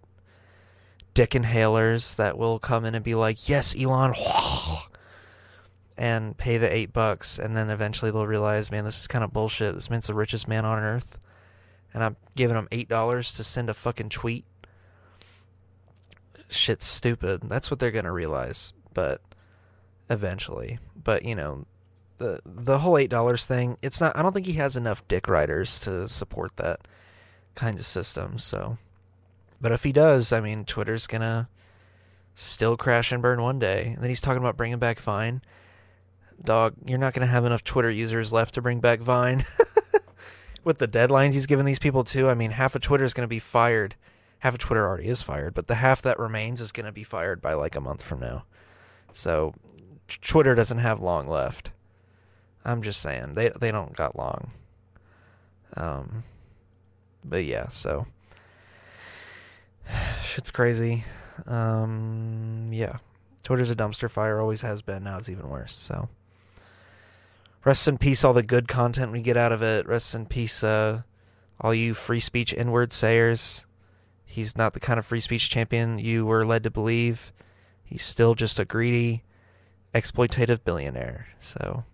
dick 1.14 1.30
inhalers 1.30 2.16
that 2.16 2.36
will 2.36 2.58
come 2.58 2.84
in 2.84 2.94
and 2.94 3.04
be 3.04 3.14
like, 3.14 3.48
"Yes, 3.48 3.74
Elon," 3.78 4.14
and 5.96 6.36
pay 6.36 6.58
the 6.58 6.72
eight 6.72 6.92
bucks, 6.92 7.38
and 7.38 7.56
then 7.56 7.70
eventually 7.70 8.10
they'll 8.10 8.26
realize, 8.26 8.70
man, 8.70 8.84
this 8.84 9.00
is 9.00 9.06
kind 9.06 9.24
of 9.24 9.32
bullshit. 9.32 9.74
This 9.74 9.90
man's 9.90 10.08
the 10.08 10.14
richest 10.14 10.46
man 10.46 10.64
on 10.64 10.78
earth, 10.78 11.18
and 11.94 12.04
I'm 12.04 12.16
giving 12.36 12.56
him 12.56 12.68
eight 12.70 12.88
dollars 12.88 13.32
to 13.34 13.44
send 13.44 13.70
a 13.70 13.74
fucking 13.74 14.10
tweet. 14.10 14.44
Shit's 16.48 16.86
stupid. 16.86 17.42
That's 17.44 17.70
what 17.70 17.80
they're 17.80 17.90
gonna 17.90 18.12
realize, 18.12 18.72
but 18.94 19.20
eventually. 20.08 20.78
But 21.02 21.24
you 21.24 21.34
know, 21.34 21.66
the 22.18 22.40
the 22.44 22.78
whole 22.78 22.98
eight 22.98 23.10
dollars 23.10 23.46
thing. 23.46 23.76
It's 23.82 24.00
not. 24.00 24.16
I 24.16 24.22
don't 24.22 24.32
think 24.32 24.46
he 24.46 24.54
has 24.54 24.76
enough 24.76 25.06
dick 25.08 25.28
riders 25.28 25.80
to 25.80 26.08
support 26.08 26.56
that 26.56 26.80
kind 27.54 27.78
of 27.78 27.84
system. 27.84 28.38
So, 28.38 28.78
but 29.60 29.72
if 29.72 29.84
he 29.84 29.92
does, 29.92 30.32
I 30.32 30.40
mean, 30.40 30.64
Twitter's 30.64 31.06
gonna 31.06 31.48
still 32.34 32.76
crash 32.76 33.12
and 33.12 33.22
burn 33.22 33.42
one 33.42 33.58
day. 33.58 33.92
And 33.94 34.02
then 34.02 34.08
he's 34.08 34.20
talking 34.20 34.42
about 34.42 34.56
bringing 34.56 34.78
back 34.78 35.00
Vine. 35.00 35.42
Dog, 36.42 36.74
you're 36.86 36.98
not 36.98 37.14
gonna 37.14 37.26
have 37.26 37.44
enough 37.44 37.64
Twitter 37.64 37.90
users 37.90 38.32
left 38.32 38.54
to 38.54 38.62
bring 38.62 38.80
back 38.80 39.00
Vine. 39.00 39.44
with 40.68 40.78
the 40.78 40.86
deadlines 40.86 41.32
he's 41.32 41.46
giving 41.46 41.64
these 41.64 41.78
people 41.78 42.04
too. 42.04 42.28
I 42.28 42.34
mean, 42.34 42.50
half 42.50 42.74
of 42.74 42.82
Twitter 42.82 43.04
is 43.04 43.14
going 43.14 43.24
to 43.24 43.28
be 43.28 43.38
fired. 43.38 43.94
Half 44.40 44.54
of 44.54 44.60
Twitter 44.60 44.86
already 44.86 45.08
is 45.08 45.22
fired, 45.22 45.54
but 45.54 45.66
the 45.66 45.76
half 45.76 46.00
that 46.02 46.18
remains 46.18 46.60
is 46.60 46.72
going 46.72 46.86
to 46.86 46.92
be 46.92 47.02
fired 47.02 47.40
by 47.42 47.54
like 47.54 47.74
a 47.74 47.80
month 47.80 48.02
from 48.02 48.20
now. 48.20 48.44
So 49.12 49.54
Twitter 50.06 50.54
doesn't 50.54 50.78
have 50.78 51.00
long 51.00 51.28
left. 51.28 51.70
I'm 52.64 52.82
just 52.82 53.00
saying 53.00 53.34
they 53.34 53.50
they 53.58 53.70
don't 53.70 53.96
got 53.96 54.16
long. 54.16 54.52
Um, 55.76 56.24
but 57.24 57.44
yeah, 57.44 57.68
so 57.68 58.06
shit's 60.24 60.50
crazy. 60.50 61.04
Um, 61.46 62.70
yeah, 62.72 62.98
Twitter's 63.42 63.70
a 63.70 63.76
dumpster 63.76 64.10
fire. 64.10 64.40
Always 64.40 64.62
has 64.62 64.82
been. 64.82 65.04
Now 65.04 65.18
it's 65.18 65.28
even 65.28 65.48
worse. 65.48 65.74
So 65.74 66.08
rest 67.64 67.88
in 67.88 67.98
peace, 67.98 68.24
all 68.24 68.34
the 68.34 68.42
good 68.42 68.68
content 68.68 69.12
we 69.12 69.20
get 69.20 69.36
out 69.36 69.52
of 69.52 69.62
it. 69.62 69.86
Rest 69.86 70.14
in 70.14 70.26
peace, 70.26 70.62
uh, 70.62 71.02
all 71.60 71.74
you 71.74 71.94
free 71.94 72.20
speech 72.20 72.52
inward 72.52 72.92
sayers. 72.92 73.64
He's 74.30 74.56
not 74.56 74.74
the 74.74 74.80
kind 74.80 74.98
of 74.98 75.06
free 75.06 75.20
speech 75.20 75.48
champion 75.48 75.98
you 75.98 76.26
were 76.26 76.44
led 76.44 76.62
to 76.64 76.70
believe. 76.70 77.32
He's 77.82 78.02
still 78.02 78.34
just 78.34 78.58
a 78.58 78.66
greedy, 78.66 79.24
exploitative 79.94 80.62
billionaire. 80.64 81.28
So, 81.38 81.84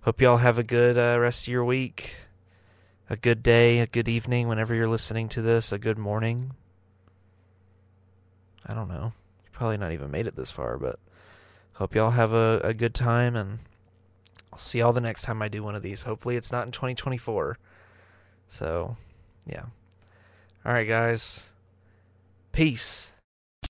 hope 0.00 0.20
y'all 0.20 0.38
have 0.38 0.58
a 0.58 0.64
good 0.64 0.98
uh, 0.98 1.20
rest 1.20 1.44
of 1.44 1.52
your 1.52 1.64
week, 1.64 2.16
a 3.08 3.16
good 3.16 3.40
day, 3.40 3.78
a 3.78 3.86
good 3.86 4.08
evening 4.08 4.48
whenever 4.48 4.74
you're 4.74 4.88
listening 4.88 5.28
to 5.28 5.40
this, 5.40 5.70
a 5.70 5.78
good 5.78 5.96
morning. 5.96 6.54
I 8.66 8.74
don't 8.74 8.88
know. 8.88 9.12
You 9.44 9.50
probably 9.52 9.76
not 9.76 9.92
even 9.92 10.10
made 10.10 10.26
it 10.26 10.34
this 10.34 10.50
far, 10.50 10.76
but 10.76 10.98
hope 11.74 11.94
y'all 11.94 12.10
have 12.10 12.32
a, 12.32 12.60
a 12.64 12.74
good 12.74 12.94
time 12.94 13.36
and 13.36 13.60
I'll 14.52 14.58
see 14.58 14.80
y'all 14.80 14.92
the 14.92 15.00
next 15.00 15.22
time 15.22 15.40
I 15.40 15.46
do 15.46 15.62
one 15.62 15.76
of 15.76 15.82
these. 15.82 16.02
Hopefully 16.02 16.34
it's 16.34 16.50
not 16.50 16.66
in 16.66 16.72
2024. 16.72 17.58
So, 18.48 18.96
yeah. 19.46 19.66
All 20.64 20.72
right, 20.72 20.88
guys. 20.88 21.50
Peace. 22.52 23.11